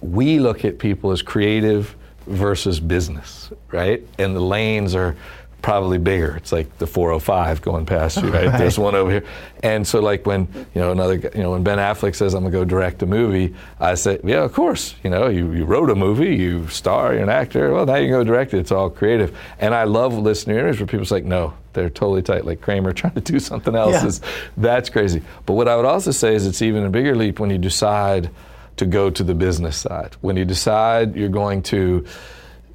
we 0.00 0.38
look 0.38 0.64
at 0.64 0.78
people 0.78 1.10
as 1.10 1.20
creative 1.22 1.94
versus 2.26 2.80
business, 2.80 3.50
right? 3.70 4.06
And 4.18 4.34
the 4.34 4.40
lanes 4.40 4.94
are 4.94 5.16
probably 5.62 5.98
bigger. 5.98 6.36
It's 6.36 6.52
like 6.52 6.78
the 6.78 6.86
405 6.86 7.62
going 7.62 7.84
past 7.84 8.22
you, 8.22 8.30
right? 8.30 8.46
Right. 8.46 8.58
There's 8.58 8.78
one 8.78 8.94
over 8.94 9.10
here. 9.10 9.24
And 9.62 9.86
so 9.86 10.00
like 10.00 10.24
when, 10.24 10.46
you 10.74 10.80
know, 10.80 10.92
another, 10.92 11.14
you 11.34 11.42
know, 11.42 11.50
when 11.50 11.64
Ben 11.64 11.78
Affleck 11.78 12.14
says, 12.14 12.34
I'm 12.34 12.44
gonna 12.44 12.52
go 12.52 12.64
direct 12.64 13.02
a 13.02 13.06
movie, 13.06 13.54
I 13.80 13.94
say, 13.94 14.20
yeah, 14.22 14.44
of 14.44 14.52
course. 14.52 14.94
You 15.02 15.10
know, 15.10 15.28
you, 15.28 15.52
you 15.52 15.64
wrote 15.64 15.90
a 15.90 15.94
movie, 15.94 16.36
you 16.36 16.68
star, 16.68 17.12
you're 17.12 17.22
an 17.22 17.28
actor, 17.28 17.74
well, 17.74 17.86
now 17.86 17.96
you 17.96 18.06
can 18.06 18.12
go 18.12 18.24
direct 18.24 18.54
it. 18.54 18.58
It's 18.58 18.72
all 18.72 18.88
creative. 18.88 19.36
And 19.58 19.74
I 19.74 19.84
love 19.84 20.16
listening 20.16 20.56
to 20.56 20.60
interviews 20.60 20.80
where 20.80 20.86
people's 20.86 21.10
like, 21.10 21.24
no, 21.24 21.54
they're 21.72 21.90
totally 21.90 22.22
tight, 22.22 22.44
like 22.44 22.60
Kramer 22.60 22.92
trying 22.94 23.14
to 23.14 23.20
do 23.20 23.40
something 23.40 23.74
else. 23.74 23.94
Yeah. 23.94 24.06
Is, 24.06 24.20
that's 24.56 24.90
crazy. 24.90 25.22
But 25.44 25.54
what 25.54 25.68
I 25.68 25.76
would 25.76 25.84
also 25.84 26.12
say 26.12 26.34
is 26.34 26.46
it's 26.46 26.62
even 26.62 26.84
a 26.84 26.90
bigger 26.90 27.16
leap 27.16 27.40
when 27.40 27.50
you 27.50 27.58
decide 27.58 28.30
to 28.76 28.86
go 28.86 29.10
to 29.10 29.24
the 29.24 29.34
business 29.34 29.76
side. 29.76 30.16
When 30.20 30.36
you 30.36 30.44
decide 30.44 31.16
you're 31.16 31.28
going 31.28 31.62
to 31.64 32.06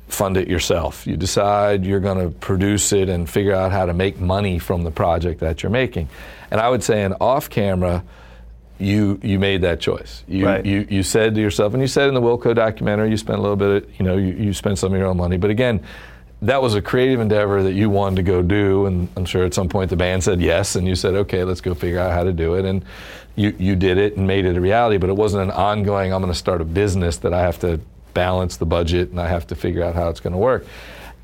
fund 0.08 0.38
it 0.38 0.48
yourself, 0.48 1.08
you 1.08 1.18
decide 1.18 1.86
you're 1.86 2.00
going 2.00 2.20
to 2.20 2.30
produce 2.30 2.94
it 2.94 3.10
and 3.10 3.30
figure 3.30 3.54
out 3.54 3.72
how 3.72 3.86
to 3.86 3.94
make 3.94 4.20
money 4.20 4.60
from 4.60 4.84
the 4.84 4.92
project 4.92 5.40
that 5.40 5.64
you're 5.64 5.72
making. 5.72 6.08
And 6.52 6.62
I 6.62 6.70
would 6.70 6.84
say 6.84 7.04
in 7.04 7.14
off 7.14 7.50
camera, 7.50 8.04
you 8.80 9.20
you 9.24 9.40
made 9.40 9.62
that 9.62 9.80
choice. 9.80 10.24
You, 10.28 10.46
Right. 10.46 10.66
you 10.66 10.86
you 10.90 11.04
said 11.04 11.36
to 11.36 11.42
yourself, 11.42 11.74
and 11.74 11.82
you 11.82 11.88
said 11.88 12.08
in 12.10 12.14
the 12.14 12.22
Wilco 12.22 12.54
documentary, 12.56 13.10
you 13.10 13.18
spent 13.18 13.40
a 13.40 13.42
little 13.42 13.56
bit, 13.56 13.84
of, 13.84 14.00
you 14.00 14.06
know, 14.06 14.18
you, 14.18 14.34
you 14.34 14.54
spent 14.54 14.78
some 14.78 14.94
of 14.94 15.00
your 15.00 15.08
own 15.08 15.18
money. 15.18 15.38
But 15.38 15.52
again, 15.52 15.80
that 16.42 16.62
was 16.62 16.76
a 16.76 16.82
creative 16.82 17.22
endeavor 17.22 17.64
that 17.64 17.74
you 17.74 17.90
wanted 17.90 18.18
to 18.18 18.24
go 18.24 18.42
do, 18.42 18.86
and 18.86 19.08
I'm 19.16 19.26
sure 19.26 19.46
at 19.46 19.54
some 19.54 19.70
point 19.70 19.90
the 19.90 19.96
band 19.96 20.24
said 20.24 20.42
yes, 20.42 20.76
and 20.76 20.86
you 20.86 20.96
said, 20.96 21.14
okay, 21.14 21.44
let's 21.46 21.62
go 21.62 21.74
figure 21.74 22.00
out 22.00 22.12
how 22.12 22.24
to 22.24 22.34
do 22.34 22.56
it, 22.56 22.66
and 22.66 22.84
you 23.36 23.56
you 23.58 23.76
did 23.76 23.98
it 23.98 24.18
and 24.18 24.28
made 24.28 24.46
it 24.46 24.58
a 24.58 24.62
reality. 24.62 24.98
But 24.98 25.10
it 25.10 25.16
wasn't 25.16 25.44
an 25.44 25.52
ongoing. 25.52 26.14
I'm 26.14 26.22
going 26.22 26.34
to 26.34 26.38
start 26.38 26.60
a 26.60 26.66
business 26.66 27.18
that 27.18 27.34
I 27.34 27.42
have 27.42 27.60
to 27.60 27.80
balance 28.14 28.58
the 28.58 28.66
budget 28.66 29.10
and 29.10 29.20
I 29.20 29.28
have 29.28 29.48
to 29.48 29.56
figure 29.56 29.84
out 29.84 29.96
how 29.96 30.10
it's 30.10 30.20
going 30.20 30.34
to 30.34 30.40
work. 30.40 30.66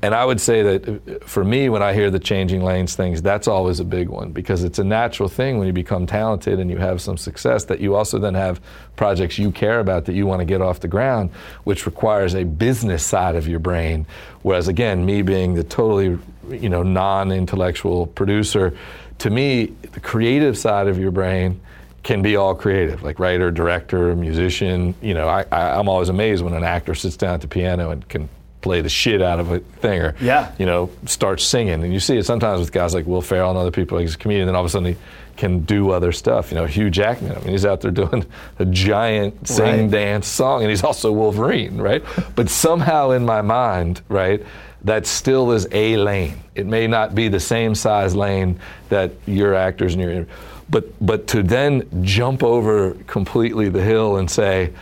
And 0.02 0.14
I 0.14 0.24
would 0.24 0.40
say 0.40 0.62
that 0.62 0.88
uh, 0.88 1.26
for 1.26 1.44
me, 1.44 1.68
when 1.68 1.82
I 1.82 1.92
hear 1.92 2.10
the 2.10 2.18
changing 2.18 2.62
lanes 2.62 2.94
things, 2.94 3.20
that's 3.20 3.46
always 3.46 3.80
a 3.80 3.84
big 3.84 4.08
one 4.08 4.32
because 4.32 4.64
it's 4.64 4.78
a 4.78 4.84
natural 4.84 5.28
thing 5.28 5.58
when 5.58 5.66
you 5.66 5.74
become 5.74 6.06
talented 6.06 6.58
and 6.58 6.70
you 6.70 6.78
have 6.78 7.02
some 7.02 7.18
success 7.18 7.64
that 7.64 7.80
you 7.80 7.94
also 7.94 8.18
then 8.18 8.34
have 8.34 8.60
projects 8.96 9.38
you 9.38 9.50
care 9.50 9.78
about 9.78 10.06
that 10.06 10.14
you 10.14 10.26
want 10.26 10.40
to 10.40 10.46
get 10.46 10.62
off 10.62 10.80
the 10.80 10.88
ground, 10.88 11.30
which 11.64 11.84
requires 11.84 12.34
a 12.34 12.44
business 12.44 13.04
side 13.04 13.36
of 13.36 13.46
your 13.46 13.58
brain. 13.58 14.06
Whereas 14.42 14.68
again, 14.68 15.04
me 15.04 15.20
being 15.20 15.54
the 15.54 15.64
totally, 15.64 16.18
you 16.48 16.70
know, 16.70 16.82
non-intellectual 16.82 18.06
producer, 18.06 18.74
to 19.18 19.28
me, 19.28 19.66
the 19.92 20.00
creative 20.00 20.56
side 20.56 20.88
of 20.88 20.98
your 20.98 21.10
brain 21.10 21.60
can 22.02 22.22
be 22.22 22.36
all 22.36 22.54
creative, 22.54 23.02
like 23.02 23.18
writer, 23.18 23.50
director, 23.50 24.14
musician. 24.16 24.94
You 25.02 25.14
know, 25.14 25.28
I, 25.28 25.44
I, 25.52 25.78
I'm 25.78 25.88
always 25.88 26.08
amazed 26.08 26.42
when 26.42 26.54
an 26.54 26.64
actor 26.64 26.94
sits 26.94 27.16
down 27.16 27.34
at 27.34 27.40
the 27.40 27.48
piano 27.48 27.90
and 27.90 28.08
can 28.08 28.28
play 28.60 28.80
the 28.80 28.88
shit 28.88 29.22
out 29.22 29.40
of 29.40 29.50
a 29.52 29.60
thing 29.60 30.00
or 30.00 30.14
yeah. 30.20 30.52
you 30.58 30.66
know 30.66 30.90
start 31.06 31.40
singing 31.40 31.82
and 31.82 31.92
you 31.92 32.00
see 32.00 32.16
it 32.16 32.24
sometimes 32.24 32.60
with 32.60 32.72
guys 32.72 32.94
like 32.94 33.06
Will 33.06 33.22
Ferrell 33.22 33.50
and 33.50 33.58
other 33.58 33.70
people 33.70 33.96
like 33.96 34.02
he's 34.02 34.14
a 34.14 34.18
comedian 34.18 34.46
then 34.46 34.54
all 34.54 34.62
of 34.62 34.66
a 34.66 34.68
sudden 34.68 34.94
he 34.94 34.96
can 35.36 35.60
do 35.60 35.90
other 35.90 36.12
stuff 36.12 36.50
you 36.50 36.56
know 36.56 36.66
Hugh 36.66 36.90
Jackman 36.90 37.32
I 37.32 37.40
mean 37.40 37.50
he's 37.52 37.64
out 37.64 37.80
there 37.80 37.90
doing 37.90 38.26
a 38.58 38.66
giant 38.66 39.48
sing 39.48 39.82
right. 39.82 39.90
dance 39.90 40.26
song 40.26 40.62
and 40.62 40.70
he's 40.70 40.84
also 40.84 41.10
Wolverine 41.10 41.78
right 41.78 42.04
but 42.36 42.50
somehow 42.50 43.10
in 43.10 43.24
my 43.24 43.40
mind 43.40 44.02
right 44.08 44.44
that 44.84 45.06
still 45.06 45.52
is 45.52 45.66
a 45.72 45.96
lane 45.96 46.38
it 46.54 46.66
may 46.66 46.86
not 46.86 47.14
be 47.14 47.28
the 47.28 47.40
same 47.40 47.74
size 47.74 48.14
lane 48.14 48.60
that 48.90 49.12
your 49.26 49.54
actors 49.54 49.94
and 49.94 50.02
your 50.02 50.26
but 50.70 50.92
but 51.04 51.26
to 51.28 51.42
then 51.42 52.04
jump 52.04 52.42
over 52.42 52.92
completely 53.06 53.68
the 53.68 53.82
hill 53.82 54.16
and 54.16 54.30
say 54.30 54.72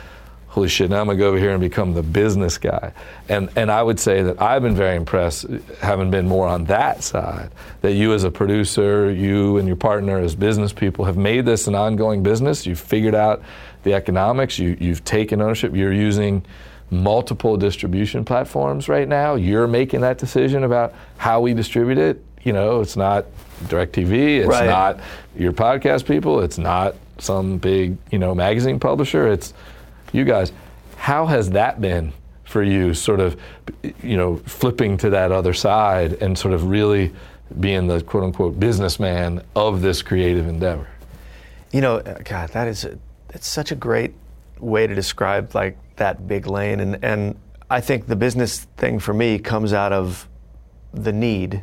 holy 0.58 0.68
shit, 0.68 0.90
now 0.90 1.00
I'm 1.00 1.06
gonna 1.06 1.18
go 1.18 1.28
over 1.28 1.38
here 1.38 1.52
and 1.52 1.60
become 1.60 1.94
the 1.94 2.02
business 2.02 2.58
guy. 2.58 2.92
And 3.28 3.48
and 3.54 3.70
I 3.70 3.82
would 3.82 4.00
say 4.00 4.22
that 4.22 4.42
I've 4.42 4.62
been 4.62 4.74
very 4.74 4.96
impressed, 4.96 5.46
having 5.80 6.10
been 6.10 6.26
more 6.26 6.48
on 6.48 6.64
that 6.64 7.04
side, 7.04 7.50
that 7.82 7.92
you 7.92 8.12
as 8.12 8.24
a 8.24 8.30
producer, 8.30 9.08
you 9.10 9.58
and 9.58 9.68
your 9.68 9.76
partner 9.76 10.18
as 10.18 10.34
business 10.34 10.72
people 10.72 11.04
have 11.04 11.16
made 11.16 11.44
this 11.44 11.68
an 11.68 11.74
ongoing 11.74 12.22
business. 12.22 12.66
You've 12.66 12.80
figured 12.80 13.14
out 13.14 13.42
the 13.84 13.94
economics, 13.94 14.58
you, 14.58 14.76
you've 14.80 15.04
taken 15.04 15.40
ownership, 15.40 15.76
you're 15.76 15.92
using 15.92 16.44
multiple 16.90 17.56
distribution 17.56 18.24
platforms 18.24 18.88
right 18.88 19.06
now. 19.06 19.36
You're 19.36 19.68
making 19.68 20.00
that 20.00 20.18
decision 20.18 20.64
about 20.64 20.94
how 21.18 21.40
we 21.40 21.54
distribute 21.54 21.98
it. 21.98 22.24
You 22.48 22.54
know, 22.54 22.80
it's 22.80 22.96
not 22.96 23.26
DirecTV, 23.64 24.38
it's 24.38 24.48
right. 24.48 24.64
not 24.66 25.00
your 25.36 25.52
podcast 25.52 26.06
people, 26.06 26.40
it's 26.40 26.56
not 26.56 26.94
some 27.18 27.58
big, 27.58 27.98
you 28.10 28.18
know, 28.18 28.34
magazine 28.34 28.80
publisher. 28.80 29.28
It's 29.28 29.52
you 30.14 30.24
guys. 30.24 30.50
How 30.96 31.26
has 31.26 31.50
that 31.50 31.78
been 31.82 32.10
for 32.44 32.62
you, 32.62 32.94
sort 32.94 33.20
of, 33.20 33.38
you 34.02 34.16
know, 34.16 34.38
flipping 34.46 34.96
to 34.96 35.10
that 35.10 35.30
other 35.30 35.52
side 35.52 36.14
and 36.22 36.38
sort 36.38 36.54
of 36.54 36.70
really 36.70 37.12
being 37.60 37.86
the 37.86 38.00
quote 38.00 38.24
unquote 38.24 38.58
businessman 38.58 39.42
of 39.54 39.82
this 39.82 40.00
creative 40.00 40.48
endeavor? 40.48 40.88
You 41.70 41.82
know, 41.82 42.00
God, 42.24 42.48
that 42.54 42.66
is 42.66 42.86
a, 42.86 42.98
it's 43.34 43.46
such 43.46 43.72
a 43.72 43.76
great 43.76 44.14
way 44.58 44.86
to 44.86 44.94
describe 44.94 45.54
like 45.54 45.76
that 45.96 46.26
big 46.26 46.46
lane, 46.46 46.80
and 46.80 47.04
and 47.04 47.38
I 47.68 47.82
think 47.82 48.06
the 48.06 48.16
business 48.16 48.60
thing 48.78 49.00
for 49.00 49.12
me 49.12 49.38
comes 49.38 49.74
out 49.74 49.92
of 49.92 50.26
the 50.94 51.12
need 51.12 51.62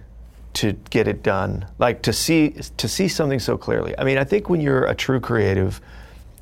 to 0.55 0.73
get 0.89 1.07
it 1.07 1.23
done, 1.23 1.65
like 1.79 2.01
to 2.03 2.13
see 2.13 2.55
to 2.77 2.87
see 2.87 3.07
something 3.07 3.39
so 3.39 3.57
clearly. 3.57 3.97
I 3.97 4.03
mean, 4.03 4.17
I 4.17 4.23
think 4.23 4.49
when 4.49 4.61
you're 4.61 4.85
a 4.85 4.95
true 4.95 5.19
creative 5.19 5.81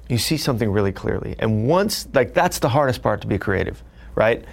you 0.10 0.18
see 0.18 0.38
something 0.38 0.70
really 0.70 0.92
clearly. 0.92 1.36
And 1.40 1.68
once, 1.68 2.08
like, 2.14 2.34
that's 2.34 2.60
the 2.60 2.70
hardest 2.70 3.02
part 3.02 3.22
to 3.22 3.28
be 3.28 3.38
creative, 3.38 3.84
right? 4.16 4.44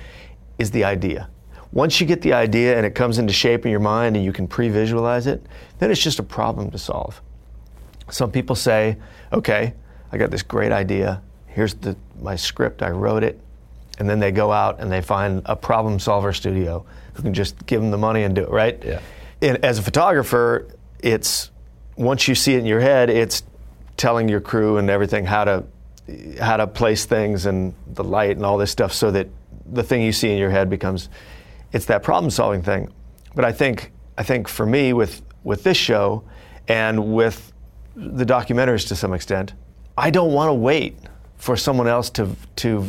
Is 0.58 0.70
the 0.70 0.84
idea. 0.84 1.28
Once 1.72 2.00
you 2.00 2.06
get 2.06 2.22
the 2.22 2.32
idea 2.32 2.76
and 2.76 2.84
it 2.84 2.94
comes 2.94 3.18
into 3.18 3.32
shape 3.32 3.64
in 3.64 3.70
your 3.70 3.80
mind 3.80 4.16
and 4.16 4.24
you 4.24 4.32
can 4.32 4.46
pre 4.46 4.68
visualize 4.68 5.26
it, 5.26 5.44
then 5.78 5.90
it's 5.90 6.02
just 6.02 6.18
a 6.18 6.22
problem 6.22 6.70
to 6.70 6.78
solve. 6.78 7.20
Some 8.10 8.32
people 8.32 8.56
say, 8.56 8.96
okay, 9.32 9.74
I 10.10 10.18
got 10.18 10.30
this 10.30 10.42
great 10.42 10.72
idea. 10.72 11.22
Here's 11.46 11.74
the, 11.74 11.96
my 12.20 12.36
script, 12.36 12.82
I 12.82 12.90
wrote 12.90 13.22
it. 13.22 13.40
And 13.98 14.08
then 14.08 14.18
they 14.18 14.32
go 14.32 14.50
out 14.50 14.80
and 14.80 14.90
they 14.90 15.02
find 15.02 15.42
a 15.44 15.54
problem 15.54 15.98
solver 15.98 16.32
studio 16.32 16.84
who 17.14 17.22
can 17.22 17.34
just 17.34 17.66
give 17.66 17.80
them 17.80 17.90
the 17.90 17.98
money 17.98 18.22
and 18.22 18.34
do 18.34 18.42
it, 18.42 18.50
right? 18.50 18.82
Yeah. 18.84 19.00
And 19.42 19.64
as 19.64 19.78
a 19.78 19.82
photographer, 19.82 20.68
it's 20.98 21.50
once 21.96 22.28
you 22.28 22.34
see 22.34 22.54
it 22.54 22.58
in 22.58 22.66
your 22.66 22.80
head, 22.80 23.10
it's 23.10 23.42
telling 23.96 24.28
your 24.28 24.40
crew 24.40 24.78
and 24.78 24.88
everything 24.88 25.24
how 25.24 25.44
to 25.44 25.64
how 26.40 26.56
to 26.56 26.66
place 26.66 27.04
things 27.04 27.46
and 27.46 27.74
the 27.86 28.02
light 28.02 28.36
and 28.36 28.44
all 28.44 28.58
this 28.58 28.70
stuff 28.70 28.92
so 28.92 29.10
that 29.10 29.28
the 29.66 29.82
thing 29.82 30.02
you 30.02 30.12
see 30.12 30.30
in 30.30 30.38
your 30.38 30.50
head 30.50 30.68
becomes 30.68 31.08
it's 31.72 31.84
that 31.86 32.02
problem 32.02 32.30
solving 32.30 32.62
thing. 32.62 32.92
But 33.34 33.44
I 33.44 33.52
think 33.52 33.92
I 34.18 34.22
think 34.22 34.48
for 34.48 34.66
me 34.66 34.92
with 34.92 35.22
with 35.44 35.62
this 35.62 35.76
show 35.76 36.24
and 36.68 37.14
with 37.14 37.52
the 37.94 38.24
documentaries 38.24 38.88
to 38.88 38.96
some 38.96 39.12
extent, 39.12 39.54
I 39.96 40.10
don't 40.10 40.32
want 40.32 40.48
to 40.48 40.54
wait 40.54 40.98
for 41.36 41.56
someone 41.56 41.86
else 41.86 42.10
to 42.10 42.34
to 42.56 42.86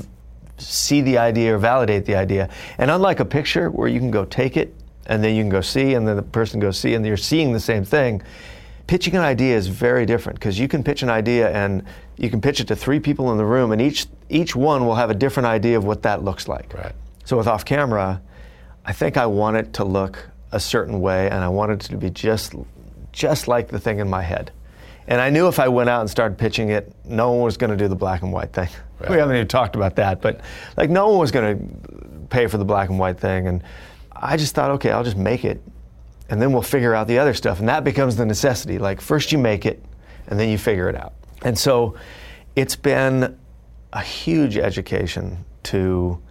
see 0.58 1.02
the 1.02 1.18
idea 1.18 1.56
or 1.56 1.58
validate 1.58 2.06
the 2.06 2.16
idea. 2.16 2.50
And 2.78 2.92
unlike 2.92 3.20
a 3.20 3.26
picture 3.26 3.70
where 3.70 3.88
you 3.88 4.00
can 4.00 4.12
go 4.12 4.26
take 4.26 4.58
it 4.58 4.74
and 5.08 5.24
then 5.24 5.36
you 5.36 5.42
can 5.42 5.50
go 5.50 5.62
see 5.62 5.94
and 5.94 6.08
then 6.08 6.16
the 6.16 6.22
person 6.22 6.60
goes 6.60 6.80
see 6.80 6.94
and 6.94 7.06
you're 7.06 7.18
seeing 7.18 7.54
the 7.54 7.60
same 7.60 7.84
thing, 7.84 8.22
pitching 8.88 9.16
an 9.16 9.22
idea 9.22 9.56
is 9.56 9.68
very 9.68 10.06
different 10.06 10.38
because 10.38 10.60
you 10.60 10.68
can 10.68 10.84
pitch 10.84 11.02
an 11.02 11.10
idea 11.10 11.50
and 11.52 11.84
you 12.18 12.30
can 12.30 12.42
pitch 12.42 12.60
it 12.60 12.68
to 12.68 12.76
three 12.76 13.00
people 13.00 13.32
in 13.32 13.38
the 13.38 13.46
room, 13.46 13.72
and 13.72 13.82
each 13.82 14.06
each 14.30 14.56
one 14.56 14.86
will 14.86 14.96
have 14.96 15.10
a 15.10 15.16
different 15.16 15.48
idea 15.48 15.78
of 15.78 15.86
what 15.86 16.04
that 16.04 16.24
looks 16.24 16.48
like. 16.48 16.74
Right. 16.74 16.94
So 17.26 17.38
with 17.38 17.48
off 17.48 17.66
camera, 17.66 18.22
I 18.86 18.94
think 18.94 19.18
I 19.18 19.26
want 19.26 19.58
it 19.58 19.74
to 19.74 19.86
look 19.86 20.30
a 20.52 20.60
certain 20.60 21.02
way, 21.02 21.30
and 21.30 21.44
I 21.44 21.50
want 21.50 21.72
it 21.72 21.80
to 21.82 21.98
be 21.98 22.10
just 22.10 22.54
just 23.12 23.48
like 23.48 23.70
the 23.70 23.80
thing 23.80 24.00
in 24.00 24.10
my 24.10 24.22
head. 24.22 24.52
And 25.08 25.20
I 25.20 25.30
knew 25.30 25.48
if 25.48 25.60
I 25.60 25.68
went 25.68 25.90
out 25.90 26.02
and 26.02 26.10
started 26.10 26.38
pitching 26.38 26.70
it, 26.70 26.94
no 27.04 27.32
one 27.32 27.42
was 27.42 27.58
going 27.58 27.72
to 27.72 27.78
do 27.78 27.88
the 27.88 27.96
black 27.96 28.22
and 28.22 28.32
white 28.32 28.54
thing. 28.54 28.70
Right. 29.00 29.10
We 29.10 29.18
haven't 29.18 29.36
even 29.36 29.48
talked 29.48 29.76
about 29.76 29.96
that, 29.96 30.22
but 30.22 30.42
like 30.78 30.90
no 30.90 31.10
one 31.10 31.18
was 31.18 31.32
going 31.32 31.58
to 31.58 32.28
pay 32.28 32.48
for 32.48 32.58
the 32.58 32.66
black 32.66 32.90
and 32.90 33.00
white 33.00 33.20
thing, 33.20 33.48
and 33.48 33.64
I 34.22 34.38
just 34.38 34.56
thought, 34.56 34.72
okay, 34.72 34.92
I'll 34.92 35.04
just 35.04 35.18
make 35.18 35.44
it 35.44 35.62
and 36.32 36.42
then 36.42 36.54
we'll 36.54 36.62
figure 36.62 36.96
out 36.96 37.08
the 37.08 37.20
other 37.20 37.34
stuff. 37.34 37.60
And 37.60 37.68
that 37.68 37.84
becomes 37.84 38.16
the 38.16 38.26
necessity. 38.26 38.80
Like, 38.80 39.02
first 39.02 39.34
you 39.34 39.38
make 39.38 39.66
it, 39.66 39.84
and 40.28 40.40
then 40.40 40.48
you 40.48 40.58
figure 40.58 40.88
it 40.88 40.96
out. 40.96 41.14
And 41.44 41.60
so 41.60 41.96
it's 42.56 42.78
been 42.78 43.38
a 43.92 44.02
huge 44.02 44.58
education 44.58 45.44
to, 45.64 46.22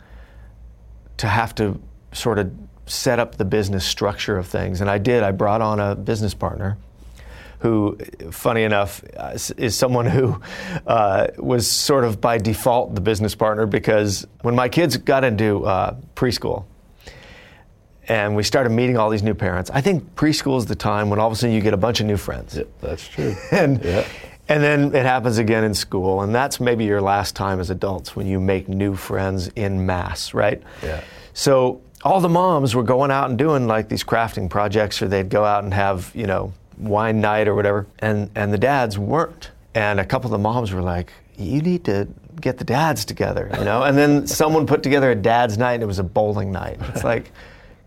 to 1.18 1.26
have 1.26 1.54
to 1.56 1.78
sort 2.12 2.38
of 2.38 2.50
set 2.86 3.18
up 3.18 3.36
the 3.36 3.44
business 3.44 3.84
structure 3.84 4.38
of 4.38 4.46
things. 4.46 4.80
And 4.80 4.88
I 4.88 4.96
did. 4.96 5.22
I 5.22 5.32
brought 5.32 5.60
on 5.60 5.78
a 5.78 5.94
business 5.94 6.32
partner 6.32 6.78
who, 7.58 7.98
funny 8.30 8.62
enough, 8.62 9.04
is 9.58 9.76
someone 9.76 10.06
who 10.06 10.40
uh, 10.86 11.26
was 11.36 11.70
sort 11.70 12.04
of 12.04 12.22
by 12.22 12.38
default 12.38 12.94
the 12.94 13.02
business 13.02 13.34
partner 13.34 13.66
because 13.66 14.26
when 14.40 14.54
my 14.54 14.70
kids 14.70 14.96
got 14.96 15.24
into 15.24 15.66
uh, 15.66 15.94
preschool, 16.16 16.64
and 18.10 18.34
we 18.34 18.42
started 18.42 18.70
meeting 18.70 18.96
all 18.96 19.08
these 19.08 19.22
new 19.22 19.34
parents. 19.34 19.70
I 19.70 19.80
think 19.80 20.16
preschool 20.16 20.58
is 20.58 20.66
the 20.66 20.74
time 20.74 21.10
when 21.10 21.20
all 21.20 21.28
of 21.28 21.32
a 21.32 21.36
sudden 21.36 21.54
you 21.54 21.60
get 21.60 21.74
a 21.74 21.76
bunch 21.76 22.00
of 22.00 22.06
new 22.06 22.16
friends. 22.16 22.56
Yeah, 22.56 22.64
that's 22.80 23.06
true. 23.06 23.36
and 23.52 23.82
yeah. 23.84 24.04
and 24.48 24.60
then 24.60 24.92
it 24.96 25.06
happens 25.06 25.38
again 25.38 25.62
in 25.62 25.72
school, 25.72 26.22
and 26.22 26.34
that's 26.34 26.58
maybe 26.58 26.84
your 26.84 27.00
last 27.00 27.36
time 27.36 27.60
as 27.60 27.70
adults 27.70 28.16
when 28.16 28.26
you 28.26 28.40
make 28.40 28.68
new 28.68 28.96
friends 28.96 29.46
in 29.54 29.86
mass, 29.86 30.34
right? 30.34 30.60
Yeah. 30.82 31.04
So 31.34 31.82
all 32.02 32.20
the 32.20 32.28
moms 32.28 32.74
were 32.74 32.82
going 32.82 33.12
out 33.12 33.30
and 33.30 33.38
doing 33.38 33.68
like 33.68 33.88
these 33.88 34.02
crafting 34.02 34.50
projects, 34.50 35.00
or 35.00 35.06
they'd 35.06 35.28
go 35.28 35.44
out 35.44 35.62
and 35.62 35.72
have 35.72 36.10
you 36.12 36.26
know 36.26 36.52
wine 36.78 37.20
night 37.20 37.46
or 37.46 37.54
whatever, 37.54 37.86
and 38.00 38.28
and 38.34 38.52
the 38.52 38.58
dads 38.58 38.98
weren't. 38.98 39.52
And 39.72 40.00
a 40.00 40.04
couple 40.04 40.26
of 40.26 40.32
the 40.32 40.42
moms 40.42 40.72
were 40.72 40.82
like, 40.82 41.12
"You 41.38 41.62
need 41.62 41.84
to 41.84 42.08
get 42.40 42.58
the 42.58 42.64
dads 42.64 43.04
together," 43.04 43.48
you 43.56 43.64
know. 43.64 43.84
and 43.84 43.96
then 43.96 44.26
someone 44.26 44.66
put 44.66 44.82
together 44.82 45.12
a 45.12 45.14
dads 45.14 45.56
night, 45.58 45.74
and 45.74 45.84
it 45.84 45.86
was 45.86 46.00
a 46.00 46.04
bowling 46.04 46.50
night. 46.50 46.80
It's 46.88 47.04
like 47.04 47.30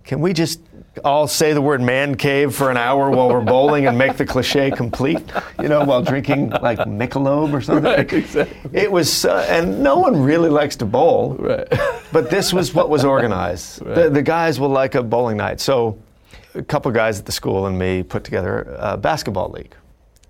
can 0.04 0.20
we 0.20 0.34
just 0.34 0.60
all 1.04 1.28
say 1.28 1.54
the 1.54 1.62
word 1.62 1.82
man 1.82 2.16
cave 2.16 2.54
for 2.54 2.70
an 2.70 2.78
hour 2.78 3.10
while 3.10 3.30
we're 3.30 3.42
bowling 3.42 3.88
and 3.88 3.98
make 3.98 4.18
the 4.18 4.26
cliche 4.26 4.70
complete, 4.70 5.22
you 5.60 5.68
know, 5.68 5.84
while 5.84 6.04
drinking 6.04 6.50
like 6.50 6.78
Michelob 6.80 7.54
or 7.54 7.62
something. 7.62 7.84
Right, 7.84 8.14
exactly. 8.14 8.72
It 8.74 8.92
was, 8.92 9.26
uh, 9.26 9.46
and 9.50 9.82
no 9.82 9.98
one 9.98 10.22
really 10.22 10.50
likes 10.50 10.76
to 10.78 10.86
bowl, 10.86 11.36
right. 11.40 11.68
but 12.12 12.30
this 12.30 12.54
was 12.54 12.74
what 12.74 12.90
was 12.90 13.04
organized. 13.04 13.82
Right. 13.84 13.96
The, 13.96 14.10
the, 14.10 14.22
guys 14.22 14.60
will 14.60 14.70
like 14.70 14.96
a 14.96 15.04
bowling 15.04 15.38
night. 15.38 15.60
So 15.60 15.98
a 16.56 16.64
couple 16.64 16.92
guys 16.92 17.20
at 17.20 17.26
the 17.26 17.32
school 17.32 17.66
and 17.66 17.78
me 17.78 18.02
put 18.02 18.24
together 18.24 18.76
a 18.80 18.98
basketball 18.98 19.50
league. 19.50 19.76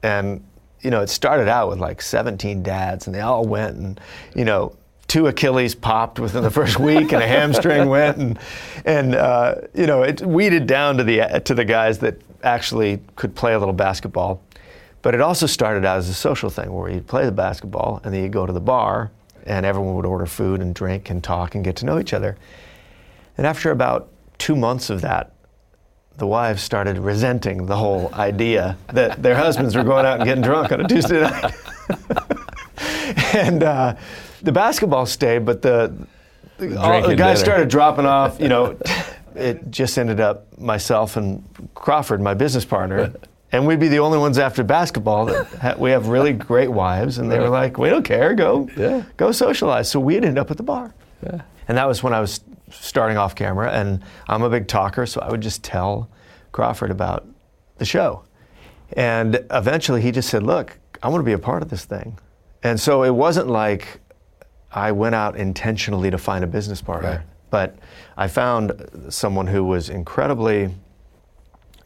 And, 0.01 0.43
you 0.81 0.89
know, 0.89 1.01
it 1.01 1.09
started 1.09 1.47
out 1.47 1.69
with 1.69 1.79
like 1.79 2.01
17 2.01 2.63
dads 2.63 3.05
and 3.05 3.15
they 3.15 3.21
all 3.21 3.45
went 3.45 3.77
and, 3.77 3.99
you 4.35 4.45
know, 4.45 4.75
two 5.13 5.27
Achilles 5.27 5.75
popped 5.75 6.19
within 6.19 6.41
the 6.41 6.49
first 6.49 6.79
week, 6.79 7.13
and 7.13 7.21
a 7.21 7.27
hamstring 7.27 7.87
went, 7.87 8.17
and 8.17 8.39
and 8.83 9.13
uh, 9.13 9.55
you 9.75 9.85
know 9.85 10.01
it 10.01 10.21
weeded 10.21 10.65
down 10.65 10.97
to 10.97 11.03
the 11.03 11.39
to 11.45 11.53
the 11.53 11.63
guys 11.63 11.99
that 11.99 12.19
actually 12.41 12.99
could 13.15 13.35
play 13.35 13.53
a 13.53 13.59
little 13.59 13.75
basketball. 13.75 14.41
But 15.03 15.13
it 15.13 15.21
also 15.21 15.45
started 15.45 15.85
out 15.85 15.97
as 15.97 16.09
a 16.09 16.15
social 16.15 16.49
thing 16.49 16.73
where 16.73 16.89
you'd 16.89 17.05
play 17.05 17.25
the 17.25 17.31
basketball 17.31 18.01
and 18.03 18.11
then 18.11 18.23
you'd 18.23 18.31
go 18.31 18.47
to 18.47 18.53
the 18.53 18.61
bar 18.61 19.11
and 19.45 19.65
everyone 19.65 19.95
would 19.95 20.05
order 20.05 20.25
food 20.25 20.61
and 20.61 20.73
drink 20.73 21.09
and 21.09 21.23
talk 21.23 21.53
and 21.53 21.63
get 21.63 21.75
to 21.75 21.85
know 21.85 21.99
each 21.99 22.13
other. 22.13 22.37
And 23.37 23.45
after 23.45 23.69
about 23.69 24.09
two 24.39 24.55
months 24.55 24.89
of 24.89 25.01
that, 25.01 25.33
the 26.17 26.25
wives 26.25 26.63
started 26.63 26.97
resenting 26.97 27.65
the 27.65 27.75
whole 27.75 28.09
idea 28.13 28.77
that 28.93 29.21
their 29.21 29.35
husbands 29.35 29.75
were 29.75 29.83
going 29.83 30.05
out 30.05 30.21
and 30.21 30.25
getting 30.25 30.43
drunk 30.43 30.71
on 30.71 30.79
a 30.79 30.87
Tuesday 30.87 31.21
night. 31.21 31.53
and 33.35 33.63
uh, 33.63 33.95
the 34.43 34.51
basketball 34.51 35.05
stayed, 35.05 35.45
but 35.45 35.61
the, 35.61 35.93
the, 36.57 36.79
all, 36.79 37.01
the 37.07 37.15
guys 37.15 37.39
dinner. 37.39 37.51
started 37.51 37.69
dropping 37.69 38.05
off. 38.05 38.39
You 38.39 38.49
know, 38.49 38.77
it 39.35 39.71
just 39.71 39.97
ended 39.97 40.19
up 40.19 40.57
myself 40.59 41.17
and 41.17 41.43
Crawford, 41.73 42.21
my 42.21 42.33
business 42.33 42.65
partner. 42.65 43.13
And 43.51 43.67
we'd 43.67 43.79
be 43.79 43.87
the 43.87 43.99
only 43.99 44.17
ones 44.17 44.39
after 44.39 44.63
basketball 44.63 45.25
that 45.25 45.45
ha- 45.45 45.75
we 45.77 45.91
have 45.91 46.07
really 46.07 46.33
great 46.33 46.71
wives, 46.71 47.19
and 47.19 47.31
they 47.31 47.37
were 47.37 47.49
like, 47.49 47.77
"We 47.77 47.87
don't 47.87 48.03
care, 48.03 48.33
go, 48.33 48.67
yeah. 48.75 49.03
go 49.15 49.31
socialize." 49.31 49.91
So 49.91 49.99
we'd 49.99 50.25
end 50.25 50.39
up 50.39 50.49
at 50.49 50.57
the 50.57 50.63
bar, 50.63 50.91
yeah. 51.21 51.41
and 51.67 51.77
that 51.77 51.87
was 51.87 52.01
when 52.01 52.15
I 52.15 52.19
was 52.19 52.41
starting 52.71 53.15
off 53.15 53.35
camera, 53.35 53.71
and 53.71 54.01
I'm 54.27 54.41
a 54.41 54.49
big 54.49 54.67
talker, 54.67 55.05
so 55.05 55.21
I 55.21 55.29
would 55.29 55.41
just 55.41 55.63
tell 55.63 56.09
Crawford 56.51 56.89
about 56.89 57.27
the 57.77 57.85
show. 57.85 58.23
And 58.93 59.45
eventually 59.51 60.01
he 60.01 60.11
just 60.11 60.29
said, 60.29 60.43
Look, 60.43 60.79
I 61.01 61.09
want 61.09 61.21
to 61.21 61.25
be 61.25 61.33
a 61.33 61.39
part 61.39 61.61
of 61.61 61.69
this 61.69 61.85
thing. 61.85 62.17
And 62.63 62.79
so 62.79 63.03
it 63.03 63.11
wasn't 63.11 63.47
like 63.47 63.99
I 64.73 64.91
went 64.91 65.15
out 65.15 65.35
intentionally 65.35 66.11
to 66.11 66.17
find 66.17 66.43
a 66.43 66.47
business 66.47 66.81
partner, 66.81 67.09
right. 67.09 67.21
but 67.49 67.77
I 68.17 68.27
found 68.27 69.07
someone 69.09 69.47
who 69.47 69.63
was 69.63 69.89
incredibly 69.89 70.73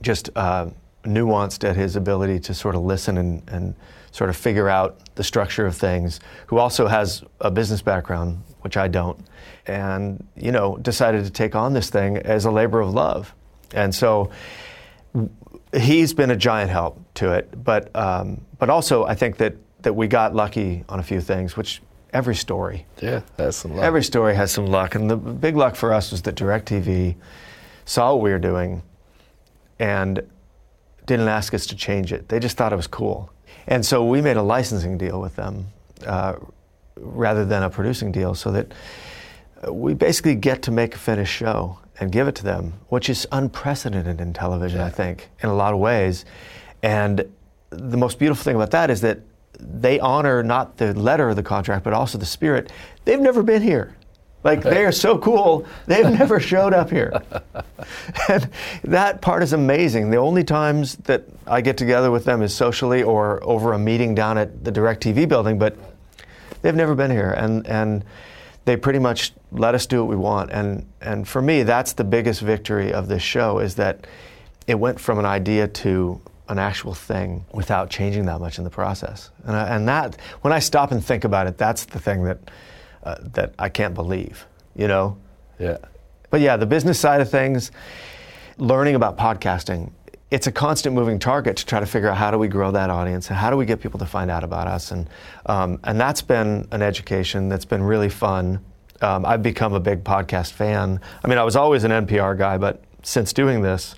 just 0.01 0.29
uh, 0.35 0.69
nuanced 1.03 1.67
at 1.67 1.75
his 1.75 1.95
ability 1.95 2.39
to 2.41 2.53
sort 2.53 2.75
of 2.75 2.81
listen 2.81 3.17
and, 3.17 3.41
and 3.49 3.75
sort 4.11 4.29
of 4.29 4.37
figure 4.37 4.69
out 4.69 4.97
the 5.15 5.23
structure 5.23 5.65
of 5.65 5.75
things, 5.75 6.19
who 6.47 6.57
also 6.57 6.87
has 6.87 7.23
a 7.41 7.51
business 7.51 7.81
background, 7.81 8.41
which 8.61 8.77
I 8.77 8.87
don't 8.87 9.19
and 9.67 10.25
you 10.35 10.51
know 10.51 10.77
decided 10.77 11.25
to 11.25 11.31
take 11.31 11.55
on 11.55 11.73
this 11.73 11.89
thing 11.89 12.17
as 12.17 12.45
a 12.45 12.51
labor 12.51 12.79
of 12.79 12.93
love. 12.93 13.33
And 13.73 13.93
so 13.93 14.31
he's 15.73 16.13
been 16.13 16.31
a 16.31 16.35
giant 16.35 16.71
help 16.71 17.01
to 17.15 17.33
it. 17.33 17.63
But 17.63 17.93
um, 17.95 18.41
but 18.57 18.69
also 18.69 19.05
I 19.05 19.15
think 19.15 19.37
that 19.37 19.55
that 19.81 19.93
we 19.93 20.07
got 20.07 20.33
lucky 20.33 20.83
on 20.89 20.99
a 20.99 21.03
few 21.03 21.21
things 21.21 21.55
which 21.55 21.81
every 22.17 22.35
story 22.35 22.85
yeah 23.01 23.21
has 23.37 23.55
some 23.55 23.75
luck 23.75 23.85
every 23.85 24.03
story 24.03 24.35
has 24.35 24.51
some 24.51 24.67
luck 24.67 24.95
and 24.95 25.09
the 25.09 25.17
big 25.17 25.55
luck 25.55 25.75
for 25.75 25.93
us 25.93 26.11
was 26.11 26.21
that 26.23 26.35
DirecTV 26.35 27.15
saw 27.85 28.13
what 28.13 28.23
we 28.23 28.31
were 28.31 28.39
doing 28.39 28.81
and 29.79 30.21
didn't 31.05 31.27
ask 31.27 31.53
us 31.53 31.65
to 31.67 31.75
change 31.75 32.11
it 32.11 32.27
they 32.29 32.39
just 32.39 32.57
thought 32.57 32.73
it 32.73 32.75
was 32.75 32.87
cool 32.87 33.31
and 33.67 33.85
so 33.85 34.05
we 34.05 34.21
made 34.21 34.37
a 34.37 34.41
licensing 34.41 34.97
deal 34.97 35.21
with 35.21 35.35
them 35.35 35.67
uh, 36.05 36.35
rather 36.95 37.45
than 37.45 37.63
a 37.63 37.69
producing 37.69 38.11
deal 38.11 38.33
so 38.33 38.51
that 38.51 38.73
we 39.69 39.93
basically 39.93 40.35
get 40.35 40.61
to 40.63 40.71
make 40.71 40.95
a 40.95 40.97
finished 40.97 41.33
show 41.33 41.79
and 41.99 42.11
give 42.11 42.27
it 42.27 42.35
to 42.35 42.43
them, 42.43 42.73
which 42.89 43.09
is 43.09 43.27
unprecedented 43.31 44.21
in 44.21 44.33
television, 44.33 44.79
yeah. 44.79 44.85
I 44.85 44.89
think, 44.89 45.29
in 45.41 45.49
a 45.49 45.55
lot 45.55 45.73
of 45.73 45.79
ways. 45.79 46.25
And 46.83 47.25
the 47.69 47.97
most 47.97 48.19
beautiful 48.19 48.43
thing 48.43 48.55
about 48.55 48.71
that 48.71 48.89
is 48.89 49.01
that 49.01 49.19
they 49.59 49.99
honor 49.99 50.43
not 50.43 50.77
the 50.77 50.93
letter 50.93 51.29
of 51.29 51.35
the 51.35 51.43
contract, 51.43 51.83
but 51.83 51.93
also 51.93 52.17
the 52.17 52.25
spirit. 52.25 52.71
They've 53.05 53.19
never 53.19 53.43
been 53.43 53.61
here. 53.61 53.95
Like 54.43 54.61
they 54.61 54.85
are 54.85 54.91
so 54.91 55.17
cool, 55.17 55.65
they've 55.87 56.05
never 56.19 56.39
showed 56.39 56.73
up 56.73 56.89
here. 56.89 57.21
and 58.29 58.49
that 58.83 59.21
part 59.21 59.43
is 59.43 59.53
amazing. 59.53 60.09
The 60.09 60.17
only 60.17 60.43
times 60.43 60.95
that 60.97 61.23
I 61.45 61.61
get 61.61 61.77
together 61.77 62.11
with 62.11 62.23
them 62.23 62.41
is 62.41 62.53
socially 62.53 63.03
or 63.03 63.43
over 63.43 63.73
a 63.73 63.79
meeting 63.79 64.15
down 64.15 64.37
at 64.37 64.63
the 64.63 64.71
DirecTV 64.71 65.27
building, 65.27 65.57
but 65.57 65.75
they've 66.61 66.75
never 66.75 66.95
been 66.95 67.11
here. 67.11 67.31
And 67.31 67.65
and 67.67 68.05
they 68.67 68.75
pretty 68.75 68.99
much 68.99 69.31
let 69.51 69.73
us 69.73 69.85
do 69.85 70.01
what 70.01 70.09
we 70.09 70.17
want. 70.17 70.51
And, 70.51 70.85
and 70.99 71.25
for 71.25 71.41
me, 71.41 71.63
that's 71.63 71.93
the 71.93 72.03
biggest 72.03 72.41
victory 72.41 72.91
of 72.91 73.07
this 73.07 73.23
show 73.23 73.59
is 73.59 73.75
that 73.75 74.05
it 74.67 74.75
went 74.75 74.99
from 74.99 75.19
an 75.19 75.25
idea 75.25 75.69
to 75.69 76.21
an 76.49 76.59
actual 76.59 76.93
thing 76.93 77.45
without 77.53 77.89
changing 77.89 78.25
that 78.25 78.39
much 78.39 78.57
in 78.57 78.63
the 78.63 78.69
process. 78.69 79.31
And, 79.43 79.55
I, 79.55 79.75
and 79.75 79.87
that, 79.87 80.17
when 80.41 80.53
I 80.53 80.59
stop 80.59 80.91
and 80.91 81.03
think 81.03 81.23
about 81.23 81.47
it, 81.47 81.57
that's 81.57 81.85
the 81.85 81.99
thing 81.99 82.23
that, 82.23 82.51
uh, 83.03 83.15
that 83.33 83.53
I 83.59 83.69
can't 83.69 83.93
believe, 83.93 84.45
you 84.75 84.87
know? 84.87 85.17
Yeah. 85.59 85.77
But 86.29 86.41
yeah, 86.41 86.57
the 86.57 86.65
business 86.65 86.99
side 86.99 87.21
of 87.21 87.29
things, 87.29 87.71
learning 88.57 88.95
about 88.95 89.17
podcasting, 89.17 89.91
it's 90.29 90.47
a 90.47 90.51
constant 90.51 90.93
moving 90.93 91.19
target 91.19 91.55
to 91.57 91.65
try 91.65 91.79
to 91.79 91.85
figure 91.85 92.09
out 92.09 92.17
how 92.17 92.31
do 92.31 92.37
we 92.37 92.47
grow 92.47 92.71
that 92.71 92.89
audience 92.89 93.29
and 93.29 93.37
how 93.37 93.49
do 93.49 93.55
we 93.55 93.65
get 93.65 93.79
people 93.79 93.99
to 93.99 94.05
find 94.05 94.29
out 94.29 94.43
about 94.43 94.67
us 94.67 94.91
and 94.91 95.09
um, 95.45 95.79
and 95.85 95.99
that's 95.99 96.21
been 96.21 96.67
an 96.71 96.81
education 96.81 97.47
that's 97.47 97.63
been 97.63 97.81
really 97.81 98.09
fun. 98.09 98.59
Um, 99.01 99.25
I've 99.25 99.41
become 99.41 99.73
a 99.73 99.79
big 99.79 100.03
podcast 100.03 100.51
fan. 100.51 100.99
I 101.23 101.27
mean, 101.27 101.37
I 101.37 101.43
was 101.43 101.55
always 101.55 101.85
an 101.85 101.91
NPR 101.91 102.37
guy, 102.37 102.57
but 102.57 102.83
since 103.03 103.31
doing 103.31 103.61
this, 103.61 103.95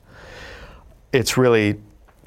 it's 1.12 1.36
really 1.36 1.80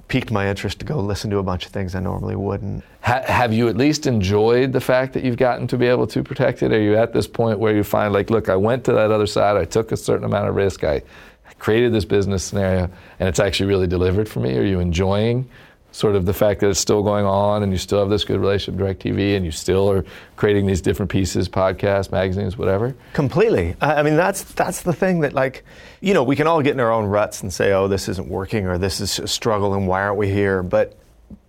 piqued 0.08 0.30
my 0.30 0.48
interest 0.48 0.78
to 0.80 0.84
go 0.84 0.98
listen 0.98 1.30
to 1.30 1.38
a 1.38 1.42
bunch 1.42 1.64
of 1.66 1.72
things 1.72 1.94
I 1.94 2.00
normally 2.00 2.36
wouldn't. 2.36 2.84
Ha- 3.00 3.22
have 3.26 3.52
you 3.52 3.68
at 3.68 3.76
least 3.76 4.06
enjoyed 4.06 4.72
the 4.72 4.80
fact 4.80 5.14
that 5.14 5.24
you've 5.24 5.36
gotten 5.36 5.66
to 5.68 5.78
be 5.78 5.86
able 5.86 6.06
to 6.08 6.22
protect 6.22 6.62
it? 6.62 6.72
Are 6.72 6.80
you 6.80 6.96
at 6.96 7.12
this 7.12 7.26
point 7.26 7.58
where 7.58 7.74
you 7.74 7.82
find 7.82 8.12
like, 8.12 8.28
look, 8.28 8.48
I 8.48 8.56
went 8.56 8.84
to 8.84 8.92
that 8.92 9.10
other 9.10 9.26
side, 9.26 9.56
I 9.56 9.64
took 9.64 9.92
a 9.92 9.96
certain 9.96 10.24
amount 10.24 10.48
of 10.48 10.54
risk, 10.54 10.84
I 10.84 11.02
created 11.58 11.92
this 11.92 12.04
business 12.04 12.44
scenario 12.44 12.90
and 13.18 13.28
it's 13.28 13.38
actually 13.38 13.66
really 13.66 13.86
delivered 13.86 14.28
for 14.28 14.40
me? 14.40 14.56
Are 14.58 14.64
you 14.64 14.80
enjoying 14.80 15.48
sort 15.92 16.16
of 16.16 16.26
the 16.26 16.32
fact 16.32 16.60
that 16.60 16.70
it's 16.70 16.80
still 16.80 17.02
going 17.02 17.24
on 17.24 17.62
and 17.62 17.70
you 17.70 17.78
still 17.78 18.00
have 18.00 18.08
this 18.08 18.24
good 18.24 18.40
relationship 18.40 18.80
with 18.80 18.98
DirecTV 18.98 19.36
and 19.36 19.44
you 19.44 19.50
still 19.50 19.90
are 19.90 20.04
creating 20.36 20.66
these 20.66 20.80
different 20.80 21.10
pieces, 21.10 21.48
podcasts, 21.48 22.10
magazines, 22.10 22.56
whatever? 22.58 22.94
Completely. 23.12 23.76
I 23.80 24.02
mean, 24.02 24.16
that's, 24.16 24.42
that's 24.42 24.82
the 24.82 24.92
thing 24.92 25.20
that, 25.20 25.34
like, 25.34 25.64
you 26.00 26.14
know, 26.14 26.22
we 26.22 26.34
can 26.34 26.46
all 26.46 26.62
get 26.62 26.72
in 26.72 26.80
our 26.80 26.90
own 26.90 27.04
ruts 27.04 27.42
and 27.42 27.52
say, 27.52 27.72
oh, 27.72 27.88
this 27.88 28.08
isn't 28.08 28.28
working 28.28 28.66
or 28.66 28.78
this 28.78 29.00
is 29.00 29.18
a 29.18 29.28
struggle 29.28 29.74
and 29.74 29.86
why 29.86 30.02
aren't 30.02 30.16
we 30.16 30.30
here? 30.30 30.62
But, 30.62 30.98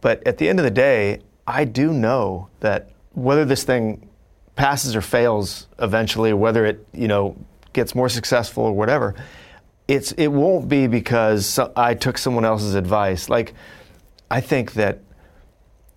but 0.01 0.25
at 0.27 0.37
the 0.37 0.49
end 0.49 0.59
of 0.59 0.65
the 0.65 0.71
day, 0.71 1.21
I 1.47 1.65
do 1.65 1.93
know 1.93 2.49
that 2.59 2.91
whether 3.13 3.45
this 3.45 3.63
thing 3.63 4.09
passes 4.55 4.95
or 4.95 5.01
fails 5.01 5.67
eventually, 5.79 6.33
whether 6.33 6.65
it, 6.65 6.85
you 6.93 7.07
know, 7.07 7.35
gets 7.71 7.95
more 7.95 8.09
successful 8.09 8.65
or 8.65 8.73
whatever, 8.73 9.15
it's 9.87 10.11
it 10.13 10.27
won't 10.27 10.69
be 10.69 10.87
because 10.87 11.59
I 11.75 11.93
took 11.95 12.17
someone 12.17 12.45
else's 12.45 12.75
advice. 12.75 13.29
Like 13.29 13.53
I 14.33 14.41
think 14.41 14.73
that 14.73 14.97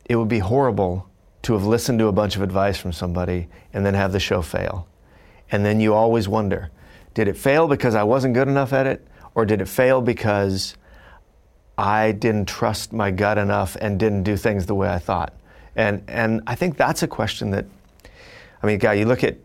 it 0.04 0.16
would 0.16 0.28
be 0.28 0.40
horrible 0.40 1.08
to 1.40 1.54
have 1.54 1.64
listened 1.64 1.98
to 2.00 2.08
a 2.08 2.12
bunch 2.12 2.36
of 2.36 2.42
advice 2.42 2.76
from 2.76 2.92
somebody 2.92 3.48
and 3.72 3.86
then 3.86 3.94
have 3.94 4.12
the 4.12 4.20
show 4.20 4.42
fail. 4.42 4.86
And 5.50 5.64
then 5.64 5.80
you 5.80 5.94
always 5.94 6.28
wonder, 6.28 6.68
did 7.14 7.28
it 7.28 7.38
fail 7.38 7.66
because 7.66 7.94
I 7.94 8.02
wasn't 8.02 8.34
good 8.34 8.46
enough 8.46 8.74
at 8.74 8.86
it 8.86 9.08
or 9.34 9.46
did 9.46 9.62
it 9.62 9.68
fail 9.68 10.02
because 10.02 10.76
I 11.78 12.12
didn't 12.12 12.46
trust 12.46 12.92
my 12.92 13.10
gut 13.10 13.38
enough 13.38 13.74
and 13.80 13.98
didn't 13.98 14.24
do 14.24 14.36
things 14.36 14.66
the 14.66 14.74
way 14.74 14.90
I 14.90 14.98
thought? 14.98 15.32
And 15.74 16.02
and 16.06 16.42
I 16.46 16.56
think 16.56 16.76
that's 16.76 17.02
a 17.02 17.08
question 17.08 17.52
that 17.52 17.64
I 18.62 18.66
mean, 18.66 18.78
guy, 18.78 18.92
you 18.92 19.06
look 19.06 19.24
at 19.24 19.38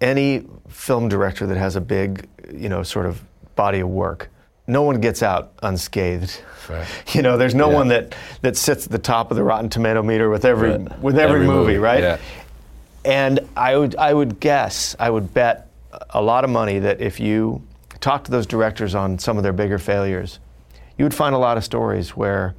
any 0.00 0.44
film 0.68 1.08
director 1.08 1.46
that 1.46 1.56
has 1.56 1.76
a 1.76 1.80
big, 1.80 2.28
you 2.52 2.68
know, 2.68 2.82
sort 2.82 3.06
of 3.06 3.22
body 3.54 3.78
of 3.78 3.88
work. 3.88 4.28
No 4.68 4.82
one 4.82 5.00
gets 5.00 5.22
out 5.22 5.52
unscathed. 5.62 6.40
Right. 6.68 6.86
You 7.14 7.22
know, 7.22 7.38
there's 7.38 7.54
no 7.54 7.70
yeah. 7.70 7.74
one 7.74 7.88
that, 7.88 8.14
that 8.42 8.56
sits 8.56 8.84
at 8.84 8.92
the 8.92 8.98
top 8.98 9.30
of 9.30 9.36
the 9.36 9.42
Rotten 9.42 9.70
Tomato 9.70 10.02
meter 10.02 10.28
with 10.28 10.44
every 10.44 10.72
right. 10.72 10.98
with 11.00 11.18
every, 11.18 11.36
every 11.36 11.46
movie, 11.46 11.72
movie, 11.72 11.78
right? 11.78 12.02
Yeah. 12.02 12.18
And 13.04 13.40
I 13.56 13.76
would 13.76 13.96
I 13.96 14.12
would 14.12 14.38
guess, 14.38 14.94
I 15.00 15.08
would 15.08 15.32
bet 15.32 15.70
a 16.10 16.20
lot 16.20 16.44
of 16.44 16.50
money 16.50 16.78
that 16.80 17.00
if 17.00 17.18
you 17.18 17.62
talk 18.00 18.24
to 18.24 18.30
those 18.30 18.46
directors 18.46 18.94
on 18.94 19.18
some 19.18 19.38
of 19.38 19.42
their 19.42 19.54
bigger 19.54 19.78
failures, 19.78 20.38
you 20.98 21.04
would 21.04 21.14
find 21.14 21.34
a 21.34 21.38
lot 21.38 21.56
of 21.56 21.64
stories 21.64 22.10
where 22.10 22.54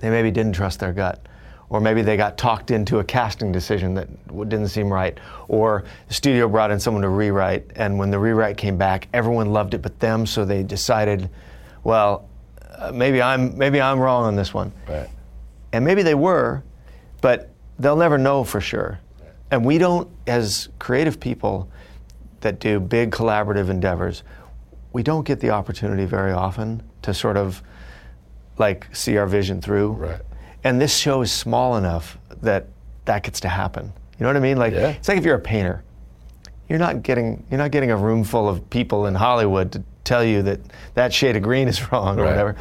they 0.00 0.10
maybe 0.10 0.32
didn't 0.32 0.52
trust 0.52 0.80
their 0.80 0.92
gut 0.92 1.24
or 1.68 1.80
maybe 1.80 2.02
they 2.02 2.16
got 2.16 2.38
talked 2.38 2.70
into 2.70 2.98
a 3.00 3.04
casting 3.04 3.50
decision 3.50 3.94
that 3.94 4.08
didn't 4.48 4.68
seem 4.68 4.92
right, 4.92 5.18
or 5.48 5.84
the 6.08 6.14
studio 6.14 6.48
brought 6.48 6.70
in 6.70 6.78
someone 6.78 7.02
to 7.02 7.08
rewrite, 7.08 7.64
and 7.76 7.98
when 7.98 8.10
the 8.10 8.18
rewrite 8.18 8.56
came 8.56 8.76
back, 8.76 9.08
everyone 9.12 9.52
loved 9.52 9.74
it 9.74 9.82
but 9.82 9.98
them, 9.98 10.26
so 10.26 10.44
they 10.44 10.62
decided, 10.62 11.28
well, 11.82 12.28
uh, 12.76 12.92
maybe 12.92 13.20
I'm 13.20 13.56
maybe 13.56 13.80
I'm 13.80 13.98
wrong 13.98 14.24
on 14.24 14.36
this 14.36 14.54
one, 14.54 14.72
right. 14.88 15.08
and 15.72 15.84
maybe 15.84 16.02
they 16.02 16.14
were, 16.14 16.62
but 17.20 17.50
they'll 17.78 17.96
never 17.96 18.18
know 18.18 18.44
for 18.44 18.60
sure, 18.60 19.00
and 19.50 19.64
we 19.64 19.78
don't, 19.78 20.08
as 20.26 20.68
creative 20.78 21.18
people 21.18 21.68
that 22.40 22.60
do 22.60 22.78
big 22.78 23.10
collaborative 23.10 23.70
endeavors, 23.70 24.22
we 24.92 25.02
don't 25.02 25.26
get 25.26 25.40
the 25.40 25.50
opportunity 25.50 26.04
very 26.04 26.32
often 26.32 26.82
to 27.02 27.12
sort 27.12 27.36
of 27.36 27.62
like 28.58 28.94
see 28.94 29.16
our 29.16 29.26
vision 29.26 29.60
through. 29.60 29.92
Right. 29.92 30.20
And 30.66 30.80
this 30.80 30.96
show 30.96 31.22
is 31.22 31.30
small 31.30 31.76
enough 31.76 32.18
that 32.42 32.66
that 33.04 33.22
gets 33.22 33.38
to 33.40 33.48
happen. 33.48 33.92
You 34.18 34.24
know 34.24 34.30
what 34.30 34.36
I 34.36 34.40
mean? 34.40 34.56
Like 34.56 34.72
Yeah. 34.74 34.88
it's 34.88 35.06
like 35.06 35.16
if 35.16 35.24
you're 35.24 35.36
a 35.36 35.40
painter, 35.40 35.84
you're 36.68 36.80
not 36.80 37.04
getting 37.04 37.44
you're 37.50 37.58
not 37.58 37.70
getting 37.70 37.92
a 37.92 37.96
room 37.96 38.24
full 38.24 38.48
of 38.48 38.68
people 38.68 39.06
in 39.06 39.14
Hollywood 39.14 39.70
to 39.72 39.82
tell 40.02 40.24
you 40.24 40.42
that 40.42 40.58
that 40.94 41.12
shade 41.12 41.36
of 41.36 41.42
green 41.44 41.68
is 41.68 41.80
wrong 41.92 42.18
or 42.18 42.24
Right. 42.24 42.30
whatever. 42.30 42.56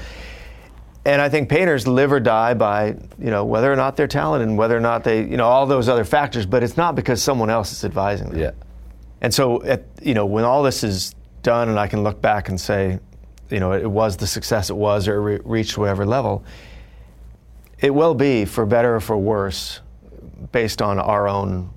And 1.03 1.19
I 1.19 1.29
think 1.29 1.49
painters 1.49 1.87
live 1.87 2.11
or 2.11 2.19
die 2.19 2.53
by 2.53 2.95
you 3.17 3.31
know 3.31 3.43
whether 3.43 3.73
or 3.73 3.75
not 3.75 3.95
they're 3.97 4.07
talented 4.07 4.49
and 4.49 4.55
whether 4.57 4.77
or 4.77 4.81
not 4.81 5.03
they 5.03 5.21
you 5.23 5.37
know 5.37 5.47
all 5.47 5.65
those 5.65 5.89
other 5.89 6.03
factors. 6.05 6.45
But 6.45 6.61
it's 6.61 6.77
not 6.77 6.93
because 6.93 7.23
someone 7.23 7.49
else 7.49 7.71
is 7.71 7.83
advising 7.83 8.29
them. 8.29 8.39
Yeah. 8.39 8.51
And 9.21 9.33
so, 9.33 9.63
at, 9.63 9.83
you 10.03 10.13
know, 10.13 10.27
when 10.27 10.43
all 10.43 10.61
this 10.61 10.83
is 10.83 11.15
done, 11.41 11.69
and 11.69 11.79
I 11.79 11.87
can 11.87 12.03
look 12.03 12.21
back 12.21 12.49
and 12.49 12.61
say, 12.61 12.99
you 13.49 13.59
know, 13.59 13.71
it 13.71 13.89
was 13.89 14.17
the 14.17 14.27
success 14.27 14.69
it 14.69 14.75
was, 14.75 15.07
or 15.07 15.15
it 15.15 15.21
re- 15.21 15.39
reached 15.43 15.75
whatever 15.79 16.05
level. 16.05 16.43
It 17.85 17.93
will 17.93 18.15
be 18.15 18.45
for 18.45 18.65
better 18.65 18.95
or 18.95 18.99
for 18.99 19.15
worse, 19.15 19.79
based 20.51 20.81
on 20.81 20.97
our 20.97 21.27
own, 21.27 21.69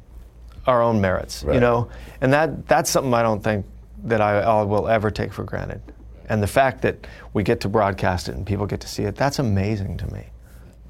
our 0.67 0.81
own 0.83 1.01
merits. 1.01 1.45
You 1.55 1.61
know, 1.61 1.91
and 2.23 2.33
that 2.33 2.67
that's 2.67 2.89
something 2.91 3.13
I 3.13 3.23
don't 3.23 3.45
think 3.45 3.67
that 4.05 4.21
I, 4.21 4.41
I 4.41 4.63
will 4.63 4.89
ever 4.89 5.11
take 5.11 5.33
for 5.33 5.45
granted. 5.45 5.83
And 6.31 6.43
the 6.43 6.47
fact 6.47 6.83
that 6.83 7.07
we 7.35 7.43
get 7.43 7.61
to 7.61 7.69
broadcast 7.69 8.29
it 8.29 8.37
and 8.37 8.47
people 8.47 8.67
get 8.67 8.81
to 8.81 8.89
see 8.89 9.03
it, 9.03 9.17
that's 9.17 9.39
amazing 9.39 9.99
to 9.99 10.07
me. 10.13 10.25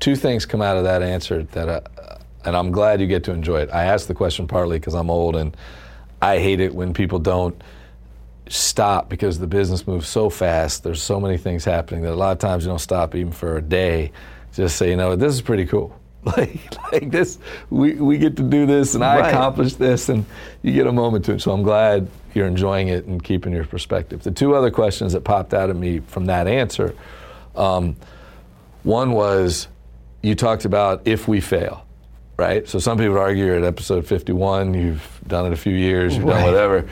two 0.01 0.17
things 0.17 0.47
come 0.47 0.63
out 0.63 0.77
of 0.77 0.85
that 0.85 1.03
answer 1.03 1.43
that, 1.43 1.69
I, 1.69 1.81
and 2.45 2.57
I'm 2.57 2.71
glad 2.71 3.01
you 3.01 3.07
get 3.07 3.25
to 3.25 3.33
enjoy 3.33 3.61
it. 3.61 3.71
I 3.73 3.85
asked 3.85 4.09
the 4.09 4.15
question 4.15 4.47
partly 4.47 4.79
because 4.79 4.95
I'm 4.95 5.11
old 5.11 5.37
and 5.37 5.57
I 6.23 6.39
hate 6.39 6.61
it 6.61 6.75
when 6.75 6.95
people 6.95 7.19
don't 7.19 7.61
stop 8.49 9.09
because 9.09 9.39
the 9.39 9.47
business 9.47 9.87
moves 9.87 10.09
so 10.09 10.31
fast. 10.31 10.83
There's 10.83 11.03
so 11.03 11.21
many 11.21 11.37
things 11.37 11.65
happening 11.65 12.03
that 12.03 12.13
a 12.13 12.17
lot 12.17 12.33
of 12.33 12.39
times 12.39 12.65
you 12.65 12.71
don't 12.71 12.79
stop 12.79 13.15
even 13.15 13.33
for 13.33 13.57
a 13.57 13.63
day. 13.63 14.13
Just 14.55 14.77
say, 14.77 14.91
you 14.91 14.97
know, 14.97 15.15
this 15.17 15.33
is 15.35 15.41
pretty 15.43 15.67
cool. 15.67 15.95
Like, 16.37 16.93
like 16.93 17.11
this, 17.11 17.39
we, 17.71 17.95
we 17.95 18.19
get 18.19 18.37
to 18.37 18.43
do 18.43 18.67
this, 18.67 18.95
and 18.97 19.05
I 19.05 19.21
Right. 19.21 19.29
accomplished 19.29 19.79
this, 19.79 20.09
and 20.11 20.27
you 20.63 20.73
get 20.73 20.87
a 20.87 20.93
moment 20.93 21.25
to 21.27 21.33
it. 21.35 21.41
So 21.41 21.53
I'm 21.53 21.63
glad 21.63 22.09
you're 22.35 22.47
enjoying 22.49 22.89
it 22.89 23.07
and 23.07 23.23
keeping 23.23 23.53
your 23.55 23.65
perspective. 23.65 24.25
The 24.25 24.33
two 24.33 24.55
other 24.55 24.71
questions 24.71 25.13
that 25.15 25.23
popped 25.23 25.55
out 25.55 25.71
at 25.71 25.77
me 25.77 26.01
from 26.01 26.27
that 26.27 26.47
answer. 26.49 26.95
Um, 27.57 27.97
one 28.83 29.13
was 29.13 29.69
you 30.21 30.35
talked 30.35 30.65
about 30.65 31.03
if 31.07 31.29
we 31.29 31.41
fail, 31.41 31.87
right? 32.37 32.69
So 32.69 32.79
some 32.79 32.99
people 32.99 33.17
argue 33.17 33.47
you're 33.47 33.57
at 33.57 33.65
episode 33.65 34.05
51, 34.07 34.75
you've 34.75 35.21
done 35.27 35.47
it 35.47 35.53
a 35.53 35.57
few 35.57 35.75
years, 35.75 36.17
you've 36.17 36.27
done 36.27 36.43
whatever. 36.43 36.89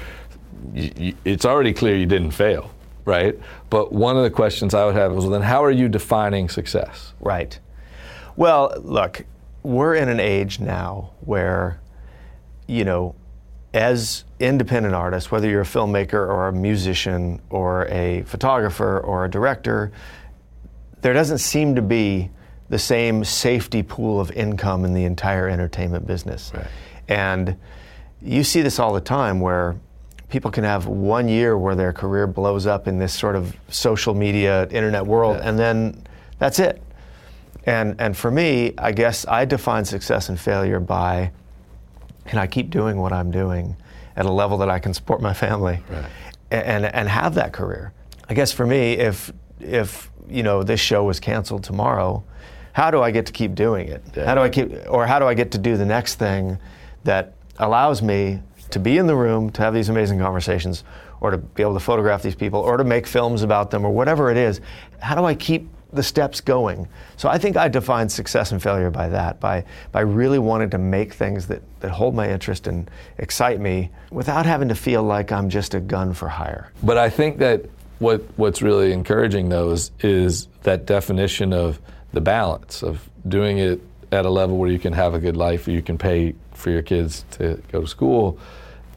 You, 0.72 0.90
you, 0.96 1.14
it's 1.24 1.44
already 1.44 1.72
clear 1.74 1.96
you 1.96 2.06
didn't 2.06 2.30
fail, 2.30 2.70
right? 3.04 3.38
But 3.68 3.92
one 3.92 4.16
of 4.16 4.22
the 4.22 4.30
questions 4.30 4.74
I 4.74 4.84
would 4.84 4.94
have 4.94 5.12
is 5.12 5.18
well, 5.18 5.30
then 5.30 5.42
how 5.42 5.64
are 5.64 5.70
you 5.70 5.88
defining 5.88 6.48
success? 6.48 7.12
Right. 7.20 7.58
Well, 8.36 8.72
look, 8.82 9.24
we're 9.62 9.94
in 9.94 10.08
an 10.08 10.20
age 10.20 10.60
now 10.60 11.12
where, 11.20 11.80
you 12.66 12.84
know, 12.84 13.14
as 13.74 14.24
independent 14.38 14.94
artists, 14.94 15.30
whether 15.30 15.48
you're 15.48 15.62
a 15.62 15.64
filmmaker 15.64 16.14
or 16.14 16.48
a 16.48 16.52
musician 16.52 17.40
or 17.50 17.86
a 17.88 18.22
photographer 18.22 19.00
or 19.00 19.24
a 19.24 19.30
director, 19.30 19.92
there 21.02 21.12
doesn't 21.12 21.38
seem 21.38 21.74
to 21.74 21.82
be 21.82 22.30
the 22.68 22.78
same 22.78 23.24
safety 23.24 23.82
pool 23.82 24.20
of 24.20 24.30
income 24.32 24.84
in 24.84 24.94
the 24.94 25.04
entire 25.04 25.48
entertainment 25.48 26.06
business. 26.06 26.52
Right. 26.54 26.66
And 27.08 27.56
you 28.22 28.44
see 28.44 28.62
this 28.62 28.78
all 28.78 28.92
the 28.92 29.00
time 29.00 29.40
where 29.40 29.76
people 30.28 30.50
can 30.50 30.64
have 30.64 30.86
one 30.86 31.28
year 31.28 31.56
where 31.56 31.74
their 31.74 31.92
career 31.92 32.26
blows 32.26 32.66
up 32.66 32.88
in 32.88 32.98
this 32.98 33.12
sort 33.14 33.36
of 33.36 33.54
social 33.68 34.14
media, 34.14 34.66
internet 34.68 35.04
world, 35.06 35.36
Yeah. 35.38 35.48
and 35.48 35.58
then 35.58 36.02
that's 36.38 36.58
it. 36.58 36.82
And, 37.64 37.96
and 38.00 38.16
for 38.16 38.30
me, 38.30 38.74
I 38.78 38.92
guess 38.92 39.26
I 39.26 39.44
define 39.44 39.84
success 39.84 40.28
and 40.28 40.38
failure 40.38 40.80
by 40.80 41.30
can 42.26 42.38
I 42.38 42.46
keep 42.46 42.70
doing 42.70 42.96
what 42.98 43.12
I'm 43.12 43.30
doing 43.30 43.76
at 44.16 44.26
a 44.26 44.30
level 44.32 44.58
that 44.58 44.68
I 44.70 44.78
can 44.78 44.94
support 44.94 45.20
my 45.20 45.32
family 45.34 45.80
Right. 45.88 46.04
a- 46.50 46.68
and, 46.68 46.84
and 46.86 47.08
have 47.08 47.34
that 47.34 47.52
career? 47.52 47.92
I 48.28 48.34
guess 48.34 48.50
for 48.52 48.66
me, 48.66 48.94
if, 48.94 49.32
if 49.60 50.10
you 50.28 50.42
know, 50.42 50.62
this 50.64 50.80
show 50.80 51.04
was 51.04 51.20
canceled 51.20 51.62
tomorrow, 51.62 52.24
how 52.72 52.90
do 52.90 53.00
I 53.00 53.10
get 53.12 53.26
to 53.26 53.32
keep 53.32 53.54
doing 53.54 53.88
it? 53.88 54.02
Yeah. 54.16 54.24
How 54.26 54.34
do 54.34 54.40
I 54.42 54.48
keep, 54.48 54.72
or 54.88 55.06
how 55.06 55.18
do 55.20 55.26
I 55.26 55.34
get 55.34 55.52
to 55.52 55.58
do 55.58 55.76
the 55.76 55.86
next 55.86 56.16
thing 56.16 56.58
that 57.04 57.32
allows 57.58 58.02
me 58.02 58.42
to 58.70 58.78
be 58.78 58.98
in 58.98 59.06
the 59.06 59.16
room, 59.16 59.50
to 59.50 59.62
have 59.62 59.74
these 59.74 59.88
amazing 59.88 60.18
conversations, 60.18 60.84
or 61.20 61.30
to 61.30 61.38
be 61.38 61.62
able 61.62 61.74
to 61.74 61.80
photograph 61.80 62.22
these 62.22 62.34
people, 62.34 62.60
or 62.60 62.76
to 62.76 62.84
make 62.84 63.06
films 63.06 63.42
about 63.42 63.70
them, 63.70 63.84
or 63.84 63.90
whatever 63.90 64.30
it 64.30 64.36
is? 64.36 64.60
How 64.98 65.14
do 65.14 65.24
I 65.24 65.34
keep 65.34 65.68
the 65.92 66.02
steps 66.02 66.40
going? 66.40 66.88
So 67.16 67.28
I 67.28 67.38
think 67.38 67.56
I 67.56 67.68
define 67.68 68.08
success 68.08 68.52
and 68.52 68.62
failure 68.62 68.90
by 68.90 69.08
that, 69.08 69.40
by, 69.40 69.64
by 69.92 70.00
really 70.00 70.38
wanting 70.38 70.70
to 70.70 70.78
make 70.78 71.14
things 71.14 71.46
that, 71.46 71.62
that 71.80 71.90
hold 71.90 72.14
my 72.14 72.30
interest 72.30 72.66
and 72.66 72.90
excite 73.18 73.60
me 73.60 73.90
without 74.10 74.46
having 74.46 74.68
to 74.68 74.74
feel 74.74 75.02
like 75.02 75.32
I'm 75.32 75.48
just 75.48 75.74
a 75.74 75.80
gun 75.80 76.12
for 76.12 76.28
hire. 76.28 76.70
But 76.82 76.98
I 76.98 77.08
think 77.08 77.38
that 77.38 77.64
what 77.98 78.22
what's 78.36 78.60
really 78.60 78.92
encouraging 78.92 79.48
though 79.48 79.70
is 79.70 79.90
is 80.00 80.48
that 80.64 80.86
definition 80.86 81.52
of 81.52 81.80
the 82.12 82.20
balance 82.20 82.82
of 82.82 83.08
doing 83.26 83.58
it 83.58 83.80
at 84.12 84.24
a 84.26 84.30
level 84.30 84.56
where 84.56 84.70
you 84.70 84.78
can 84.78 84.92
have 84.92 85.14
a 85.14 85.18
good 85.18 85.36
life, 85.36 85.66
where 85.66 85.74
you 85.76 85.82
can 85.82 85.98
pay 85.98 86.34
for 86.54 86.70
your 86.70 86.82
kids 86.82 87.24
to 87.32 87.60
go 87.72 87.80
to 87.80 87.86
school, 87.86 88.38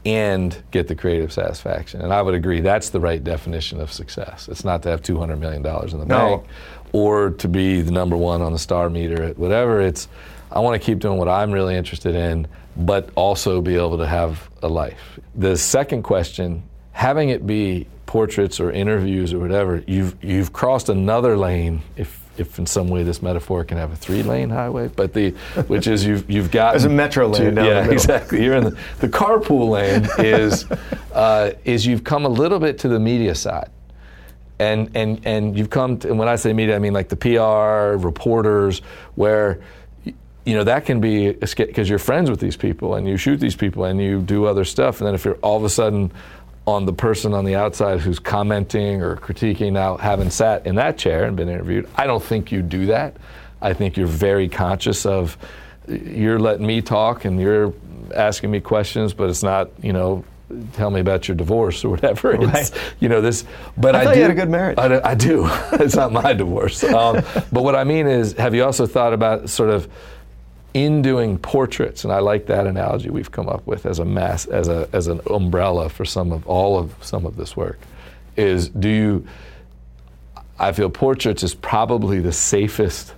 and 0.06 0.62
get 0.70 0.88
the 0.88 0.94
creative 0.94 1.32
satisfaction. 1.32 2.00
And 2.00 2.12
I 2.12 2.22
would 2.22 2.34
agree 2.34 2.60
that's 2.60 2.90
the 2.90 3.00
right 3.00 3.22
definition 3.22 3.80
of 3.80 3.92
success. 3.92 4.48
It's 4.48 4.64
not 4.64 4.82
to 4.84 4.88
have 4.90 5.02
two 5.02 5.18
hundred 5.18 5.40
million 5.40 5.62
dollars 5.62 5.92
in 5.92 6.00
the 6.00 6.06
No. 6.06 6.38
bank, 6.38 6.48
or 6.92 7.30
to 7.30 7.48
be 7.48 7.82
the 7.82 7.90
number 7.92 8.16
one 8.16 8.40
on 8.40 8.52
the 8.52 8.58
star 8.58 8.88
meter 8.88 9.22
at 9.22 9.38
whatever. 9.38 9.80
It's 9.80 10.08
I 10.50 10.60
want 10.60 10.80
to 10.80 10.84
keep 10.84 10.98
doing 11.00 11.18
what 11.18 11.28
I'm 11.28 11.52
really 11.52 11.76
interested 11.76 12.14
in, 12.14 12.48
but 12.76 13.10
also 13.14 13.60
be 13.60 13.76
able 13.76 13.98
to 13.98 14.06
have 14.06 14.48
a 14.62 14.68
life. 14.68 15.20
The 15.34 15.56
second 15.56 16.02
question, 16.02 16.62
having 16.92 17.28
it 17.28 17.46
be 17.46 17.86
portraits 18.06 18.58
or 18.58 18.72
interviews 18.72 19.32
or 19.32 19.38
whatever, 19.38 19.84
you've 19.86 20.16
you've 20.24 20.52
crossed 20.52 20.88
another 20.88 21.36
lane. 21.36 21.82
If 21.96 22.19
if 22.40 22.58
in 22.58 22.66
some 22.66 22.88
way 22.88 23.02
this 23.02 23.22
metaphor 23.22 23.64
can 23.64 23.78
have 23.78 23.92
a 23.92 23.96
three-lane 23.96 24.50
highway, 24.50 24.88
but 24.88 25.12
the 25.12 25.30
which 25.66 25.86
is 25.86 26.04
you've 26.04 26.28
you've 26.30 26.50
got 26.50 26.72
There's 26.72 26.84
a 26.84 26.88
metro 26.88 27.28
lane 27.28 27.54
down 27.54 27.66
yeah 27.66 27.90
exactly. 27.90 28.42
You're 28.42 28.56
in 28.56 28.64
the 28.64 28.78
the 28.98 29.08
carpool 29.08 29.68
lane 29.70 30.08
is 30.18 30.66
uh, 31.12 31.52
is 31.64 31.86
you've 31.86 32.04
come 32.04 32.24
a 32.24 32.28
little 32.28 32.58
bit 32.58 32.78
to 32.80 32.88
the 32.88 32.98
media 32.98 33.34
side. 33.34 33.70
And 34.58 34.90
and 34.94 35.20
and 35.24 35.56
you've 35.56 35.70
come 35.70 35.98
to, 36.00 36.08
and 36.08 36.18
when 36.18 36.28
I 36.28 36.36
say 36.36 36.52
media, 36.52 36.76
I 36.76 36.80
mean 36.80 36.92
like 36.92 37.08
the 37.08 37.16
PR 37.16 37.96
reporters, 38.04 38.80
where 39.14 39.60
you 40.04 40.54
know 40.54 40.64
that 40.64 40.84
can 40.84 41.00
be 41.00 41.32
because 41.32 41.88
you're 41.88 41.98
friends 41.98 42.30
with 42.30 42.40
these 42.40 42.56
people 42.56 42.94
and 42.94 43.08
you 43.08 43.16
shoot 43.16 43.38
these 43.38 43.56
people 43.56 43.84
and 43.84 44.00
you 44.00 44.20
do 44.20 44.44
other 44.44 44.64
stuff, 44.64 45.00
and 45.00 45.06
then 45.06 45.14
if 45.14 45.24
you're 45.24 45.36
all 45.36 45.56
of 45.56 45.64
a 45.64 45.70
sudden 45.70 46.12
on 46.66 46.86
the 46.86 46.92
person 46.92 47.32
on 47.34 47.44
the 47.44 47.56
outside 47.56 48.00
who's 48.00 48.18
commenting 48.18 49.02
or 49.02 49.16
critiquing 49.16 49.72
now 49.72 49.96
having 49.96 50.30
sat 50.30 50.66
in 50.66 50.76
that 50.76 50.98
chair 50.98 51.24
and 51.24 51.36
been 51.36 51.48
interviewed, 51.48 51.88
I 51.96 52.06
don't 52.06 52.22
think 52.22 52.52
you 52.52 52.62
do 52.62 52.86
that. 52.86 53.16
I 53.62 53.72
think 53.72 53.96
you're 53.96 54.06
very 54.06 54.48
conscious 54.48 55.04
of 55.04 55.36
you're 55.88 56.38
letting 56.38 56.66
me 56.66 56.80
talk 56.82 57.24
and 57.24 57.40
you're 57.40 57.74
asking 58.14 58.50
me 58.50 58.60
questions, 58.60 59.14
but 59.14 59.30
it's 59.30 59.42
not 59.42 59.70
you 59.82 59.92
know. 59.92 60.24
Tell 60.72 60.90
me 60.90 60.98
about 60.98 61.28
your 61.28 61.36
divorce 61.36 61.84
or 61.84 61.90
whatever. 61.90 62.32
It's, 62.40 62.72
you 62.98 63.08
know 63.08 63.20
this, 63.20 63.44
but 63.76 63.94
I 63.94 64.00
I, 64.00 64.04
do, 64.14 64.18
you 64.18 64.22
had 64.22 64.32
a 64.32 64.34
good 64.34 64.50
marriage. 64.50 64.78
I, 64.78 64.88
do- 64.88 65.00
I 65.04 65.14
do. 65.14 65.44
it's 65.74 65.94
not 65.94 66.10
my 66.10 66.32
divorce. 66.32 66.82
Um, 66.82 67.22
but 67.52 67.62
what 67.62 67.76
I 67.76 67.84
mean 67.84 68.08
is, 68.08 68.32
have 68.32 68.52
you 68.52 68.64
also 68.64 68.84
thought 68.84 69.12
about 69.12 69.48
sort 69.48 69.70
of 69.70 69.88
in 70.74 71.02
doing 71.02 71.38
portraits? 71.38 72.04
And 72.04 72.12
I 72.12 72.20
like 72.20 72.46
that 72.46 72.66
analogy 72.66 73.10
we've 73.10 73.30
come 73.30 73.48
up 73.48 73.66
with 73.66 73.86
as 73.86 73.98
a 73.98 74.04
mass, 74.04 74.46
as 74.46 74.68
a 74.68 74.88
as 74.92 75.06
an 75.06 75.20
umbrella 75.30 75.88
for 75.88 76.04
some 76.04 76.32
of 76.32 76.46
all 76.46 76.78
of 76.78 76.94
some 77.00 77.26
of 77.26 77.36
this 77.36 77.56
work. 77.56 77.78
Is 78.36 78.68
do 78.68 78.88
you? 78.88 79.26
I 80.58 80.72
feel 80.72 80.90
portraits 80.90 81.42
is 81.42 81.54
probably 81.54 82.20
the 82.20 82.32
safest 82.32 83.14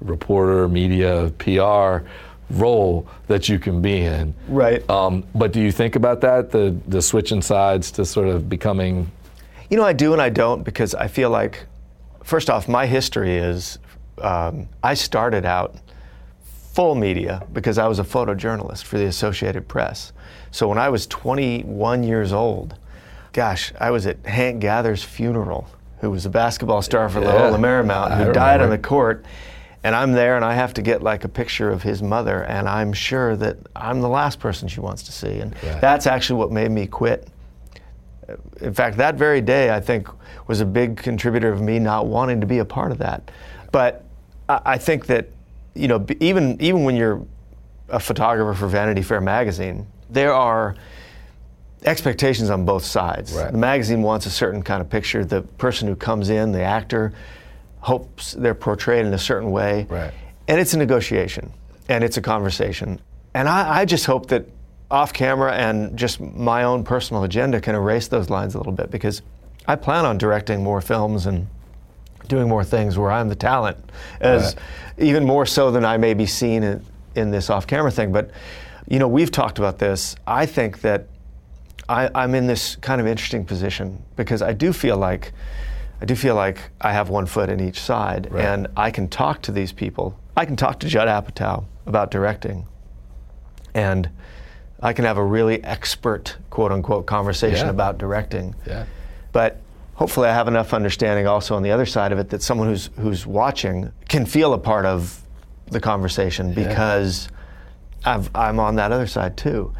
reporter, 0.00 0.68
media, 0.68 1.32
PR 1.38 2.04
role 2.50 3.06
that 3.28 3.48
you 3.48 3.58
can 3.58 3.80
be 3.80 4.00
in. 4.00 4.34
Right. 4.48 4.88
Um, 4.90 5.24
but 5.34 5.52
do 5.52 5.60
you 5.60 5.70
think 5.70 5.96
about 5.96 6.20
that, 6.22 6.50
the 6.50 6.76
the 6.88 7.00
switching 7.00 7.42
sides 7.42 7.90
to 7.92 8.04
sort 8.04 8.28
of 8.28 8.48
becoming 8.48 9.10
You 9.70 9.76
know, 9.76 9.84
I 9.84 9.92
do 9.92 10.12
and 10.12 10.20
I 10.20 10.30
don't 10.30 10.64
because 10.64 10.94
I 10.94 11.06
feel 11.06 11.30
like, 11.30 11.64
first 12.24 12.50
off, 12.50 12.68
my 12.68 12.86
history 12.86 13.36
is 13.36 13.78
um, 14.20 14.68
I 14.82 14.94
started 14.94 15.46
out 15.46 15.76
full 16.72 16.94
media 16.94 17.46
because 17.52 17.78
I 17.78 17.86
was 17.88 17.98
a 17.98 18.04
photojournalist 18.04 18.84
for 18.84 18.98
the 18.98 19.06
Associated 19.06 19.66
Press. 19.68 20.12
So 20.50 20.68
when 20.68 20.78
I 20.78 20.88
was 20.88 21.06
21 21.06 22.02
years 22.02 22.32
old, 22.32 22.76
gosh, 23.32 23.72
I 23.80 23.90
was 23.90 24.06
at 24.06 24.24
Hank 24.26 24.60
Gathers' 24.60 25.02
funeral, 25.02 25.68
who 26.00 26.10
was 26.10 26.26
a 26.26 26.30
basketball 26.30 26.82
star 26.82 27.08
for 27.08 27.20
Yeah, 27.20 27.32
Loyola 27.32 27.58
Marymount, 27.58 28.16
who 28.24 28.32
died 28.32 28.60
on 28.60 28.70
the 28.70 28.78
court. 28.78 29.24
And 29.82 29.94
I'm 29.94 30.12
there 30.12 30.36
and 30.36 30.44
I 30.44 30.54
have 30.54 30.74
to 30.74 30.82
get 30.82 31.02
like 31.02 31.24
a 31.24 31.28
picture 31.28 31.70
of 31.70 31.82
his 31.82 32.02
mother, 32.02 32.42
and 32.44 32.68
I'm 32.68 32.92
sure 32.92 33.34
that 33.36 33.56
I'm 33.74 34.02
the 34.02 34.10
last 34.10 34.38
person 34.38 34.68
she 34.68 34.80
wants 34.80 35.02
to 35.04 35.12
see. 35.12 35.38
And 35.38 35.54
Right. 35.62 35.80
that's 35.80 36.06
actually 36.06 36.38
what 36.38 36.52
made 36.52 36.70
me 36.70 36.86
quit 36.86 37.28
in 38.60 38.74
fact, 38.74 38.96
that 38.98 39.16
very 39.16 39.40
day, 39.40 39.70
I 39.74 39.80
think, 39.80 40.08
was 40.46 40.60
a 40.60 40.66
big 40.66 40.96
contributor 40.96 41.50
of 41.52 41.60
me 41.60 41.78
not 41.78 42.06
wanting 42.06 42.40
to 42.40 42.46
be 42.46 42.58
a 42.58 42.64
part 42.64 42.92
of 42.92 42.98
that. 42.98 43.30
But 43.72 44.04
I, 44.48 44.60
I 44.64 44.78
think 44.78 45.06
that, 45.06 45.28
you 45.74 45.88
know, 45.88 46.04
even 46.20 46.60
even 46.60 46.84
when 46.84 46.96
you're 46.96 47.24
a 47.88 48.00
photographer 48.00 48.54
for 48.54 48.68
Vanity 48.68 49.02
Fair 49.02 49.20
magazine, 49.20 49.86
there 50.08 50.32
are 50.32 50.76
expectations 51.84 52.50
on 52.50 52.64
both 52.64 52.84
sides. 52.84 53.32
Right. 53.32 53.50
The 53.50 53.58
magazine 53.58 54.02
wants 54.02 54.26
a 54.26 54.30
certain 54.30 54.62
kind 54.62 54.80
of 54.80 54.90
picture. 54.90 55.24
The 55.24 55.42
person 55.42 55.88
who 55.88 55.96
comes 55.96 56.30
in, 56.30 56.52
the 56.52 56.62
actor, 56.62 57.12
hopes 57.78 58.32
they're 58.32 58.54
portrayed 58.54 59.06
in 59.06 59.14
a 59.14 59.18
certain 59.18 59.50
way. 59.50 59.86
Right. 59.88 60.12
And 60.48 60.60
it's 60.60 60.74
a 60.74 60.78
negotiation 60.78 61.52
and 61.88 62.04
it's 62.04 62.16
a 62.16 62.22
conversation. 62.22 63.00
And 63.34 63.48
I, 63.48 63.80
I 63.80 63.84
just 63.84 64.06
hope 64.06 64.26
that 64.28 64.46
off 64.90 65.12
camera 65.12 65.52
and 65.52 65.96
just 65.96 66.20
my 66.20 66.64
own 66.64 66.82
personal 66.82 67.22
agenda 67.22 67.60
can 67.60 67.74
erase 67.74 68.08
those 68.08 68.28
lines 68.28 68.54
a 68.54 68.58
little 68.58 68.72
bit 68.72 68.90
because 68.90 69.22
I 69.66 69.76
plan 69.76 70.04
on 70.04 70.18
directing 70.18 70.64
more 70.64 70.80
films 70.80 71.26
and 71.26 71.46
doing 72.30 72.48
more 72.48 72.64
things 72.64 72.96
where 72.96 73.10
I'm 73.10 73.28
the 73.28 73.34
talent, 73.34 73.76
as 74.20 74.54
Right. 74.54 75.04
even 75.06 75.26
more 75.26 75.44
so 75.44 75.70
than 75.70 75.84
I 75.84 75.98
may 75.98 76.14
be 76.14 76.24
seen 76.24 76.62
in, 76.62 76.82
in 77.14 77.30
this 77.30 77.50
off 77.50 77.66
camera 77.66 77.90
thing. 77.90 78.12
But, 78.12 78.30
you 78.88 78.98
know, 78.98 79.08
we've 79.08 79.30
talked 79.30 79.58
about 79.58 79.78
this. 79.78 80.16
I 80.26 80.46
think 80.46 80.80
that 80.80 81.06
I, 81.88 82.08
I'm 82.14 82.34
in 82.34 82.46
this 82.46 82.76
kind 82.76 83.00
of 83.00 83.06
interesting 83.06 83.44
position 83.44 84.02
because 84.16 84.40
I 84.42 84.52
do 84.54 84.72
feel 84.72 84.96
like 84.96 85.32
I 86.02 86.06
do 86.06 86.14
feel 86.16 86.34
like 86.34 86.58
I 86.80 86.92
have 86.92 87.10
one 87.10 87.26
foot 87.26 87.50
in 87.50 87.60
each 87.60 87.78
side, 87.78 88.28
Right. 88.30 88.42
and 88.42 88.68
I 88.74 88.90
can 88.90 89.06
talk 89.06 89.42
to 89.42 89.52
these 89.52 89.70
people. 89.70 90.18
I 90.34 90.46
can 90.46 90.56
talk 90.56 90.78
to 90.80 90.86
Judd 90.88 91.08
Apatow 91.08 91.64
about 91.84 92.10
directing, 92.10 92.66
and 93.74 94.08
I 94.82 94.94
can 94.94 95.04
have 95.04 95.18
a 95.18 95.22
really 95.24 95.62
expert, 95.62 96.38
quote 96.48 96.72
unquote, 96.72 97.04
conversation 97.04 97.66
Yeah. 97.66 97.70
about 97.72 97.98
directing. 97.98 98.54
Yeah. 98.66 98.84
But 99.32 99.58
hopefully, 100.00 100.28
I 100.28 100.32
have 100.32 100.48
enough 100.48 100.72
understanding 100.72 101.26
also 101.26 101.54
on 101.54 101.62
the 101.62 101.70
other 101.70 101.84
side 101.84 102.10
of 102.10 102.18
it 102.18 102.30
that 102.30 102.42
someone 102.42 102.68
who's 102.68 102.88
who's 102.98 103.26
watching 103.26 103.92
can 104.08 104.24
feel 104.24 104.54
a 104.54 104.58
part 104.58 104.86
of 104.86 105.20
the 105.66 105.78
conversation 105.78 106.52
because 106.54 107.28
I've, 108.04 108.30
I'm 108.34 108.58
on 108.58 108.76
that 108.76 108.90
other 108.92 109.06
side 109.06 109.36
too. 109.36 109.72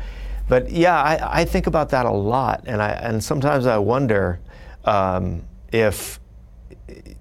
But 0.47 0.71
yeah, 0.71 1.01
I, 1.03 1.41
I 1.41 1.45
think 1.47 1.66
about 1.66 1.89
that 1.91 2.05
a 2.07 2.11
lot, 2.12 2.64
and 2.66 2.83
I 2.83 2.91
and 2.91 3.25
sometimes 3.25 3.66
I 3.66 3.79
wonder 3.79 4.41
um, 4.85 5.43
if 5.73 6.21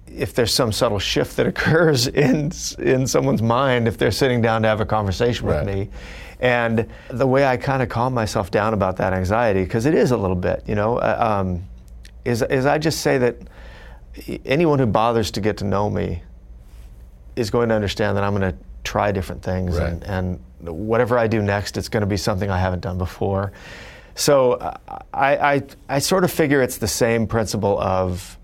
if 0.06 0.34
there's 0.34 0.52
some 0.52 0.70
subtle 0.72 0.98
shift 0.98 1.36
that 1.38 1.46
occurs 1.52 2.06
in 2.06 2.52
in 2.78 3.06
someone's 3.06 3.42
mind 3.42 3.88
if 3.88 3.96
they're 3.96 4.10
sitting 4.10 4.42
down 4.42 4.62
to 4.62 4.68
have 4.68 4.80
a 4.80 4.86
conversation 4.86 5.46
Right. 5.46 5.64
with 5.64 5.74
me. 5.74 5.88
And 6.42 6.86
the 7.10 7.26
way 7.26 7.44
I 7.46 7.56
kind 7.58 7.82
of 7.82 7.88
calm 7.90 8.14
myself 8.14 8.50
down 8.50 8.72
about 8.72 8.96
that 8.96 9.12
anxiety, 9.12 9.62
because 9.62 9.84
it 9.84 9.94
is 9.94 10.10
a 10.10 10.16
little 10.16 10.36
bit, 10.36 10.64
you 10.66 10.74
know, 10.74 10.96
uh, 10.96 11.40
um, 11.40 11.62
is, 12.30 12.42
is 12.42 12.66
I 12.66 12.78
just 12.78 13.00
say 13.02 13.18
that 13.18 13.36
anyone 14.44 14.78
who 14.78 14.86
bothers 14.86 15.30
to 15.32 15.40
get 15.40 15.58
to 15.58 15.64
know 15.64 15.90
me 15.90 16.22
is 17.36 17.50
going 17.50 17.68
to 17.68 17.74
understand 17.74 18.16
that 18.16 18.24
I'm 18.24 18.34
going 18.36 18.52
to 18.52 18.58
try 18.84 19.12
different 19.12 19.42
things, 19.42 19.78
Right. 19.78 19.92
and, 19.92 20.04
and 20.04 20.68
whatever 20.68 21.18
I 21.18 21.26
do 21.26 21.42
next, 21.42 21.76
it's 21.76 21.88
going 21.88 22.00
to 22.02 22.06
be 22.06 22.16
something 22.16 22.50
I 22.50 22.58
haven't 22.58 22.80
done 22.80 22.98
before. 22.98 23.52
So 24.14 24.58
I, 25.14 25.36
I, 25.54 25.62
I 25.88 25.98
sort 26.00 26.24
of 26.24 26.30
figure 26.30 26.60
it's 26.62 26.78
the 26.78 26.88
same 26.88 27.26
principle 27.26 27.78
of 27.80 28.36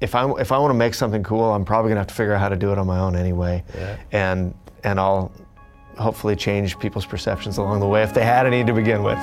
if 0.00 0.14
I 0.14 0.30
if 0.40 0.50
I 0.50 0.56
want 0.58 0.70
to 0.70 0.78
make 0.78 0.94
something 0.94 1.22
cool, 1.22 1.52
I'm 1.52 1.64
probably 1.64 1.90
gonna 1.90 2.00
have 2.00 2.06
to 2.06 2.14
figure 2.14 2.32
out 2.32 2.40
how 2.40 2.48
to 2.48 2.56
do 2.56 2.72
it 2.72 2.78
on 2.78 2.86
my 2.86 2.98
own 3.00 3.14
anyway, 3.16 3.62
Yeah. 3.76 3.98
and 4.12 4.54
and 4.82 4.98
I'll 4.98 5.30
hopefully 5.98 6.36
change 6.36 6.78
people's 6.78 7.04
perceptions 7.04 7.58
along 7.58 7.80
the 7.80 7.86
way 7.86 8.02
if 8.02 8.14
they 8.14 8.24
had 8.24 8.46
any 8.46 8.64
to 8.64 8.72
begin 8.72 9.02
with. 9.02 9.18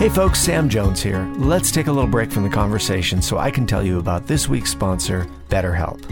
Hey 0.00 0.08
folks, 0.08 0.40
Sam 0.40 0.70
Jones 0.70 1.02
here. 1.02 1.30
Let's 1.36 1.70
take 1.70 1.86
a 1.86 1.92
little 1.92 2.08
break 2.08 2.32
from 2.32 2.42
the 2.42 2.48
conversation 2.48 3.20
so 3.20 3.36
I 3.36 3.50
can 3.50 3.66
tell 3.66 3.84
you 3.84 3.98
about 3.98 4.26
this 4.26 4.48
week's 4.48 4.70
sponsor, 4.70 5.26
BetterHelp. 5.50 6.02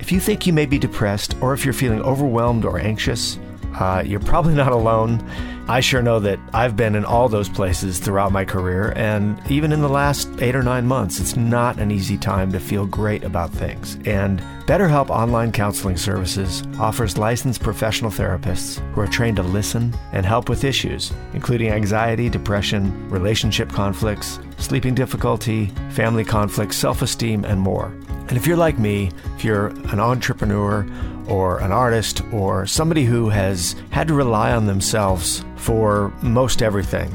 If 0.00 0.10
you 0.10 0.18
think 0.18 0.48
you 0.48 0.52
may 0.52 0.66
be 0.66 0.80
depressed 0.80 1.36
or 1.40 1.54
if 1.54 1.64
you're 1.64 1.72
feeling 1.72 2.02
overwhelmed 2.02 2.64
or 2.64 2.80
anxious, 2.80 3.38
uh, 3.78 4.02
you're 4.04 4.20
probably 4.20 4.54
not 4.54 4.72
alone. 4.72 5.22
I 5.68 5.80
sure 5.80 6.00
know 6.00 6.20
that 6.20 6.38
I've 6.54 6.76
been 6.76 6.94
in 6.94 7.04
all 7.04 7.28
those 7.28 7.48
places 7.48 7.98
throughout 7.98 8.30
my 8.30 8.44
career, 8.44 8.92
and 8.94 9.40
even 9.50 9.72
in 9.72 9.80
the 9.80 9.88
last 9.88 10.28
eight 10.40 10.54
or 10.54 10.62
nine 10.62 10.86
months, 10.86 11.18
it's 11.18 11.36
not 11.36 11.78
an 11.78 11.90
easy 11.90 12.16
time 12.16 12.52
to 12.52 12.60
feel 12.60 12.86
great 12.86 13.24
about 13.24 13.50
things. 13.50 13.98
And 14.04 14.40
BetterHelp 14.66 15.10
Online 15.10 15.50
Counseling 15.50 15.96
Services 15.96 16.62
offers 16.78 17.18
licensed 17.18 17.62
professional 17.62 18.10
therapists 18.10 18.78
who 18.92 19.00
are 19.00 19.06
trained 19.06 19.36
to 19.36 19.42
listen 19.42 19.92
and 20.12 20.24
help 20.24 20.48
with 20.48 20.64
issues, 20.64 21.12
including 21.34 21.70
anxiety, 21.70 22.28
depression, 22.28 23.10
relationship 23.10 23.68
conflicts, 23.70 24.38
sleeping 24.58 24.94
difficulty, 24.94 25.66
family 25.90 26.24
conflicts, 26.24 26.76
self 26.76 27.02
esteem, 27.02 27.44
and 27.44 27.60
more. 27.60 27.92
And 28.28 28.36
if 28.36 28.46
you're 28.46 28.56
like 28.56 28.78
me, 28.78 29.10
if 29.36 29.44
you're 29.44 29.66
an 29.66 30.00
entrepreneur 30.00 30.86
or 31.28 31.58
an 31.60 31.72
artist 31.72 32.22
or 32.32 32.66
somebody 32.66 33.04
who 33.04 33.28
has 33.28 33.76
had 33.90 34.08
to 34.08 34.14
rely 34.14 34.52
on 34.52 34.66
themselves 34.66 35.44
for 35.56 36.12
most 36.22 36.62
everything, 36.62 37.10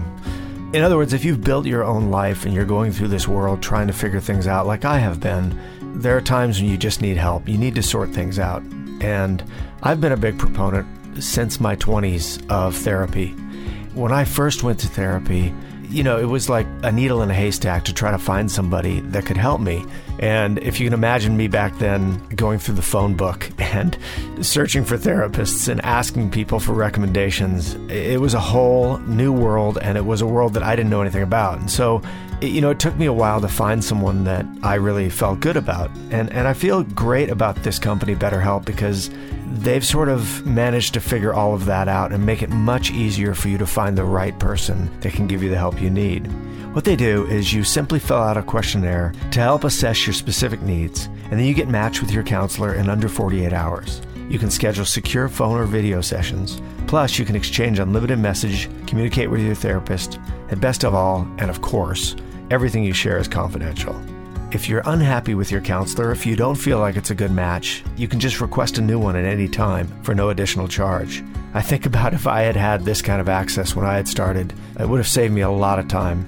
in 0.74 0.84
other 0.84 0.96
words, 0.96 1.12
if 1.12 1.26
you've 1.26 1.44
built 1.44 1.66
your 1.66 1.84
own 1.84 2.12
life 2.12 2.46
and 2.46 2.54
you're 2.54 2.64
going 2.64 2.94
through 2.94 3.10
this 3.10 3.28
world 3.28 3.62
trying 3.62 3.88
to 3.88 3.94
figure 3.94 4.22
things 4.22 4.48
out 4.48 4.66
like 4.66 4.86
I 4.86 5.00
have 5.00 5.20
been, 5.20 5.60
there 6.00 6.16
are 6.16 6.22
times 6.22 6.62
when 6.62 6.70
you 6.70 6.78
just 6.78 7.02
need 7.02 7.18
help. 7.18 7.50
You 7.50 7.58
need 7.58 7.76
to 7.76 7.84
sort 7.84 8.12
things 8.12 8.40
out. 8.40 8.64
And 9.02 9.44
I've 9.84 10.00
been 10.00 10.14
a 10.14 10.18
big 10.18 10.40
proponent 10.40 10.88
since 11.22 11.60
my 11.60 11.76
20s 11.76 12.50
of 12.50 12.76
therapy. 12.78 13.32
When 13.94 14.14
I 14.14 14.24
first 14.24 14.64
went 14.64 14.80
to 14.80 14.88
therapy, 14.88 15.54
you 15.92 16.04
know, 16.04 16.18
it 16.18 16.26
was 16.26 16.50
like 16.50 16.66
a 16.84 16.92
needle 16.92 17.22
in 17.22 17.30
a 17.30 17.34
haystack 17.34 17.84
to 17.86 17.94
try 17.94 18.12
to 18.12 18.18
find 18.18 18.50
somebody 18.50 19.02
that 19.02 19.26
could 19.26 19.38
help 19.38 19.60
me. 19.60 19.86
And 20.20 20.58
if 20.60 20.80
you 20.80 20.86
can 20.86 20.94
imagine 20.94 21.36
me 21.36 21.48
back 21.48 21.78
then 21.80 22.26
going 22.36 22.60
through 22.60 22.76
the 22.76 22.82
phone 22.82 23.16
book 23.16 23.50
and 23.60 23.98
searching 24.42 24.86
for 24.86 24.98
therapists 24.98 25.68
and 25.68 25.82
asking 25.82 26.32
people 26.32 26.60
for 26.60 26.74
recommendations, 26.74 27.76
it 27.90 28.22
was 28.22 28.34
a 28.34 28.40
whole 28.40 29.00
new 29.00 29.34
world 29.34 29.78
and 29.80 29.98
it 29.98 30.06
was 30.06 30.22
a 30.22 30.28
world 30.28 30.54
that 30.54 30.64
I 30.64 30.76
didn't 30.76 30.90
know 30.90 31.02
anything 31.02 31.24
about. 31.24 31.60
And 31.60 31.70
so, 31.70 32.02
you 32.42 32.62
know, 32.62 32.72
it 32.72 32.80
took 32.80 32.96
me 32.98 33.06
a 33.06 33.14
while 33.14 33.40
to 33.42 33.48
find 33.48 33.84
someone 33.84 34.24
that 34.24 34.46
I 34.64 34.76
really 34.76 35.10
felt 35.10 35.40
good 35.40 35.58
about. 35.58 35.92
And, 36.10 36.32
and 36.32 36.48
I 36.48 36.54
feel 36.54 36.84
great 36.84 37.30
about 37.30 37.56
this 37.58 37.78
company, 37.78 38.16
BetterHelp, 38.16 38.66
because 38.66 39.10
they've 39.54 39.86
sort 39.86 40.10
of 40.10 40.46
managed 40.46 40.94
to 40.96 41.02
figure 41.02 41.34
all 41.34 41.54
of 41.54 41.66
that 41.66 41.88
out 41.88 42.12
and 42.12 42.26
make 42.26 42.42
it 42.42 42.50
much 42.50 42.92
easier 42.92 43.36
for 43.36 43.50
you 43.50 43.58
to 43.58 43.66
find 43.68 43.98
the 43.98 44.04
right 44.04 44.38
person 44.40 44.90
that 45.02 45.14
can 45.14 45.28
give 45.28 45.44
you 45.44 45.50
the 45.50 45.58
help 45.58 45.82
you 45.82 45.90
need. 45.90 46.28
What 46.74 46.86
they 46.86 46.96
do 46.96 47.28
is 47.28 47.54
you 47.54 47.64
simply 47.64 48.00
fill 48.00 48.18
out 48.18 48.38
a 48.38 48.42
questionnaire 48.42 49.14
to 49.32 49.40
help 49.40 49.64
assess 49.64 50.08
your 50.08 50.14
specific 50.14 50.62
needs, 50.62 51.08
and 51.26 51.34
then 51.34 51.46
you 51.46 51.54
get 51.54 51.68
matched 51.68 52.02
with 52.02 52.12
your 52.12 52.24
counselor 52.24 52.74
in 52.74 52.90
under 52.90 53.10
48 53.10 53.52
hours. 53.52 54.02
You 54.30 54.40
can 54.40 54.50
schedule 54.50 54.86
secure 54.86 55.28
phone 55.28 55.60
or 55.60 55.66
video 55.66 56.00
sessions. 56.00 56.62
Plus, 56.88 57.20
you 57.20 57.26
can 57.26 57.36
exchange 57.36 57.80
unlimited 57.80 58.20
message, 58.20 58.70
communicate 58.88 59.30
with 59.30 59.42
your 59.42 59.56
therapist, 59.56 60.18
and 60.48 60.62
best 60.62 60.86
of 60.86 60.96
all, 60.96 61.28
and 61.38 61.50
of 61.50 61.62
course, 61.62 62.16
everything 62.52 62.84
you 62.84 62.94
share 62.94 63.18
is 63.18 63.30
confidential. 63.30 63.96
If 64.52 64.68
you're 64.68 64.84
unhappy 64.86 65.36
with 65.36 65.52
your 65.52 65.62
counselor, 65.62 66.12
if 66.12 66.26
you 66.26 66.36
don't 66.36 66.56
feel 66.56 66.80
like 66.80 66.98
it's 66.98 67.10
a 67.10 67.16
good 67.16 67.32
match, 67.32 67.82
you 67.96 68.10
can 68.10 68.20
just 68.20 68.42
request 68.42 68.78
a 68.78 68.82
new 68.82 69.00
one 69.00 69.16
at 69.16 69.24
any 69.24 69.48
time 69.48 69.88
for 70.04 70.14
no 70.14 70.30
additional 70.32 70.68
charge. 70.68 71.24
I 71.54 71.62
think 71.62 71.86
about 71.86 72.14
if 72.14 72.28
I 72.28 72.42
had 72.42 72.58
had 72.58 72.84
this 72.84 73.02
kind 73.02 73.22
of 73.22 73.30
access 73.30 73.74
when 73.74 73.86
I 73.86 73.96
had 73.96 74.08
started, 74.08 74.54
it 74.78 74.88
would 74.88 74.98
have 74.98 75.08
saved 75.08 75.34
me 75.34 75.42
a 75.42 75.50
lot 75.50 75.80
of 75.80 75.88
time. 75.88 76.28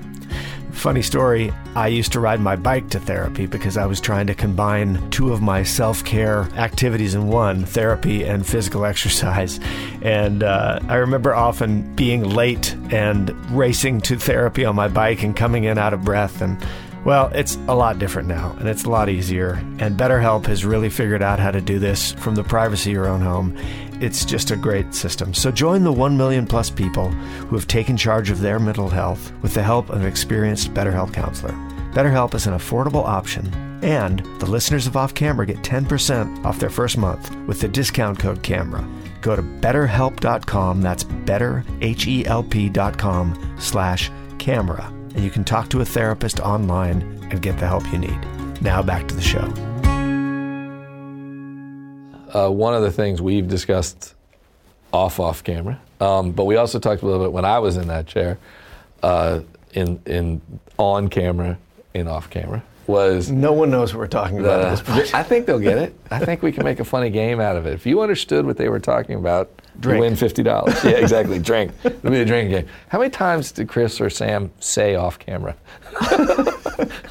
Funny 0.73 1.01
story, 1.01 1.53
I 1.75 1.87
used 1.87 2.11
to 2.11 2.19
ride 2.19 2.41
my 2.41 2.57
bike 2.57 2.89
to 2.89 2.99
therapy 2.99 3.45
because 3.45 3.77
I 3.77 3.85
was 3.85 4.01
trying 4.01 4.27
to 4.27 4.35
combine 4.35 5.09
two 5.11 5.31
of 5.31 5.41
my 5.41 5.63
self 5.63 6.03
care 6.03 6.41
activities 6.55 7.15
in 7.15 7.29
one 7.29 7.63
therapy 7.63 8.23
and 8.23 8.45
physical 8.45 8.85
exercise. 8.93 9.59
And 10.01 10.43
uh, 10.43 10.79
I 10.89 10.95
remember 10.95 11.33
often 11.33 11.95
being 11.95 12.23
late 12.23 12.75
and 12.91 13.29
racing 13.51 14.01
to 14.01 14.17
therapy 14.17 14.65
on 14.65 14.75
my 14.75 14.89
bike 14.89 15.23
and 15.23 15.35
coming 15.35 15.63
in 15.63 15.77
out 15.77 15.93
of 15.93 16.03
breath. 16.03 16.41
And 16.41 16.57
well, 17.05 17.31
it's 17.33 17.55
a 17.67 17.75
lot 17.75 17.99
different 17.99 18.27
now 18.27 18.55
and 18.59 18.67
it's 18.67 18.83
a 18.83 18.89
lot 18.89 19.09
easier. 19.09 19.53
And 19.79 19.97
BetterHelp 19.97 20.47
has 20.47 20.65
really 20.65 20.89
figured 20.89 21.21
out 21.21 21.39
how 21.39 21.51
to 21.51 21.61
do 21.61 21.79
this 21.79 22.13
from 22.13 22.35
the 22.35 22.43
privacy 22.43 22.89
of 22.89 22.95
your 22.95 23.07
own 23.07 23.21
home. 23.21 23.57
It's 24.03 24.25
just 24.25 24.51
a 24.51 24.57
great 24.57 24.93
system. 24.93 25.33
So 25.33 25.49
join 25.49 25.85
the 25.85 25.93
1 25.93 26.17
million 26.17 26.45
plus 26.45 26.69
people 26.69 27.09
who 27.09 27.55
have 27.55 27.67
taken 27.67 27.95
charge 27.95 28.29
of 28.29 28.41
their 28.41 28.59
mental 28.59 28.89
health 28.89 29.31
with 29.41 29.53
the 29.53 29.63
help 29.63 29.89
of 29.89 30.01
an 30.01 30.05
experienced 30.05 30.73
BetterHelp 30.73 31.13
counselor. 31.13 31.53
BetterHelp 31.93 32.33
is 32.33 32.45
an 32.45 32.53
affordable 32.53 33.05
option, 33.05 33.49
and 33.81 34.19
the 34.41 34.45
listeners 34.45 34.87
of 34.87 34.97
Off 34.97 35.13
Camera 35.13 35.45
get 35.45 35.59
10% 35.59 36.43
off 36.43 36.59
their 36.59 36.69
first 36.69 36.97
month 36.97 37.33
with 37.47 37.61
the 37.61 37.69
discount 37.69 38.19
code 38.19 38.43
CAMERA. 38.43 38.85
Go 39.21 39.37
to 39.37 39.41
betterhelp.com, 39.41 40.81
that's 40.81 41.05
betterhelp.com 41.05 43.55
slash 43.57 44.11
camera, 44.37 44.83
and 45.15 45.23
you 45.23 45.29
can 45.29 45.45
talk 45.45 45.69
to 45.69 45.79
a 45.79 45.85
therapist 45.85 46.41
online 46.41 47.03
and 47.31 47.41
get 47.41 47.57
the 47.57 47.67
help 47.67 47.89
you 47.93 47.99
need. 47.99 48.19
Now 48.61 48.83
back 48.83 49.07
to 49.07 49.15
the 49.15 49.21
show. 49.21 49.72
Uh, 52.33 52.49
one 52.49 52.73
of 52.73 52.81
the 52.81 52.91
things 52.91 53.21
we've 53.21 53.47
discussed 53.47 54.15
off 54.91 55.19
off 55.19 55.43
camera, 55.43 55.79
um, 55.99 56.31
but 56.31 56.45
we 56.45 56.55
also 56.55 56.79
talked 56.79 57.01
a 57.01 57.05
little 57.05 57.23
bit 57.23 57.31
when 57.31 57.45
I 57.45 57.59
was 57.59 57.77
in 57.77 57.87
that 57.87 58.07
chair, 58.07 58.37
uh, 59.01 59.41
in 59.73 60.01
in 60.05 60.41
on 60.77 61.07
camera, 61.09 61.57
in 61.93 62.07
off 62.07 62.29
camera, 62.29 62.63
was 62.87 63.31
No 63.31 63.53
one 63.53 63.69
knows 63.69 63.93
what 63.93 63.99
we're 63.99 64.07
talking 64.07 64.39
about 64.39 64.61
at 64.61 64.71
this 64.71 64.81
point. 64.81 65.13
I 65.15 65.23
think 65.23 65.45
they'll 65.45 65.59
get 65.59 65.77
it. 65.77 65.95
I 66.11 66.19
think 66.19 66.41
we 66.41 66.51
can 66.51 66.63
make 66.63 66.79
a 66.79 66.85
funny 66.85 67.09
game 67.09 67.39
out 67.39 67.55
of 67.55 67.65
it. 67.65 67.73
If 67.73 67.85
you 67.85 68.01
understood 68.01 68.45
what 68.45 68.57
they 68.57 68.69
were 68.69 68.79
talking 68.79 69.15
about, 69.15 69.49
Drink. 69.79 69.95
you 69.97 70.01
win 70.01 70.15
fifty 70.15 70.43
dollars. 70.43 70.75
Yeah, 70.83 70.91
exactly. 70.91 71.39
Drink. 71.39 71.71
It'll 71.83 72.11
be 72.11 72.21
a 72.21 72.25
drinking 72.25 72.51
game. 72.51 72.67
How 72.89 72.99
many 72.99 73.09
times 73.09 73.51
did 73.51 73.67
Chris 73.67 73.99
or 73.99 74.09
Sam 74.09 74.51
say 74.59 74.95
off 74.95 75.19
camera? 75.19 75.55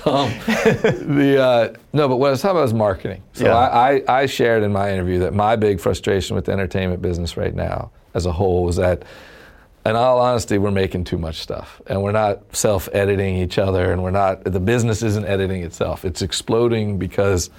um, 0.07 0.31
the 1.17 1.39
uh, 1.41 1.75
no, 1.93 2.09
but 2.09 2.17
what 2.17 2.29
I 2.29 2.31
was 2.31 2.43
talking 2.43 2.57
about 2.57 2.63
was 2.63 2.75
marketing. 2.75 3.23
So 3.35 3.45
Yeah. 3.47 3.57
I, 3.57 3.91
I, 4.09 4.21
I 4.23 4.27
shared 4.27 4.63
in 4.63 4.73
my 4.73 4.93
interview 4.93 5.19
that 5.21 5.35
my 5.35 5.57
big 5.57 5.81
frustration 5.81 6.37
with 6.37 6.47
the 6.47 6.53
entertainment 6.53 7.03
business 7.03 7.37
right 7.37 7.55
now, 7.55 7.91
as 8.15 8.27
a 8.27 8.33
whole, 8.33 8.65
was 8.65 8.77
that 8.77 9.03
in 9.85 9.97
all 9.97 10.21
honesty, 10.21 10.59
we're 10.59 10.71
making 10.71 11.05
too 11.05 11.19
much 11.19 11.41
stuff, 11.41 11.81
and 11.89 12.03
we're 12.03 12.13
not 12.13 12.55
self-editing 12.55 13.37
each 13.37 13.59
other, 13.59 13.93
and 13.93 14.03
we're 14.03 14.13
not. 14.13 14.45
The 14.45 14.61
business 14.61 15.03
isn't 15.03 15.25
editing 15.25 15.63
itself; 15.65 16.05
it's 16.05 16.23
exploding 16.23 16.99
because 16.99 17.51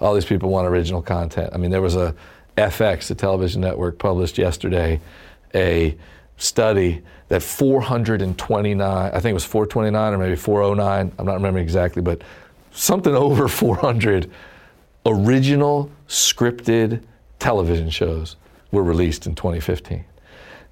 all 0.00 0.14
these 0.14 0.24
people 0.24 0.50
want 0.50 0.66
original 0.66 1.02
content. 1.02 1.50
I 1.54 1.56
mean, 1.58 1.70
there 1.70 1.82
was 1.82 1.94
a 1.94 2.14
FX, 2.58 3.10
a 3.10 3.14
television 3.14 3.60
network, 3.60 3.98
published 3.98 4.38
yesterday 4.38 5.00
a 5.54 5.96
study 6.36 7.02
that 7.28 7.42
429, 7.42 8.80
I 8.80 9.10
think 9.20 9.30
it 9.30 9.34
was 9.34 9.44
429 9.44 10.14
or 10.14 10.18
maybe 10.18 10.36
409. 10.36 11.12
I'm 11.18 11.26
not 11.26 11.34
remembering 11.34 11.64
exactly, 11.64 12.02
but 12.02 12.22
something 12.72 13.14
over 13.26 13.48
400 13.48 14.30
original 15.06 15.90
scripted 16.08 17.02
television 17.38 17.90
shows 17.90 18.36
were 18.70 18.82
released 18.82 19.26
in 19.26 19.34
2015. 19.34 20.04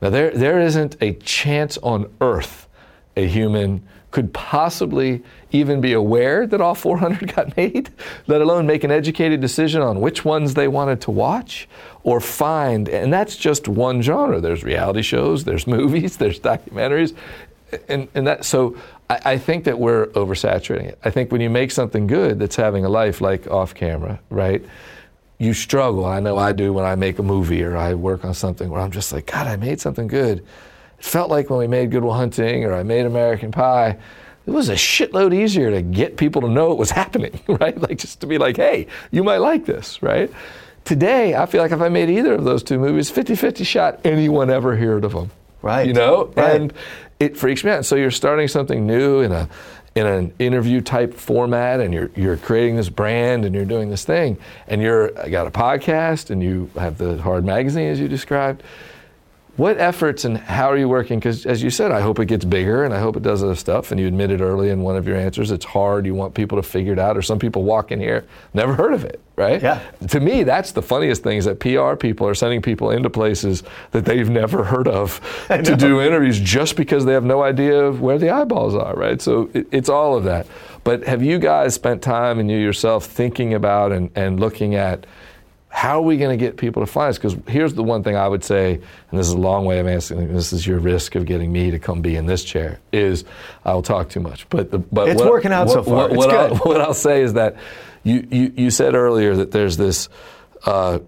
Now, 0.02 0.10
there, 0.10 0.30
there 0.30 0.60
isn't 0.60 0.96
a 1.00 1.14
chance 1.14 1.78
on 1.78 2.12
earth 2.20 2.68
a 3.16 3.26
human 3.26 3.86
could 4.16 4.32
possibly 4.32 5.22
even 5.52 5.78
be 5.82 5.92
aware 5.92 6.46
that 6.46 6.58
all 6.58 6.74
400 6.74 7.34
got 7.36 7.54
made, 7.54 7.90
let 8.26 8.40
alone 8.40 8.66
make 8.66 8.82
an 8.82 8.90
educated 8.90 9.42
decision 9.42 9.82
on 9.82 10.00
which 10.00 10.24
ones 10.24 10.54
they 10.54 10.68
wanted 10.68 11.02
to 11.02 11.10
watch 11.10 11.68
or 12.02 12.18
find. 12.18 12.88
And 12.88 13.12
that's 13.12 13.36
just 13.36 13.68
one 13.68 14.00
genre. 14.00 14.40
There's 14.40 14.64
reality 14.64 15.02
shows, 15.02 15.44
there's 15.44 15.66
movies, 15.78 16.16
there's 16.16 16.40
documentaries. 16.40 17.14
And, 17.90 18.08
and 18.14 18.26
that, 18.26 18.46
so 18.46 18.78
I, 19.10 19.20
I 19.32 19.38
think 19.38 19.64
that 19.64 19.78
we're 19.78 20.06
oversaturating 20.06 20.86
it. 20.86 20.98
I 21.04 21.10
think 21.10 21.30
when 21.30 21.42
you 21.42 21.50
make 21.50 21.70
something 21.70 22.06
good 22.06 22.38
that's 22.38 22.56
having 22.56 22.86
a 22.86 22.88
life 22.88 23.20
like 23.20 23.46
off 23.48 23.74
camera, 23.74 24.18
right? 24.30 24.64
you 25.38 25.52
struggle. 25.52 26.06
I 26.06 26.20
know 26.20 26.38
I 26.38 26.52
do 26.52 26.72
when 26.72 26.86
I 26.86 26.94
make 26.94 27.18
a 27.18 27.22
movie 27.22 27.62
or 27.62 27.76
I 27.76 27.92
work 27.92 28.24
on 28.24 28.32
something 28.32 28.70
where 28.70 28.80
I'm 28.80 28.90
just 28.90 29.12
like, 29.12 29.26
God, 29.26 29.46
I 29.46 29.56
made 29.56 29.78
something 29.78 30.06
good. 30.06 30.42
It 30.98 31.04
felt 31.04 31.30
like 31.30 31.50
when 31.50 31.58
we 31.58 31.66
made 31.66 31.90
Good 31.90 32.04
Will 32.04 32.14
Hunting 32.14 32.64
or 32.64 32.74
I 32.74 32.82
made 32.82 33.06
American 33.06 33.52
Pie, 33.52 33.98
it 34.46 34.50
was 34.50 34.68
a 34.68 34.74
shitload 34.74 35.34
easier 35.34 35.70
to 35.70 35.82
get 35.82 36.16
people 36.16 36.42
to 36.42 36.48
know 36.48 36.72
it 36.72 36.78
was 36.78 36.90
happening, 37.02 37.40
right? 37.48 37.78
Like 37.80 37.98
just 37.98 38.20
to 38.20 38.26
be 38.26 38.38
like, 38.38 38.56
hey, 38.56 38.86
you 39.10 39.24
might 39.24 39.38
like 39.38 39.66
this, 39.66 40.02
right? 40.02 40.30
Today, 40.84 41.34
I 41.34 41.46
feel 41.46 41.60
like 41.60 41.72
if 41.72 41.80
I 41.80 41.88
made 41.88 42.08
either 42.10 42.34
of 42.34 42.44
those 42.44 42.62
two 42.62 42.78
movies, 42.78 43.10
50 43.10 43.34
50 43.34 43.64
shot, 43.64 44.00
anyone 44.04 44.50
ever 44.50 44.76
heard 44.76 45.04
of 45.04 45.12
them. 45.12 45.30
Right. 45.62 45.86
You 45.86 45.94
know? 45.94 46.26
Right. 46.36 46.60
And 46.60 46.72
it 47.18 47.36
freaks 47.36 47.64
me 47.64 47.72
out. 47.72 47.84
So 47.84 47.96
you're 47.96 48.12
starting 48.12 48.46
something 48.46 48.86
new 48.86 49.20
in 49.20 49.32
a 49.32 49.48
in 49.96 50.06
an 50.06 50.32
interview 50.38 50.82
type 50.82 51.14
format 51.14 51.80
and 51.80 51.92
you're 51.92 52.10
you're 52.14 52.36
creating 52.36 52.76
this 52.76 52.90
brand 52.90 53.46
and 53.46 53.54
you're 53.54 53.64
doing 53.64 53.88
this 53.88 54.04
thing 54.04 54.36
and 54.68 54.82
you're 54.82 55.08
got 55.30 55.46
a 55.46 55.50
podcast 55.50 56.28
and 56.28 56.42
you 56.42 56.70
have 56.78 56.98
the 56.98 57.16
hard 57.22 57.46
magazine 57.46 57.88
as 57.88 57.98
you 57.98 58.06
described 58.06 58.62
what 59.56 59.78
efforts 59.78 60.24
and 60.24 60.36
how 60.36 60.70
are 60.70 60.76
you 60.76 60.88
working? 60.88 61.18
Because 61.18 61.46
as 61.46 61.62
you 61.62 61.70
said 61.70 61.90
i 61.90 62.00
hope 62.00 62.18
it 62.18 62.26
gets 62.26 62.44
bigger 62.44 62.84
and 62.84 62.92
i 62.92 62.98
hope 62.98 63.16
it 63.16 63.22
does 63.22 63.42
other 63.42 63.54
stuff 63.54 63.90
and 63.90 64.00
you 64.00 64.06
admitted 64.06 64.40
early 64.40 64.70
in 64.70 64.82
one 64.82 64.96
of 64.96 65.06
your 65.06 65.16
answers 65.16 65.50
it's 65.50 65.64
hard. 65.64 66.04
You 66.06 66.14
want 66.14 66.34
people 66.34 66.56
to 66.56 66.62
figure 66.62 66.92
it 66.92 66.98
out 66.98 67.16
or 67.16 67.22
some 67.22 67.38
people 67.38 67.62
walk 67.62 67.92
in 67.92 68.00
here 68.00 68.24
never 68.52 68.74
heard 68.74 68.92
of 68.92 69.04
it 69.04 69.20
right? 69.36 69.62
Yeah. 69.62 69.80
to 70.08 70.20
me 70.20 70.42
that's 70.42 70.72
the 70.72 70.82
funniest 70.82 71.22
thing 71.22 71.38
is 71.38 71.44
that 71.44 71.60
pr 71.60 71.96
people 71.96 72.26
are 72.26 72.34
sending 72.34 72.60
people 72.60 72.90
into 72.90 73.08
places 73.10 73.62
that 73.92 74.04
they've 74.04 74.28
never 74.28 74.64
heard 74.64 74.88
of 74.88 75.20
to 75.48 75.76
do 75.76 76.00
interviews 76.00 76.40
just 76.40 76.76
because 76.76 77.04
they 77.04 77.12
have 77.12 77.24
no 77.24 77.42
idea 77.42 77.78
of 77.84 78.00
where 78.00 78.18
the 78.18 78.30
eyeballs 78.30 78.74
are 78.74 78.96
right? 78.96 79.20
So 79.20 79.50
it, 79.52 79.68
it's 79.70 79.88
all 79.88 80.16
of 80.16 80.24
that. 80.24 80.46
But 80.84 81.04
have 81.04 81.22
you 81.22 81.38
guys 81.38 81.74
spent 81.74 82.02
time 82.02 82.38
and 82.38 82.50
you 82.50 82.58
yourself 82.58 83.06
thinking 83.06 83.54
about 83.54 83.92
and, 83.92 84.10
and 84.14 84.40
looking 84.40 84.74
at 84.74 85.06
how 85.76 85.98
are 85.98 86.02
we 86.02 86.16
going 86.16 86.30
to 86.36 86.42
get 86.42 86.56
people 86.56 86.80
to 86.80 86.86
find 86.90 87.10
us? 87.10 87.18
Because 87.18 87.36
here's 87.46 87.74
the 87.74 87.82
one 87.82 88.02
thing 88.02 88.16
I 88.16 88.26
would 88.26 88.42
say, 88.42 88.72
and 89.10 89.20
this 89.20 89.26
is 89.26 89.34
a 89.34 89.38
long 89.38 89.66
way 89.66 89.78
of 89.78 89.86
answering. 89.86 90.32
This 90.32 90.50
is 90.54 90.66
your 90.66 90.78
risk 90.78 91.16
of 91.16 91.26
getting 91.26 91.52
me 91.52 91.70
to 91.70 91.78
come 91.78 92.00
be 92.00 92.16
in 92.16 92.24
this 92.24 92.44
chair. 92.44 92.80
Is 92.94 93.24
I'll 93.62 93.82
talk 93.82 94.08
too 94.08 94.20
much, 94.20 94.48
but 94.48 94.70
the, 94.70 94.78
but 94.78 95.06
It's 95.10 95.20
what- 95.20 95.30
working 95.30 95.52
out 95.52 95.66
what- 95.66 95.74
so 95.74 95.82
far. 95.82 95.94
What, 95.94 96.12
It's 96.12 96.16
what 96.16 96.30
I'll, 96.34 96.56
what 96.70 96.80
I'll 96.80 96.94
say 96.94 97.20
is 97.20 97.34
that 97.34 97.56
you 98.04 98.26
you, 98.30 98.52
you 98.56 98.70
said 98.70 98.94
earlier 98.94 99.36
that 99.36 99.50
there's 99.50 99.76
this. 99.76 100.08
Uh, 100.64 101.00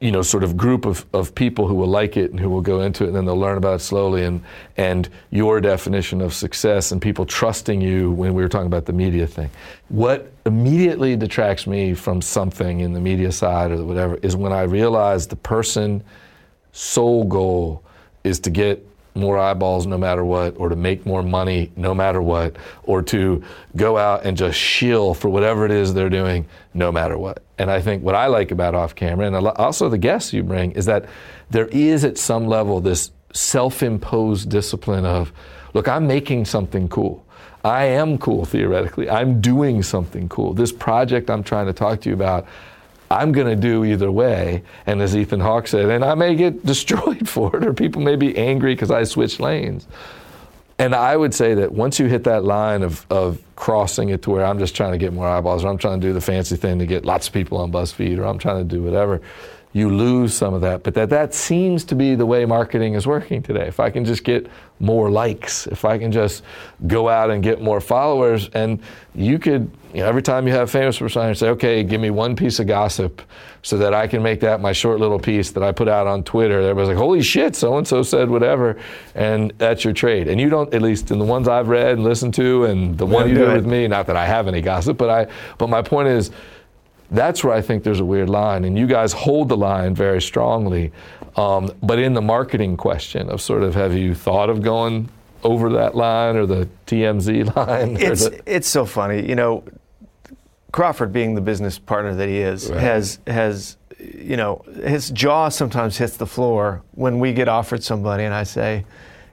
you 0.00 0.10
know, 0.10 0.22
sort 0.22 0.42
of 0.42 0.56
group 0.56 0.86
of, 0.86 1.04
of 1.12 1.34
people 1.34 1.66
who 1.66 1.74
will 1.74 1.86
like 1.86 2.16
it 2.16 2.30
and 2.30 2.40
who 2.40 2.48
will 2.48 2.62
go 2.62 2.80
into 2.80 3.04
it 3.04 3.08
and 3.08 3.16
then 3.16 3.26
they'll 3.26 3.38
learn 3.38 3.58
about 3.58 3.74
it 3.74 3.82
slowly 3.82 4.24
and 4.24 4.42
and 4.78 5.10
your 5.30 5.60
definition 5.60 6.22
of 6.22 6.32
success 6.32 6.90
and 6.90 7.02
people 7.02 7.26
trusting 7.26 7.82
you 7.82 8.10
when 8.12 8.32
we 8.32 8.42
were 8.42 8.48
talking 8.48 8.66
about 8.66 8.86
the 8.86 8.94
media 8.94 9.26
thing. 9.26 9.50
What 9.90 10.32
immediately 10.46 11.16
detracts 11.16 11.66
me 11.66 11.92
from 11.92 12.22
something 12.22 12.80
in 12.80 12.94
the 12.94 13.00
media 13.00 13.30
side 13.30 13.72
or 13.72 13.84
whatever 13.84 14.16
is 14.16 14.34
when 14.34 14.52
I 14.52 14.62
realize 14.62 15.26
the 15.26 15.36
person 15.36 16.02
sole 16.72 17.24
goal 17.24 17.84
is 18.24 18.40
to 18.40 18.50
get 18.50 18.86
more 19.14 19.38
eyeballs 19.38 19.86
no 19.86 19.98
matter 19.98 20.24
what, 20.24 20.56
or 20.56 20.68
to 20.68 20.76
make 20.76 21.04
more 21.04 21.22
money 21.22 21.72
no 21.76 21.94
matter 21.94 22.22
what, 22.22 22.56
or 22.84 23.02
to 23.02 23.42
go 23.76 23.96
out 23.96 24.24
and 24.24 24.36
just 24.36 24.58
shill 24.58 25.14
for 25.14 25.28
whatever 25.28 25.64
it 25.64 25.70
is 25.70 25.94
they're 25.94 26.08
doing 26.08 26.46
no 26.74 26.92
matter 26.92 27.18
what. 27.18 27.42
And 27.58 27.70
I 27.70 27.80
think 27.80 28.02
what 28.02 28.14
I 28.14 28.26
like 28.26 28.50
about 28.50 28.74
off 28.74 28.94
camera, 28.94 29.26
and 29.26 29.36
also 29.36 29.88
the 29.88 29.98
guests 29.98 30.32
you 30.32 30.42
bring, 30.42 30.72
is 30.72 30.86
that 30.86 31.06
there 31.50 31.66
is 31.68 32.04
at 32.04 32.18
some 32.18 32.46
level 32.46 32.80
this 32.80 33.10
self 33.32 33.82
imposed 33.82 34.48
discipline 34.48 35.04
of, 35.04 35.32
look, 35.74 35.88
I'm 35.88 36.06
making 36.06 36.44
something 36.44 36.88
cool. 36.88 37.24
I 37.62 37.84
am 37.84 38.16
cool 38.16 38.44
theoretically. 38.44 39.10
I'm 39.10 39.40
doing 39.40 39.82
something 39.82 40.28
cool. 40.28 40.54
This 40.54 40.72
project 40.72 41.28
I'm 41.28 41.42
trying 41.42 41.66
to 41.66 41.72
talk 41.72 42.00
to 42.02 42.08
you 42.08 42.14
about, 42.14 42.46
I'm 43.10 43.32
going 43.32 43.48
to 43.48 43.56
do 43.56 43.84
either 43.84 44.10
way. 44.10 44.62
And 44.86 45.02
as 45.02 45.16
Ethan 45.16 45.40
Hawke 45.40 45.66
said, 45.66 45.90
and 45.90 46.04
I 46.04 46.14
may 46.14 46.34
get 46.36 46.64
destroyed 46.66 47.28
for 47.28 47.56
it, 47.56 47.66
or 47.66 47.74
people 47.74 48.02
may 48.02 48.16
be 48.16 48.36
angry 48.36 48.74
because 48.74 48.90
I 48.90 49.04
switched 49.04 49.40
lanes. 49.40 49.86
And 50.78 50.94
I 50.94 51.14
would 51.14 51.34
say 51.34 51.54
that 51.54 51.72
once 51.72 51.98
you 51.98 52.06
hit 52.06 52.24
that 52.24 52.42
line 52.42 52.82
of, 52.82 53.04
of 53.10 53.42
crossing 53.54 54.08
it 54.08 54.22
to 54.22 54.30
where 54.30 54.46
I'm 54.46 54.58
just 54.58 54.74
trying 54.74 54.92
to 54.92 54.98
get 54.98 55.12
more 55.12 55.28
eyeballs, 55.28 55.62
or 55.62 55.68
I'm 55.68 55.76
trying 55.76 56.00
to 56.00 56.06
do 56.06 56.14
the 56.14 56.22
fancy 56.22 56.56
thing 56.56 56.78
to 56.78 56.86
get 56.86 57.04
lots 57.04 57.26
of 57.26 57.34
people 57.34 57.58
on 57.58 57.70
BuzzFeed, 57.70 58.18
or 58.18 58.24
I'm 58.24 58.38
trying 58.38 58.66
to 58.66 58.76
do 58.76 58.82
whatever, 58.82 59.20
you 59.72 59.88
lose 59.88 60.34
some 60.34 60.52
of 60.52 60.62
that. 60.62 60.82
But 60.82 60.94
that, 60.94 61.10
that 61.10 61.32
seems 61.32 61.84
to 61.84 61.94
be 61.94 62.16
the 62.16 62.26
way 62.26 62.44
marketing 62.44 62.94
is 62.94 63.06
working 63.06 63.40
today. 63.40 63.68
If 63.68 63.78
I 63.78 63.90
can 63.90 64.04
just 64.04 64.24
get 64.24 64.48
more 64.80 65.10
likes, 65.10 65.68
if 65.68 65.84
I 65.84 65.96
can 65.96 66.10
just 66.10 66.42
go 66.88 67.08
out 67.08 67.30
and 67.30 67.40
get 67.42 67.62
more 67.62 67.80
followers, 67.80 68.48
and 68.52 68.82
you 69.14 69.38
could, 69.38 69.70
you 69.94 70.00
know, 70.00 70.08
every 70.08 70.22
time 70.22 70.48
you 70.48 70.52
have 70.54 70.64
a 70.68 70.72
famous 70.72 70.98
person, 70.98 71.34
say, 71.36 71.50
okay, 71.50 71.84
give 71.84 72.00
me 72.00 72.10
one 72.10 72.34
piece 72.34 72.58
of 72.58 72.66
gossip 72.66 73.22
so 73.62 73.78
that 73.78 73.94
I 73.94 74.08
can 74.08 74.22
make 74.22 74.40
that 74.40 74.60
my 74.60 74.72
short 74.72 74.98
little 74.98 75.20
piece 75.20 75.52
that 75.52 75.62
I 75.62 75.70
put 75.70 75.86
out 75.86 76.08
on 76.08 76.24
Twitter. 76.24 76.60
Everybody's 76.60 76.88
like, 76.88 76.96
holy 76.96 77.22
shit, 77.22 77.54
so 77.54 77.78
and 77.78 77.86
so 77.86 78.02
said 78.02 78.28
whatever, 78.28 78.76
and 79.14 79.52
that's 79.58 79.84
your 79.84 79.92
trade. 79.92 80.26
And 80.26 80.40
you 80.40 80.48
don't, 80.48 80.72
at 80.74 80.82
least 80.82 81.12
in 81.12 81.20
the 81.20 81.24
ones 81.24 81.46
I've 81.46 81.68
read 81.68 81.92
and 81.92 82.02
listened 82.02 82.34
to, 82.34 82.64
and 82.64 82.98
the 82.98 83.06
one 83.06 83.28
you 83.28 83.34
do 83.34 83.40
did 83.40 83.50
it. 83.50 83.54
with 83.54 83.66
me, 83.66 83.86
not 83.86 84.08
that 84.08 84.16
I 84.16 84.26
have 84.26 84.48
any 84.48 84.62
gossip, 84.62 84.96
but 84.98 85.10
I, 85.10 85.32
but 85.58 85.68
my 85.68 85.82
point 85.82 86.08
is, 86.08 86.32
that's 87.10 87.42
where 87.44 87.52
I 87.54 87.60
think 87.60 87.82
there's 87.84 88.00
a 88.00 88.04
weird 88.04 88.28
line, 88.28 88.64
and 88.64 88.78
you 88.78 88.86
guys 88.86 89.12
hold 89.12 89.48
the 89.48 89.56
line 89.56 89.94
very 89.94 90.22
strongly. 90.22 90.92
Um, 91.36 91.72
but 91.82 91.98
in 91.98 92.14
the 92.14 92.22
marketing 92.22 92.76
question 92.76 93.28
of 93.30 93.40
sort 93.40 93.62
of, 93.62 93.74
have 93.74 93.94
you 93.94 94.14
thought 94.14 94.50
of 94.50 94.62
going 94.62 95.08
over 95.42 95.70
that 95.70 95.94
line 95.96 96.36
or 96.36 96.46
the 96.46 96.68
TMZ 96.86 97.54
line? 97.56 97.96
It's 97.98 98.28
the- 98.28 98.40
it's 98.46 98.68
so 98.68 98.84
funny, 98.84 99.26
you 99.28 99.34
know. 99.34 99.64
Crawford, 100.72 101.12
being 101.12 101.34
the 101.34 101.40
business 101.40 101.78
partner 101.80 102.14
that 102.14 102.28
he 102.28 102.38
is, 102.38 102.70
Right. 102.70 102.80
has 102.80 103.18
has 103.26 103.76
you 103.98 104.36
know 104.36 104.62
his 104.84 105.10
jaw 105.10 105.48
sometimes 105.48 105.98
hits 105.98 106.16
the 106.16 106.26
floor 106.26 106.82
when 106.92 107.18
we 107.18 107.32
get 107.32 107.48
offered 107.48 107.82
somebody, 107.82 108.22
and 108.24 108.32
I 108.32 108.44
say, 108.44 108.84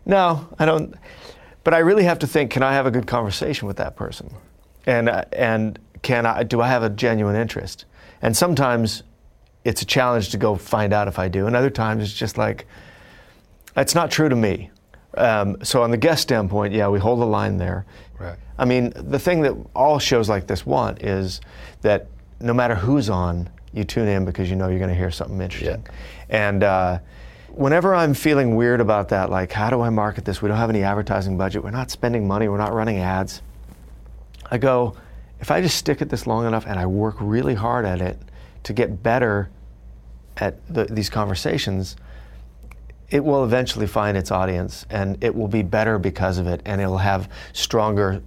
no, 0.05 0.47
I 0.57 0.65
don't. 0.65 0.95
But 1.63 1.75
I 1.75 1.79
really 1.79 2.05
have 2.05 2.17
to 2.19 2.27
think: 2.27 2.49
Can 2.51 2.63
I 2.63 2.73
have 2.73 2.87
a 2.87 2.91
good 2.91 3.05
conversation 3.05 3.67
with 3.67 3.77
that 3.77 3.95
person? 3.95 4.33
And 4.87 5.09
uh, 5.09 5.25
and 5.31 5.77
can 6.01 6.25
I? 6.25 6.43
Do 6.43 6.61
I 6.61 6.67
have 6.67 6.83
a 6.83 6.89
genuine 6.89 7.35
interest? 7.35 7.85
And 8.21 8.35
sometimes 8.35 9.03
it's 9.63 9.81
a 9.81 9.85
challenge 9.85 10.29
to 10.29 10.37
go 10.37 10.55
find 10.55 10.93
out 10.93 11.07
if 11.07 11.19
I 11.19 11.27
do, 11.27 11.47
and 11.47 11.55
other 11.55 11.69
times 11.69 12.03
it's 12.03 12.13
just 12.13 12.37
like 12.37 12.67
it's 13.75 13.95
not 13.95 14.11
true 14.11 14.29
to 14.29 14.35
me. 14.35 14.71
Um, 15.15 15.57
so 15.63 15.83
on 15.83 15.91
the 15.91 15.97
guest 15.97 16.23
standpoint, 16.23 16.73
yeah, 16.73 16.87
we 16.89 16.99
hold 16.99 17.19
the 17.19 17.25
line 17.25 17.57
there. 17.57 17.85
Right. 18.19 18.37
I 18.57 18.65
mean, 18.65 18.91
the 18.95 19.19
thing 19.19 19.41
that 19.41 19.55
all 19.75 19.99
shows 19.99 20.29
like 20.29 20.47
this 20.47 20.65
want 20.65 21.03
is 21.03 21.41
that 21.81 22.07
no 22.39 22.53
matter 22.53 22.75
who's 22.75 23.09
on, 23.09 23.49
you 23.73 23.83
tune 23.83 24.07
in 24.07 24.25
because 24.25 24.49
you 24.49 24.55
know 24.55 24.67
you're 24.67 24.79
going 24.79 24.89
to 24.89 24.95
hear 24.95 25.11
something 25.11 25.39
interesting. 25.39 25.83
Yeah. 25.85 25.91
And 26.47 26.63
uh, 26.63 26.99
whenever 27.49 27.93
I'm 27.93 28.13
feeling 28.13 28.55
weird 28.55 28.81
about 28.81 29.09
that, 29.09 29.29
like 29.29 29.51
how 29.51 29.69
do 29.69 29.81
I 29.81 29.89
market 29.89 30.25
this? 30.25 30.41
We 30.41 30.49
don't 30.49 30.57
have 30.57 30.69
any 30.69 30.83
advertising 30.83 31.37
budget. 31.37 31.63
We're 31.63 31.71
not 31.71 31.91
spending 31.91 32.27
money. 32.27 32.47
We're 32.47 32.57
not 32.57 32.73
running 32.73 32.97
ads. 32.99 33.41
I 34.49 34.57
go, 34.57 34.95
if 35.39 35.51
I 35.51 35.61
just 35.61 35.77
stick 35.77 36.01
at 36.01 36.09
this 36.09 36.27
long 36.27 36.45
enough 36.47 36.65
and 36.65 36.79
I 36.79 36.85
work 36.85 37.15
really 37.19 37.55
hard 37.55 37.85
at 37.85 38.01
it 38.01 38.17
to 38.63 38.73
get 38.73 39.03
better 39.03 39.49
at 40.37 40.55
the, 40.73 40.85
these 40.85 41.09
conversations, 41.09 41.95
it 43.09 43.23
will 43.23 43.43
eventually 43.43 43.87
find 43.87 44.17
its 44.17 44.31
audience 44.31 44.85
and 44.89 45.23
it 45.23 45.33
will 45.33 45.47
be 45.47 45.63
better 45.63 45.97
because 45.97 46.37
of 46.37 46.47
it 46.47 46.61
and 46.65 46.81
it'll 46.81 46.97
have 46.97 47.31
stronger 47.53 48.21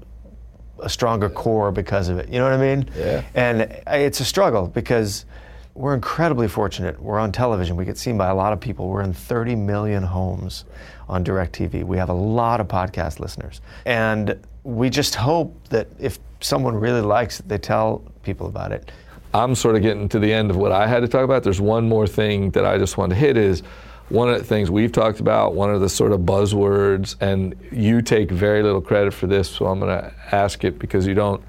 a 0.82 0.88
stronger 0.88 1.28
core 1.28 1.70
because 1.70 2.08
of 2.08 2.18
it. 2.18 2.30
You 2.30 2.38
know 2.38 2.44
what 2.44 2.54
I 2.54 2.74
mean? 2.74 2.90
Yeah. 2.96 3.22
And 3.34 3.60
it's 3.86 4.20
a 4.20 4.24
struggle 4.24 4.66
because 4.66 5.26
we're 5.74 5.94
incredibly 5.94 6.48
fortunate. 6.48 7.00
We're 7.00 7.18
on 7.18 7.32
television. 7.32 7.76
We 7.76 7.84
get 7.84 7.98
seen 7.98 8.16
by 8.16 8.28
a 8.28 8.34
lot 8.34 8.52
of 8.52 8.60
people. 8.60 8.88
We're 8.88 9.02
in 9.02 9.12
30 9.12 9.56
million 9.56 10.02
homes 10.02 10.64
on 11.08 11.24
DirecTV. 11.24 11.84
We 11.84 11.96
have 11.98 12.08
a 12.08 12.14
lot 12.14 12.60
of 12.60 12.68
podcast 12.68 13.20
listeners. 13.20 13.60
And 13.84 14.38
we 14.62 14.90
just 14.90 15.14
hope 15.14 15.68
that 15.68 15.88
if 15.98 16.18
someone 16.40 16.74
really 16.74 17.00
likes 17.00 17.40
it, 17.40 17.48
they 17.48 17.58
tell 17.58 18.02
people 18.22 18.46
about 18.46 18.72
it. 18.72 18.90
I'm 19.32 19.54
sort 19.54 19.76
of 19.76 19.82
getting 19.82 20.08
to 20.08 20.18
the 20.18 20.32
end 20.32 20.50
of 20.50 20.56
what 20.56 20.72
I 20.72 20.86
had 20.86 21.00
to 21.00 21.08
talk 21.08 21.24
about. 21.24 21.44
There's 21.44 21.60
one 21.60 21.88
more 21.88 22.06
thing 22.06 22.50
that 22.50 22.64
I 22.64 22.78
just 22.78 22.96
want 22.96 23.10
to 23.10 23.16
hit 23.16 23.36
is 23.36 23.62
one 24.08 24.28
of 24.28 24.38
the 24.38 24.44
things 24.44 24.70
we've 24.70 24.90
talked 24.90 25.20
about, 25.20 25.54
one 25.54 25.72
of 25.72 25.80
the 25.80 25.88
sort 25.88 26.10
of 26.10 26.20
buzzwords, 26.20 27.14
and 27.20 27.54
you 27.70 28.02
take 28.02 28.28
very 28.30 28.60
little 28.62 28.80
credit 28.80 29.14
for 29.14 29.28
this, 29.28 29.48
so 29.48 29.66
I'm 29.66 29.78
going 29.78 29.96
to 29.96 30.12
ask 30.32 30.64
it 30.64 30.80
because 30.80 31.06
you 31.06 31.14
don't. 31.14 31.42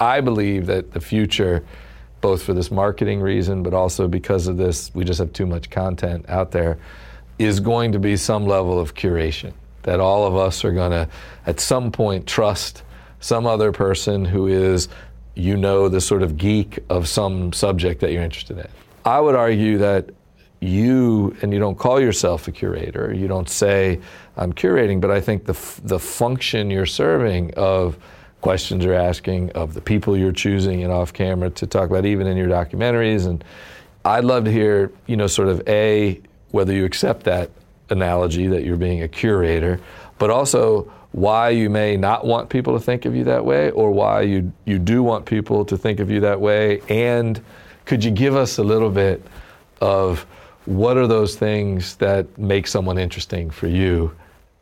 I 0.00 0.20
believe 0.20 0.66
that 0.66 0.90
the 0.90 1.00
future, 1.00 1.64
both 2.20 2.42
for 2.42 2.52
this 2.52 2.72
marketing 2.72 3.20
reason, 3.20 3.62
but 3.62 3.74
also 3.74 4.08
because 4.08 4.48
of 4.48 4.56
this, 4.56 4.92
we 4.92 5.04
just 5.04 5.20
have 5.20 5.32
too 5.32 5.46
much 5.46 5.70
content 5.70 6.28
out 6.28 6.50
there, 6.50 6.78
is 7.38 7.60
going 7.60 7.92
to 7.92 8.00
be 8.00 8.16
some 8.16 8.44
level 8.44 8.80
of 8.80 8.94
curation. 8.94 9.52
That 9.84 10.00
all 10.00 10.26
of 10.26 10.34
us 10.34 10.64
are 10.64 10.72
going 10.72 10.90
to, 10.90 11.08
at 11.46 11.60
some 11.60 11.92
point, 11.92 12.26
trust 12.26 12.82
some 13.20 13.46
other 13.46 13.70
person 13.70 14.24
who 14.24 14.46
is, 14.46 14.88
you 15.34 15.56
know, 15.56 15.88
the 15.88 16.00
sort 16.00 16.22
of 16.22 16.36
geek 16.36 16.78
of 16.88 17.06
some 17.06 17.52
subject 17.52 18.00
that 18.00 18.12
you're 18.12 18.22
interested 18.22 18.58
in. 18.58 18.68
I 19.04 19.20
would 19.20 19.34
argue 19.34 19.78
that 19.78 20.10
you 20.60 21.34
and 21.40 21.52
you 21.52 21.58
don't 21.58 21.78
call 21.78 21.98
yourself 21.98 22.46
a 22.46 22.52
curator 22.52 23.14
you 23.14 23.26
don't 23.26 23.48
say 23.48 23.98
i'm 24.36 24.52
curating 24.52 25.00
but 25.00 25.10
i 25.10 25.18
think 25.18 25.46
the, 25.46 25.80
the 25.84 25.98
function 25.98 26.70
you're 26.70 26.84
serving 26.84 27.52
of 27.54 27.96
questions 28.42 28.84
you're 28.84 28.94
asking 28.94 29.50
of 29.52 29.72
the 29.72 29.80
people 29.80 30.16
you're 30.16 30.32
choosing 30.32 30.82
and 30.82 30.92
off 30.92 31.12
camera 31.12 31.48
to 31.48 31.66
talk 31.66 31.88
about 31.88 32.04
even 32.04 32.26
in 32.26 32.36
your 32.36 32.48
documentaries 32.48 33.26
and 33.26 33.42
i'd 34.04 34.24
love 34.24 34.44
to 34.44 34.52
hear 34.52 34.92
you 35.06 35.16
know 35.16 35.26
sort 35.26 35.48
of 35.48 35.66
a 35.66 36.20
whether 36.50 36.74
you 36.74 36.84
accept 36.84 37.24
that 37.24 37.50
analogy 37.88 38.46
that 38.46 38.62
you're 38.62 38.76
being 38.76 39.02
a 39.02 39.08
curator 39.08 39.80
but 40.18 40.28
also 40.28 40.92
why 41.12 41.50
you 41.50 41.68
may 41.68 41.96
not 41.96 42.24
want 42.24 42.48
people 42.48 42.72
to 42.72 42.80
think 42.80 43.04
of 43.04 43.16
you 43.16 43.24
that 43.24 43.44
way 43.44 43.70
or 43.72 43.90
why 43.90 44.22
you 44.22 44.52
you 44.64 44.78
do 44.78 45.02
want 45.02 45.26
people 45.26 45.64
to 45.64 45.76
think 45.76 45.98
of 45.98 46.10
you 46.10 46.20
that 46.20 46.40
way 46.40 46.80
and 46.88 47.42
could 47.84 48.04
you 48.04 48.10
give 48.12 48.36
us 48.36 48.58
a 48.58 48.62
little 48.62 48.90
bit 48.90 49.20
of 49.80 50.24
what 50.66 50.96
are 50.96 51.06
those 51.06 51.34
things 51.34 51.96
that 51.96 52.38
make 52.38 52.66
someone 52.66 52.98
interesting 52.98 53.50
for 53.50 53.66
you 53.66 54.14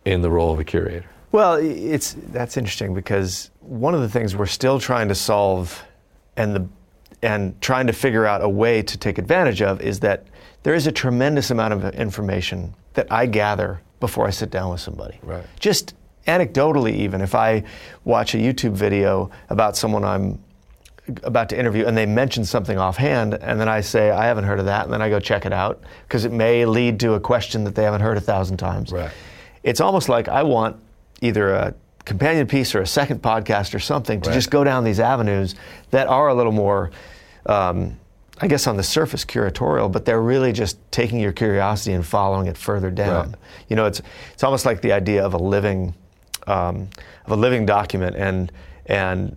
in 0.04 0.22
the 0.22 0.30
role 0.30 0.52
of 0.52 0.58
a 0.58 0.64
curator? 0.64 1.04
Well, 1.32 1.56
it's 1.56 2.16
that's 2.28 2.56
interesting 2.56 2.94
because 2.94 3.50
one 3.60 3.94
of 3.94 4.00
the 4.00 4.08
things 4.08 4.34
we're 4.34 4.46
still 4.46 4.80
trying 4.80 5.08
to 5.08 5.14
solve 5.14 5.84
and 6.36 6.56
the 6.56 6.68
and 7.20 7.60
trying 7.60 7.86
to 7.88 7.92
figure 7.92 8.24
out 8.24 8.42
a 8.42 8.48
way 8.48 8.80
to 8.80 8.96
take 8.96 9.18
advantage 9.18 9.60
of 9.60 9.80
is 9.82 10.00
that 10.00 10.24
there 10.62 10.74
is 10.74 10.86
a 10.86 10.92
tremendous 10.92 11.50
amount 11.50 11.74
of 11.74 11.84
information 11.94 12.74
that 12.94 13.10
I 13.12 13.26
gather 13.26 13.80
before 14.00 14.26
I 14.26 14.30
sit 14.30 14.50
down 14.50 14.70
with 14.70 14.80
somebody. 14.80 15.18
Right. 15.22 15.44
Just 15.58 15.94
anecdotally 16.28 16.92
even 16.94 17.20
if 17.20 17.34
I 17.34 17.64
watch 18.04 18.34
a 18.34 18.38
YouTube 18.38 18.72
video 18.72 19.30
about 19.48 19.76
someone 19.76 20.04
I'm 20.04 20.38
about 21.22 21.48
to 21.48 21.58
interview 21.58 21.86
and 21.86 21.96
they 21.96 22.04
mention 22.04 22.44
something 22.44 22.78
offhand 22.78 23.32
and 23.34 23.58
then 23.58 23.68
I 23.68 23.80
say 23.80 24.10
I 24.10 24.26
haven't 24.26 24.44
heard 24.44 24.58
of 24.60 24.66
that 24.66 24.84
and 24.84 24.92
then 24.92 25.00
I 25.00 25.08
go 25.08 25.18
check 25.18 25.46
it 25.46 25.52
out 25.54 25.80
because 26.06 26.26
it 26.26 26.32
may 26.32 26.66
lead 26.66 27.00
to 27.00 27.14
a 27.14 27.20
question 27.20 27.64
that 27.64 27.74
they 27.74 27.82
haven't 27.82 28.02
heard 28.02 28.18
a 28.18 28.20
thousand 28.20 28.58
times. 28.58 28.92
Right. 28.92 29.10
It's 29.62 29.80
almost 29.80 30.08
like 30.10 30.28
I 30.28 30.42
want 30.42 30.76
either 31.22 31.54
a 31.54 31.74
companion 32.04 32.46
piece 32.46 32.74
or 32.74 32.82
a 32.82 32.86
second 32.86 33.22
podcast 33.22 33.74
or 33.74 33.78
something 33.78 34.20
to 34.20 34.28
Right. 34.30 34.34
just 34.34 34.50
go 34.50 34.64
down 34.64 34.84
these 34.84 35.00
avenues 35.00 35.54
that 35.90 36.08
are 36.08 36.28
a 36.28 36.34
little 36.34 36.52
more 36.52 36.90
um, 37.46 37.96
I 38.40 38.46
guess 38.46 38.66
on 38.68 38.76
the 38.76 38.82
surface 38.84 39.24
curatorial, 39.24 39.90
but 39.90 40.04
they're 40.04 40.20
really 40.22 40.52
just 40.52 40.78
taking 40.92 41.18
your 41.18 41.32
curiosity 41.32 41.92
and 41.94 42.06
following 42.06 42.46
it 42.46 42.56
further 42.56 42.90
down. 42.90 43.30
Right. 43.30 43.34
You 43.68 43.76
know, 43.76 43.86
it's 43.86 44.00
it's 44.34 44.44
almost 44.44 44.64
like 44.66 44.80
the 44.82 44.92
idea 44.92 45.24
of 45.24 45.32
a 45.34 45.38
living 45.38 45.94
um, 46.48 46.88
of 47.24 47.32
a 47.32 47.36
living 47.36 47.66
document, 47.66 48.16
and 48.16 48.50
and 48.86 49.36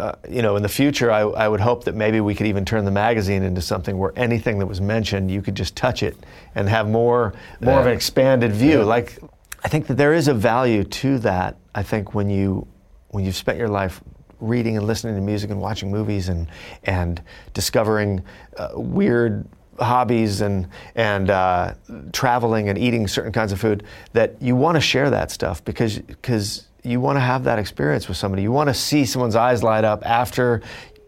uh, 0.00 0.16
you 0.28 0.42
know, 0.42 0.56
in 0.56 0.62
the 0.64 0.68
future, 0.68 1.12
I, 1.12 1.20
I 1.20 1.46
would 1.46 1.60
hope 1.60 1.84
that 1.84 1.94
maybe 1.94 2.20
we 2.20 2.34
could 2.34 2.48
even 2.48 2.64
turn 2.64 2.84
the 2.84 2.90
magazine 2.90 3.44
into 3.44 3.60
something 3.60 3.96
where 3.98 4.12
anything 4.16 4.58
that 4.58 4.66
was 4.66 4.80
mentioned, 4.80 5.30
you 5.30 5.40
could 5.42 5.54
just 5.54 5.76
touch 5.76 6.02
it 6.02 6.16
and 6.56 6.68
have 6.68 6.88
more 6.88 7.34
more 7.60 7.78
of 7.78 7.86
an 7.86 7.92
expanded 7.92 8.52
view. 8.52 8.78
Yeah. 8.78 8.84
Like, 8.84 9.18
I 9.62 9.68
think 9.68 9.86
that 9.86 9.94
there 9.94 10.12
is 10.12 10.26
a 10.26 10.34
value 10.34 10.82
to 10.82 11.18
that. 11.20 11.56
I 11.74 11.84
think 11.84 12.14
when 12.14 12.28
you 12.28 12.66
when 13.10 13.24
you've 13.24 13.36
spent 13.36 13.58
your 13.58 13.68
life 13.68 14.02
reading 14.40 14.76
and 14.76 14.86
listening 14.88 15.14
to 15.14 15.20
music 15.20 15.50
and 15.50 15.60
watching 15.60 15.90
movies 15.90 16.28
and 16.28 16.48
and 16.82 17.22
discovering 17.54 18.24
uh, 18.56 18.70
weird 18.74 19.46
hobbies 19.78 20.40
and 20.40 20.68
and 20.94 21.30
uh, 21.30 21.74
traveling 22.12 22.68
and 22.68 22.78
eating 22.78 23.08
certain 23.08 23.32
kinds 23.32 23.52
of 23.52 23.60
food 23.60 23.84
that 24.12 24.40
you 24.40 24.54
want 24.56 24.76
to 24.76 24.80
share 24.80 25.10
that 25.10 25.30
stuff 25.30 25.64
because 25.64 25.98
because 25.98 26.66
you 26.82 27.00
want 27.00 27.16
to 27.16 27.20
have 27.20 27.44
that 27.44 27.58
experience 27.58 28.08
with 28.08 28.16
somebody. 28.16 28.42
You 28.42 28.52
want 28.52 28.68
to 28.68 28.74
see 28.74 29.04
someone's 29.04 29.36
eyes 29.36 29.62
light 29.62 29.84
up 29.84 30.04
after 30.04 30.62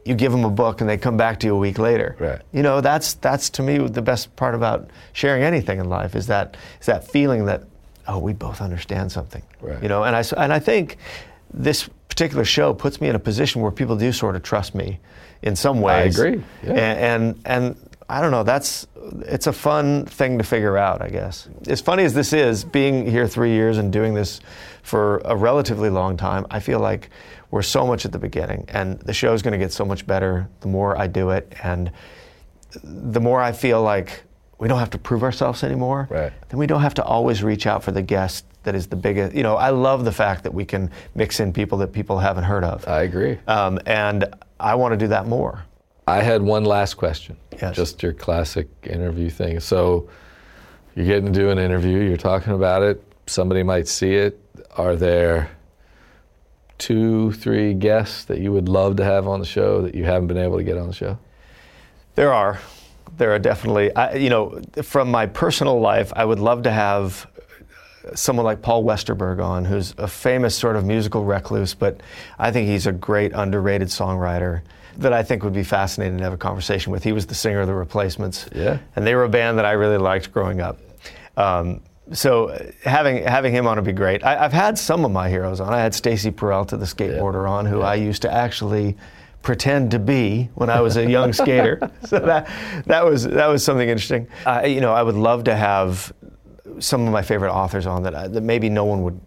you 0.04 0.14
give 0.14 0.32
them 0.32 0.44
a 0.44 0.50
book 0.50 0.80
and 0.80 0.88
they 0.88 0.96
come 0.96 1.16
back 1.16 1.40
to 1.40 1.46
you 1.46 1.54
a 1.54 1.58
week 1.58 1.78
later. 1.78 2.14
Right. 2.18 2.40
You 2.52 2.62
know, 2.62 2.80
that's 2.80 3.14
that's 3.14 3.50
to 3.50 3.62
me 3.62 3.78
the 3.78 4.02
best 4.02 4.34
part 4.36 4.54
about 4.54 4.90
sharing 5.12 5.42
anything 5.42 5.78
in 5.80 5.88
life 5.88 6.14
is 6.14 6.26
that 6.28 6.56
is 6.80 6.86
that 6.86 7.08
feeling 7.08 7.46
that 7.46 7.64
oh, 8.06 8.18
we 8.18 8.32
both 8.32 8.60
understand 8.60 9.10
something. 9.10 9.42
Right. 9.60 9.82
You 9.82 9.88
know, 9.88 10.04
and 10.04 10.14
I 10.14 10.24
and 10.36 10.52
I 10.52 10.58
think 10.58 10.98
this 11.52 11.88
particular 12.08 12.44
show 12.44 12.74
puts 12.74 13.00
me 13.00 13.08
in 13.08 13.16
a 13.16 13.20
position 13.20 13.60
where 13.62 13.72
people 13.72 13.96
do 13.96 14.12
sort 14.12 14.36
of 14.36 14.42
trust 14.42 14.74
me 14.74 15.00
in 15.42 15.56
some 15.56 15.80
ways. 15.80 16.18
I 16.18 16.26
agree, 16.26 16.44
yeah. 16.62 16.72
And, 16.72 16.98
and 16.98 17.40
and 17.44 17.88
I 18.09 18.20
don't 18.20 18.30
know. 18.30 18.42
That's 18.42 18.86
it's 19.22 19.46
a 19.46 19.52
fun 19.52 20.05
thing 20.07 20.38
to 20.38 20.44
figure 20.44 20.76
out. 20.76 21.00
I 21.02 21.09
guess. 21.09 21.48
As 21.66 21.80
funny 21.80 22.05
as 22.05 22.14
this 22.14 22.32
is, 22.32 22.64
being 22.64 23.07
here 23.11 23.26
three 23.26 23.52
years 23.52 23.78
and 23.78 23.92
doing 23.92 24.14
this 24.14 24.40
for 24.82 25.18
a 25.24 25.34
relatively 25.36 25.90
long 25.90 26.16
time, 26.16 26.46
I 26.50 26.61
feel 26.61 26.80
like 26.80 27.11
we're 27.50 27.62
so 27.62 27.86
much 27.86 28.05
at 28.05 28.12
the 28.12 28.18
beginning, 28.18 28.64
and 28.68 28.98
the 29.00 29.12
show's 29.12 29.40
going 29.42 29.52
to 29.52 29.59
get 29.59 29.72
so 29.72 29.84
much 29.84 30.07
better 30.07 30.48
the 30.61 30.68
more 30.68 30.98
I 30.98 31.07
do 31.07 31.30
it, 31.30 31.52
and 31.62 31.90
the 32.82 33.20
more 33.20 33.40
I 33.40 33.52
feel 33.52 33.80
like 33.82 34.22
we 34.59 34.68
don't 34.68 34.78
have 34.78 34.90
to 34.90 34.98
prove 34.98 35.22
ourselves 35.22 35.62
anymore, 35.62 36.09
Right. 36.11 36.32
then 36.48 36.59
we 36.59 36.66
don't 36.66 36.80
have 36.82 36.94
to 36.94 37.05
always 37.05 37.42
reach 37.42 37.66
out 37.66 37.82
for 37.84 37.92
the 37.92 38.02
guest 38.02 38.44
that 38.64 38.74
is 38.74 38.86
the 38.88 38.96
biggest. 38.96 39.34
You 39.36 39.42
know, 39.42 39.57
I 39.57 39.70
love 39.70 40.05
the 40.05 40.12
fact 40.12 40.42
that 40.44 40.52
we 40.55 40.64
can 40.64 40.90
mix 41.14 41.38
in 41.40 41.52
people 41.52 41.78
that 41.78 41.92
people 41.92 42.18
haven't 42.18 42.44
heard 42.44 42.64
of. 42.64 42.86
I 42.88 43.02
agree. 43.02 43.38
Um, 43.46 43.78
and 43.86 44.24
I 44.59 44.74
want 44.74 44.92
to 44.92 44.96
do 44.96 45.09
that 45.09 45.26
more. 45.26 45.64
I 46.07 46.22
had 46.22 46.42
one 46.42 46.64
last 46.64 46.94
question. 46.94 47.36
Yes. 47.61 47.76
Just 47.76 48.02
your 48.02 48.12
classic 48.12 48.68
interview 48.82 49.30
thing. 49.30 49.61
So 49.61 50.09
you're 50.94 51.07
getting 51.07 51.32
to 51.32 51.38
do 51.38 51.50
an 51.50 51.59
interview, 51.59 51.98
you're 51.98 52.16
talking 52.16 52.52
about 52.52 52.82
it, 52.82 53.02
somebody 53.26 53.62
might 53.62 53.88
see 53.88 54.14
it. 54.14 54.40
Are 54.76 54.96
there 54.96 55.50
two, 56.78 57.32
three 57.32 57.74
guests 57.74 58.24
that 58.26 58.40
you 58.40 58.52
would 58.52 58.68
love 58.68 58.96
to 58.96 59.05
have 59.05 59.26
on 59.26 59.40
the 59.40 59.46
show 59.46 59.82
that 59.82 59.94
you 59.94 60.05
haven't 60.05 60.28
been 60.28 60.38
able 60.38 60.59
to 60.59 60.64
get 60.64 60.76
on 60.76 60.88
the 60.88 60.92
show? 60.92 61.18
There 62.14 62.32
are. 62.32 62.61
There 63.16 63.32
are 63.32 63.38
definitely, 63.38 63.94
I, 63.94 64.14
you 64.14 64.30
know, 64.30 64.61
from 64.82 65.11
my 65.11 65.26
personal 65.26 65.80
life, 65.80 66.12
I 66.14 66.24
would 66.24 66.40
love 66.40 66.64
to 66.64 66.70
have 66.70 67.28
someone 68.14 68.44
like 68.44 68.61
Paul 68.61 68.84
Westerberg 68.84 69.42
on, 69.42 69.64
who's 69.64 69.94
a 69.98 70.09
famous 70.09 70.55
sort 70.55 70.76
of 70.76 70.84
musical 70.84 71.24
recluse, 71.24 71.74
but 71.74 72.00
I 72.38 72.50
think 72.50 72.68
he's 72.68 72.86
a 72.86 72.92
great 72.92 73.32
underrated 73.32 73.88
songwriter 73.88 74.62
that 74.99 75.12
I 75.12 75.22
think 75.22 75.42
would 75.42 75.53
be 75.53 75.64
fascinating 75.64 76.18
to 76.18 76.24
have 76.24 76.32
a 76.32 76.36
conversation 76.38 76.92
with. 76.92 77.03
He 77.05 77.12
was 77.12 77.26
the 77.26 77.34
singer 77.34 77.61
of 77.61 77.66
the 77.66 77.74
Replacements, 77.74 78.49
Yeah. 78.55 78.78
and 78.97 79.07
they 79.07 79.14
were 79.14 79.24
a 79.24 79.28
band 79.28 79.59
that 79.59 79.64
I 79.64 79.72
really 79.72 79.99
liked 79.99 80.32
growing 80.32 80.61
up. 80.61 80.78
Um, 81.36 81.80
so 82.12 82.51
uh, 82.51 82.70
having 82.84 83.24
having 83.24 83.53
him 83.53 83.66
on 83.66 83.76
would 83.76 83.84
be 83.84 83.92
great. 83.92 84.24
I, 84.24 84.45
I've 84.45 84.53
had 84.53 84.78
some 84.78 85.05
of 85.05 85.11
my 85.11 85.28
heroes 85.28 85.59
on. 85.61 85.72
I 85.72 85.80
had 85.80 85.95
Stacy 85.95 86.30
Peralta, 86.30 86.76
the 86.76 86.84
skateboarder, 86.84 87.49
on, 87.49 87.64
who 87.66 87.80
I 87.80 87.95
used 87.95 88.22
to 88.22 88.32
actually 88.32 88.97
pretend 89.42 89.90
to 89.90 89.99
be 89.99 90.49
when 90.55 90.70
I 90.70 90.80
was 90.80 90.97
a 90.97 91.09
young 91.11 91.32
skater. 91.42 91.90
So 92.07 92.18
that 92.20 92.49
that 92.86 93.05
was 93.05 93.24
that 93.24 93.47
was 93.47 93.64
something 93.64 93.88
interesting. 93.88 94.28
Uh, 94.47 94.62
you 94.66 94.80
know, 94.80 94.92
I 94.92 95.03
would 95.03 95.16
love 95.16 95.45
to 95.45 95.57
have 95.57 96.12
some 96.78 97.07
of 97.07 97.12
my 97.12 97.22
favorite 97.22 97.53
authors 97.53 97.86
on 97.86 98.03
that 98.03 98.14
I, 98.14 98.28
that 98.28 98.42
maybe 98.42 98.68
no 98.68 98.84
one 98.84 99.03
would 99.03 99.18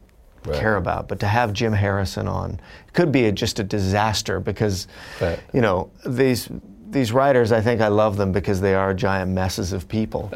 Right. 0.49 0.59
care 0.59 0.75
about, 0.75 1.07
but 1.07 1.19
to 1.19 1.27
have 1.27 1.53
Jim 1.53 1.73
Harrison 1.73 2.27
on 2.27 2.59
could 2.93 3.11
be 3.11 3.25
a, 3.25 3.31
just 3.31 3.59
a 3.59 3.63
disaster 3.63 4.39
because 4.39 4.87
Right. 5.21 5.39
you 5.53 5.61
know 5.61 5.89
these 6.05 6.49
these 6.89 7.11
writers. 7.11 7.51
I 7.51 7.61
think 7.61 7.81
I 7.81 7.89
love 7.89 8.15
them 8.17 8.31
because 8.31 8.61
they 8.61 8.73
are 8.73 8.93
giant 8.93 9.31
messes 9.31 9.73
of 9.73 9.87
people. 9.89 10.31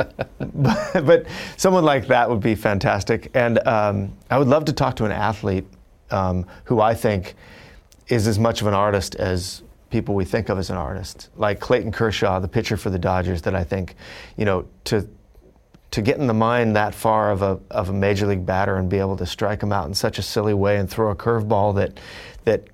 but, 0.53 0.91
but 1.05 1.25
someone 1.57 1.85
like 1.85 2.07
that 2.07 2.29
would 2.29 2.41
be 2.41 2.55
fantastic, 2.55 3.31
and 3.33 3.65
um, 3.67 4.13
I 4.29 4.37
would 4.37 4.47
love 4.47 4.65
to 4.65 4.73
talk 4.73 4.95
to 4.97 5.05
an 5.05 5.11
athlete 5.11 5.65
um, 6.11 6.45
who 6.65 6.81
I 6.81 6.93
think 6.93 7.35
is 8.07 8.27
as 8.27 8.37
much 8.37 8.61
of 8.61 8.67
an 8.67 8.73
artist 8.73 9.15
as 9.15 9.63
people 9.89 10.15
we 10.15 10.25
think 10.25 10.49
of 10.49 10.57
as 10.57 10.69
an 10.69 10.77
artist, 10.77 11.29
like 11.35 11.59
Clayton 11.59 11.91
Kershaw, 11.91 12.39
the 12.39 12.47
pitcher 12.47 12.77
for 12.77 12.89
the 12.89 12.99
Dodgers, 12.99 13.41
that 13.43 13.55
I 13.55 13.63
think, 13.63 13.95
you 14.37 14.45
know, 14.45 14.65
to 14.85 15.07
to 15.91 16.01
get 16.01 16.17
in 16.17 16.27
the 16.27 16.33
mind 16.33 16.75
that 16.75 16.95
far 16.95 17.31
of 17.31 17.41
a 17.41 17.59
of 17.69 17.89
a 17.89 17.93
major 17.93 18.25
league 18.27 18.45
batter 18.45 18.77
and 18.77 18.89
be 18.89 18.97
able 18.97 19.17
to 19.17 19.25
strike 19.25 19.61
him 19.61 19.71
out 19.71 19.87
in 19.87 19.93
such 19.93 20.17
a 20.17 20.21
silly 20.21 20.53
way 20.53 20.77
and 20.77 20.89
throw 20.89 21.11
a 21.11 21.15
curveball 21.15 21.75
that 21.75 21.99
that 22.45 22.67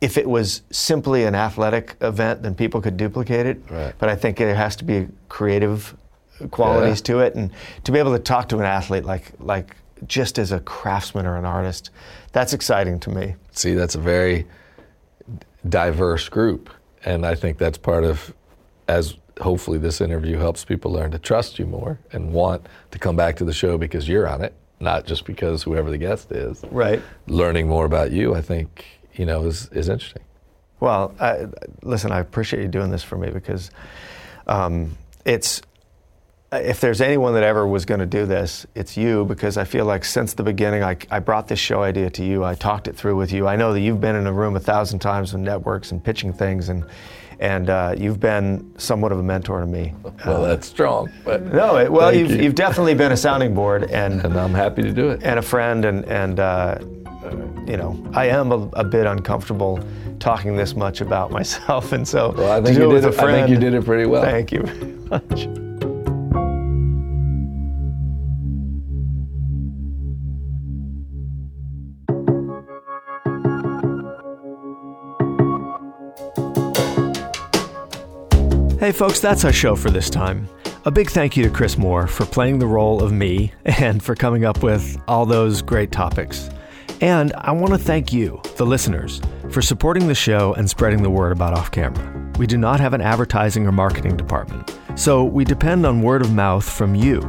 if 0.00 0.18
it 0.18 0.28
was 0.28 0.62
simply 0.70 1.24
an 1.24 1.34
athletic 1.34 1.96
event, 2.02 2.42
then 2.42 2.54
people 2.54 2.80
could 2.82 2.96
duplicate 2.96 3.46
it. 3.46 3.58
Right. 3.70 3.94
But 3.98 4.08
I 4.10 4.16
think 4.16 4.36
there 4.36 4.54
has 4.54 4.76
to 4.76 4.84
be 4.84 5.08
creative 5.28 5.96
qualities 6.50 6.98
Yeah. 7.00 7.04
to 7.14 7.18
it, 7.20 7.34
and 7.36 7.50
to 7.84 7.92
be 7.92 7.98
able 7.98 8.12
to 8.12 8.18
talk 8.18 8.48
to 8.50 8.58
an 8.58 8.64
athlete 8.64 9.04
like 9.04 9.32
like 9.38 9.76
just 10.06 10.38
as 10.38 10.52
a 10.52 10.60
craftsman 10.60 11.24
or 11.26 11.36
an 11.36 11.44
artist, 11.46 11.90
that's 12.32 12.52
exciting 12.52 12.98
to 13.00 13.10
me. 13.10 13.36
See, 13.52 13.74
that's 13.74 13.94
a 13.94 14.00
very 14.00 14.46
diverse 15.68 16.28
group. 16.28 16.70
And 17.04 17.24
I 17.24 17.34
think 17.34 17.58
that's 17.58 17.78
part 17.78 18.04
of, 18.04 18.34
as 18.88 19.14
hopefully 19.40 19.78
this 19.78 20.00
interview 20.00 20.38
helps 20.38 20.64
people 20.64 20.92
learn 20.92 21.10
to 21.10 21.18
trust 21.18 21.58
you 21.58 21.66
more 21.66 21.98
and 22.12 22.32
want 22.32 22.66
to 22.90 22.98
come 22.98 23.16
back 23.16 23.36
to 23.36 23.44
the 23.44 23.52
show 23.52 23.76
because 23.78 24.08
you're 24.08 24.28
on 24.28 24.42
it, 24.42 24.54
not 24.80 25.06
just 25.06 25.24
because 25.24 25.62
whoever 25.62 25.90
the 25.90 25.98
guest 25.98 26.30
is. 26.32 26.62
Right. 26.70 27.02
Learning 27.26 27.68
more 27.68 27.84
about 27.84 28.12
you, 28.12 28.34
I 28.34 28.42
think, 28.42 28.84
you 29.14 29.26
know, 29.26 29.44
is, 29.44 29.68
is 29.72 29.88
interesting. 29.88 30.22
Well, 30.80 31.14
I, 31.20 31.46
listen, 31.82 32.12
I 32.12 32.20
appreciate 32.20 32.62
you 32.62 32.68
doing 32.68 32.90
this 32.90 33.02
for 33.02 33.16
me 33.16 33.30
because 33.30 33.70
um, 34.46 34.96
it's 35.24 35.62
if 36.52 36.80
there's 36.80 37.00
anyone 37.00 37.34
that 37.34 37.42
ever 37.42 37.66
was 37.66 37.84
going 37.84 38.00
to 38.00 38.06
do 38.06 38.26
this, 38.26 38.66
it's 38.74 38.96
you 38.96 39.24
because 39.24 39.56
I 39.56 39.64
feel 39.64 39.84
like 39.84 40.04
since 40.04 40.34
the 40.34 40.42
beginning, 40.42 40.82
I, 40.82 40.96
I 41.10 41.18
brought 41.18 41.48
this 41.48 41.58
show 41.58 41.82
idea 41.82 42.10
to 42.10 42.24
you. 42.24 42.44
I 42.44 42.54
talked 42.54 42.86
it 42.86 42.96
through 42.96 43.16
with 43.16 43.32
you. 43.32 43.48
I 43.48 43.56
know 43.56 43.72
that 43.72 43.80
you've 43.80 44.00
been 44.00 44.14
in 44.14 44.26
a 44.26 44.32
room 44.32 44.54
a 44.56 44.60
thousand 44.60 45.00
times 45.00 45.32
with 45.32 45.42
networks 45.42 45.90
and 45.90 46.02
pitching 46.02 46.32
things, 46.32 46.68
and 46.68 46.84
and 47.40 47.70
uh, 47.70 47.94
you've 47.96 48.20
been 48.20 48.72
somewhat 48.78 49.12
of 49.12 49.18
a 49.18 49.22
mentor 49.22 49.60
to 49.60 49.66
me. 49.66 49.92
Well, 50.02 50.14
Uh, 50.44 50.46
that's 50.48 50.66
strong. 50.66 51.10
But 51.24 51.52
no, 51.52 51.76
it, 51.78 51.90
well, 51.90 52.14
you've, 52.14 52.30
you. 52.30 52.36
you. 52.36 52.42
have 52.44 52.54
definitely 52.54 52.94
been 52.94 53.12
a 53.12 53.16
sounding 53.16 53.54
board 53.54 53.90
and 53.90 54.24
and 54.24 54.36
I'm 54.38 54.54
happy 54.54 54.82
to 54.82 54.92
do 54.92 55.10
it. 55.10 55.22
and 55.22 55.38
a 55.38 55.42
friend, 55.42 55.84
and 55.84 56.04
and 56.06 56.40
uh, 56.40 56.78
you 57.66 57.76
know, 57.76 57.96
I 58.12 58.26
am 58.26 58.52
a, 58.52 58.68
a 58.74 58.84
bit 58.84 59.06
uncomfortable 59.06 59.80
talking 60.20 60.56
this 60.56 60.74
much 60.76 61.00
about 61.00 61.30
myself, 61.38 61.92
and 61.92 62.06
so 62.06 62.34
Well, 62.36 62.52
I 62.52 62.62
think 62.62 62.78
you 62.78 62.90
did 62.90 63.04
a 63.04 63.08
it- 63.08 63.18
I 63.18 63.32
think 63.32 63.48
you 63.48 63.56
did 63.58 63.74
it 63.74 63.84
pretty 63.84 64.06
well. 64.06 64.22
Thank 64.22 64.52
you 64.52 64.62
very 64.62 64.92
much. 65.10 65.48
Hey, 78.84 78.92
folks, 78.92 79.18
that's 79.18 79.46
our 79.46 79.52
show 79.52 79.76
for 79.76 79.88
this 79.88 80.10
time. 80.10 80.46
A 80.84 80.90
big 80.90 81.08
thank 81.08 81.38
you 81.38 81.44
to 81.44 81.48
Chris 81.48 81.78
Moore 81.78 82.06
for 82.06 82.26
playing 82.26 82.58
the 82.58 82.66
role 82.66 83.02
of 83.02 83.12
me 83.12 83.50
and 83.64 84.02
for 84.02 84.14
coming 84.14 84.44
up 84.44 84.62
with 84.62 85.00
all 85.08 85.24
those 85.24 85.62
great 85.62 85.90
topics. 85.90 86.50
And 87.00 87.32
I 87.38 87.52
want 87.52 87.72
to 87.72 87.78
thank 87.78 88.12
you, 88.12 88.42
the 88.58 88.66
listeners, 88.66 89.22
for 89.48 89.62
supporting 89.62 90.06
the 90.06 90.14
show 90.14 90.52
and 90.52 90.68
spreading 90.68 91.02
the 91.02 91.08
word 91.08 91.32
about 91.32 91.54
off 91.54 91.70
camera. 91.70 92.30
We 92.38 92.46
do 92.46 92.58
not 92.58 92.78
have 92.78 92.92
an 92.92 93.00
advertising 93.00 93.66
or 93.66 93.72
marketing 93.72 94.18
department, 94.18 94.78
so 94.96 95.24
we 95.24 95.46
depend 95.46 95.86
on 95.86 96.02
word 96.02 96.20
of 96.20 96.34
mouth 96.34 96.68
from 96.68 96.94
you. 96.94 97.22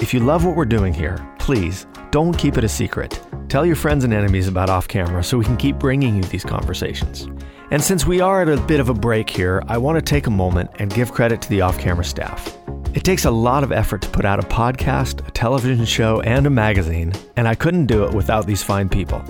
If 0.00 0.14
you 0.14 0.20
love 0.20 0.46
what 0.46 0.56
we're 0.56 0.64
doing 0.64 0.94
here, 0.94 1.18
please 1.38 1.86
don't 2.12 2.32
keep 2.32 2.56
it 2.56 2.64
a 2.64 2.68
secret. 2.68 3.20
Tell 3.50 3.66
your 3.66 3.76
friends 3.76 4.04
and 4.04 4.14
enemies 4.14 4.48
about 4.48 4.70
off 4.70 4.88
camera 4.88 5.22
so 5.22 5.36
we 5.36 5.44
can 5.44 5.58
keep 5.58 5.78
bringing 5.78 6.16
you 6.16 6.22
these 6.22 6.44
conversations. 6.44 7.28
And 7.70 7.82
since 7.82 8.06
we 8.06 8.20
are 8.20 8.42
at 8.42 8.48
a 8.48 8.60
bit 8.60 8.78
of 8.78 8.88
a 8.90 8.94
break 8.94 9.30
here, 9.30 9.62
I 9.68 9.78
want 9.78 9.96
to 9.96 10.02
take 10.02 10.26
a 10.26 10.30
moment 10.30 10.70
and 10.78 10.92
give 10.92 11.12
credit 11.12 11.40
to 11.42 11.48
the 11.48 11.62
off 11.62 11.78
camera 11.78 12.04
staff. 12.04 12.56
It 12.94 13.04
takes 13.04 13.24
a 13.24 13.30
lot 13.30 13.64
of 13.64 13.72
effort 13.72 14.02
to 14.02 14.10
put 14.10 14.24
out 14.24 14.38
a 14.38 14.46
podcast, 14.46 15.26
a 15.26 15.30
television 15.30 15.84
show, 15.84 16.20
and 16.20 16.46
a 16.46 16.50
magazine, 16.50 17.12
and 17.36 17.48
I 17.48 17.54
couldn't 17.54 17.86
do 17.86 18.04
it 18.04 18.12
without 18.12 18.46
these 18.46 18.62
fine 18.62 18.88
people. 18.88 19.24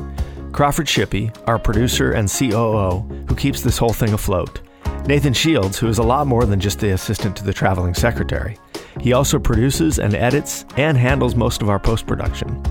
Crawford 0.52 0.86
Shippey, 0.86 1.34
our 1.46 1.58
producer 1.58 2.12
and 2.12 2.28
COO, 2.28 3.00
who 3.28 3.36
keeps 3.36 3.62
this 3.62 3.78
whole 3.78 3.92
thing 3.92 4.12
afloat. 4.12 4.60
Nathan 5.06 5.32
Shields, 5.32 5.78
who 5.78 5.88
is 5.88 5.98
a 5.98 6.02
lot 6.02 6.26
more 6.26 6.44
than 6.44 6.60
just 6.60 6.80
the 6.80 6.90
assistant 6.90 7.36
to 7.36 7.44
the 7.44 7.52
traveling 7.52 7.94
secretary. 7.94 8.58
He 9.00 9.12
also 9.12 9.38
produces 9.38 9.98
and 9.98 10.14
edits 10.14 10.64
and 10.76 10.96
handles 10.96 11.34
most 11.34 11.62
of 11.62 11.68
our 11.68 11.78
post 11.78 12.06
production. 12.06 12.62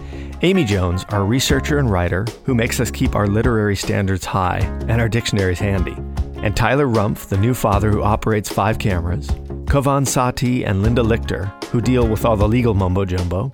Amy 0.41 0.65
Jones, 0.65 1.05
our 1.09 1.23
researcher 1.23 1.77
and 1.77 1.89
writer, 1.89 2.25
who 2.43 2.53
makes 2.53 2.79
us 2.79 2.91
keep 2.91 3.15
our 3.15 3.27
literary 3.27 3.75
standards 3.75 4.25
high 4.25 4.59
and 4.87 4.99
our 4.99 5.07
dictionaries 5.07 5.59
handy. 5.59 5.95
And 6.43 6.55
Tyler 6.55 6.87
Rumpf, 6.87 7.29
the 7.29 7.37
new 7.37 7.53
father 7.53 7.89
who 7.89 8.03
operates 8.03 8.49
five 8.49 8.77
cameras. 8.77 9.27
Kovan 9.65 10.05
Sati 10.05 10.65
and 10.65 10.83
Linda 10.83 11.01
Lichter, 11.01 11.63
who 11.65 11.79
deal 11.79 12.07
with 12.07 12.25
all 12.25 12.35
the 12.35 12.47
legal 12.47 12.73
mumbo 12.73 13.05
jumbo. 13.05 13.53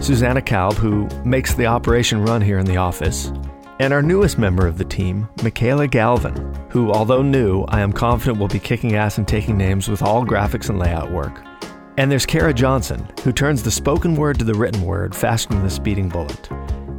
Susanna 0.00 0.40
Kalb, 0.40 0.74
who 0.74 1.06
makes 1.24 1.52
the 1.54 1.66
operation 1.66 2.24
run 2.24 2.40
here 2.40 2.58
in 2.58 2.64
the 2.64 2.78
office. 2.78 3.30
And 3.78 3.92
our 3.92 4.02
newest 4.02 4.38
member 4.38 4.66
of 4.66 4.78
the 4.78 4.84
team, 4.84 5.28
Michaela 5.42 5.88
Galvin, 5.88 6.54
who, 6.70 6.90
although 6.90 7.22
new, 7.22 7.64
I 7.64 7.80
am 7.80 7.92
confident 7.92 8.38
will 8.38 8.48
be 8.48 8.58
kicking 8.58 8.94
ass 8.94 9.18
and 9.18 9.28
taking 9.28 9.58
names 9.58 9.88
with 9.88 10.02
all 10.02 10.24
graphics 10.24 10.70
and 10.70 10.78
layout 10.78 11.12
work. 11.12 11.42
And 11.96 12.10
there's 12.10 12.26
Kara 12.26 12.54
Johnson, 12.54 13.06
who 13.24 13.32
turns 13.32 13.62
the 13.62 13.70
spoken 13.70 14.14
word 14.14 14.38
to 14.38 14.44
the 14.44 14.54
written 14.54 14.82
word 14.82 15.14
faster 15.14 15.52
than 15.52 15.62
the 15.62 15.70
speeding 15.70 16.08
bullet. 16.08 16.48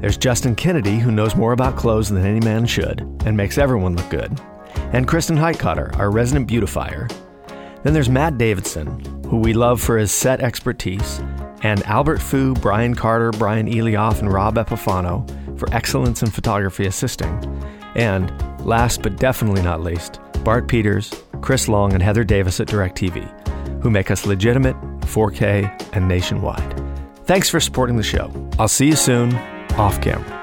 There's 0.02 0.18
Justin 0.18 0.56
Kennedy, 0.56 0.98
who 0.98 1.12
knows 1.12 1.36
more 1.36 1.54
about 1.54 1.78
clothes 1.78 2.10
than 2.10 2.26
any 2.26 2.40
man 2.40 2.66
should 2.66 3.02
and 3.26 3.38
makes 3.38 3.58
everyone 3.58 3.96
look 3.96 4.10
good. 4.10 4.40
And 4.94 5.08
Kristen 5.08 5.38
Heitcotter, 5.38 5.98
our 5.98 6.12
resident 6.12 6.48
beautifier. 6.48 7.08
Then 7.84 7.94
there's 7.94 8.10
Matt 8.10 8.38
Davidson, 8.38 9.24
who 9.26 9.38
we 9.38 9.54
love 9.54 9.80
for 9.80 9.98
his 9.98 10.12
set 10.12 10.42
expertise, 10.42 11.20
and 11.64 11.84
Albert 11.84 12.22
Fu, 12.22 12.54
Brian 12.56 12.96
Carter, 12.96 13.32
Brian 13.32 13.68
Elioff, 13.68 14.20
and 14.20 14.32
Rob 14.32 14.56
Epifano 14.56 15.28
for 15.58 15.72
excellence 15.74 16.24
in 16.24 16.30
photography 16.30 16.86
assisting. 16.88 17.64
And 17.96 18.32
last 18.66 19.02
but 19.04 19.18
definitely 19.18 19.62
not 19.62 19.82
least, 19.82 20.20
Bart 20.44 20.68
Peters, 20.68 21.14
Chris 21.42 21.68
Long, 21.68 21.94
and 21.94 22.02
Heather 22.02 22.24
Davis 22.24 22.60
at 22.60 22.68
DirecTV, 22.68 23.61
who 23.82 23.90
make 23.90 24.12
us 24.12 24.26
legitimate, 24.26 24.76
4K, 25.02 25.94
and 25.94 26.08
nationwide. 26.08 26.82
Thanks 27.26 27.50
for 27.50 27.60
supporting 27.60 27.98
the 27.98 28.04
show. 28.04 28.32
I'll 28.60 28.68
see 28.68 28.88
you 28.88 28.96
soon, 28.96 29.36
off 29.78 30.02
camera. 30.02 30.41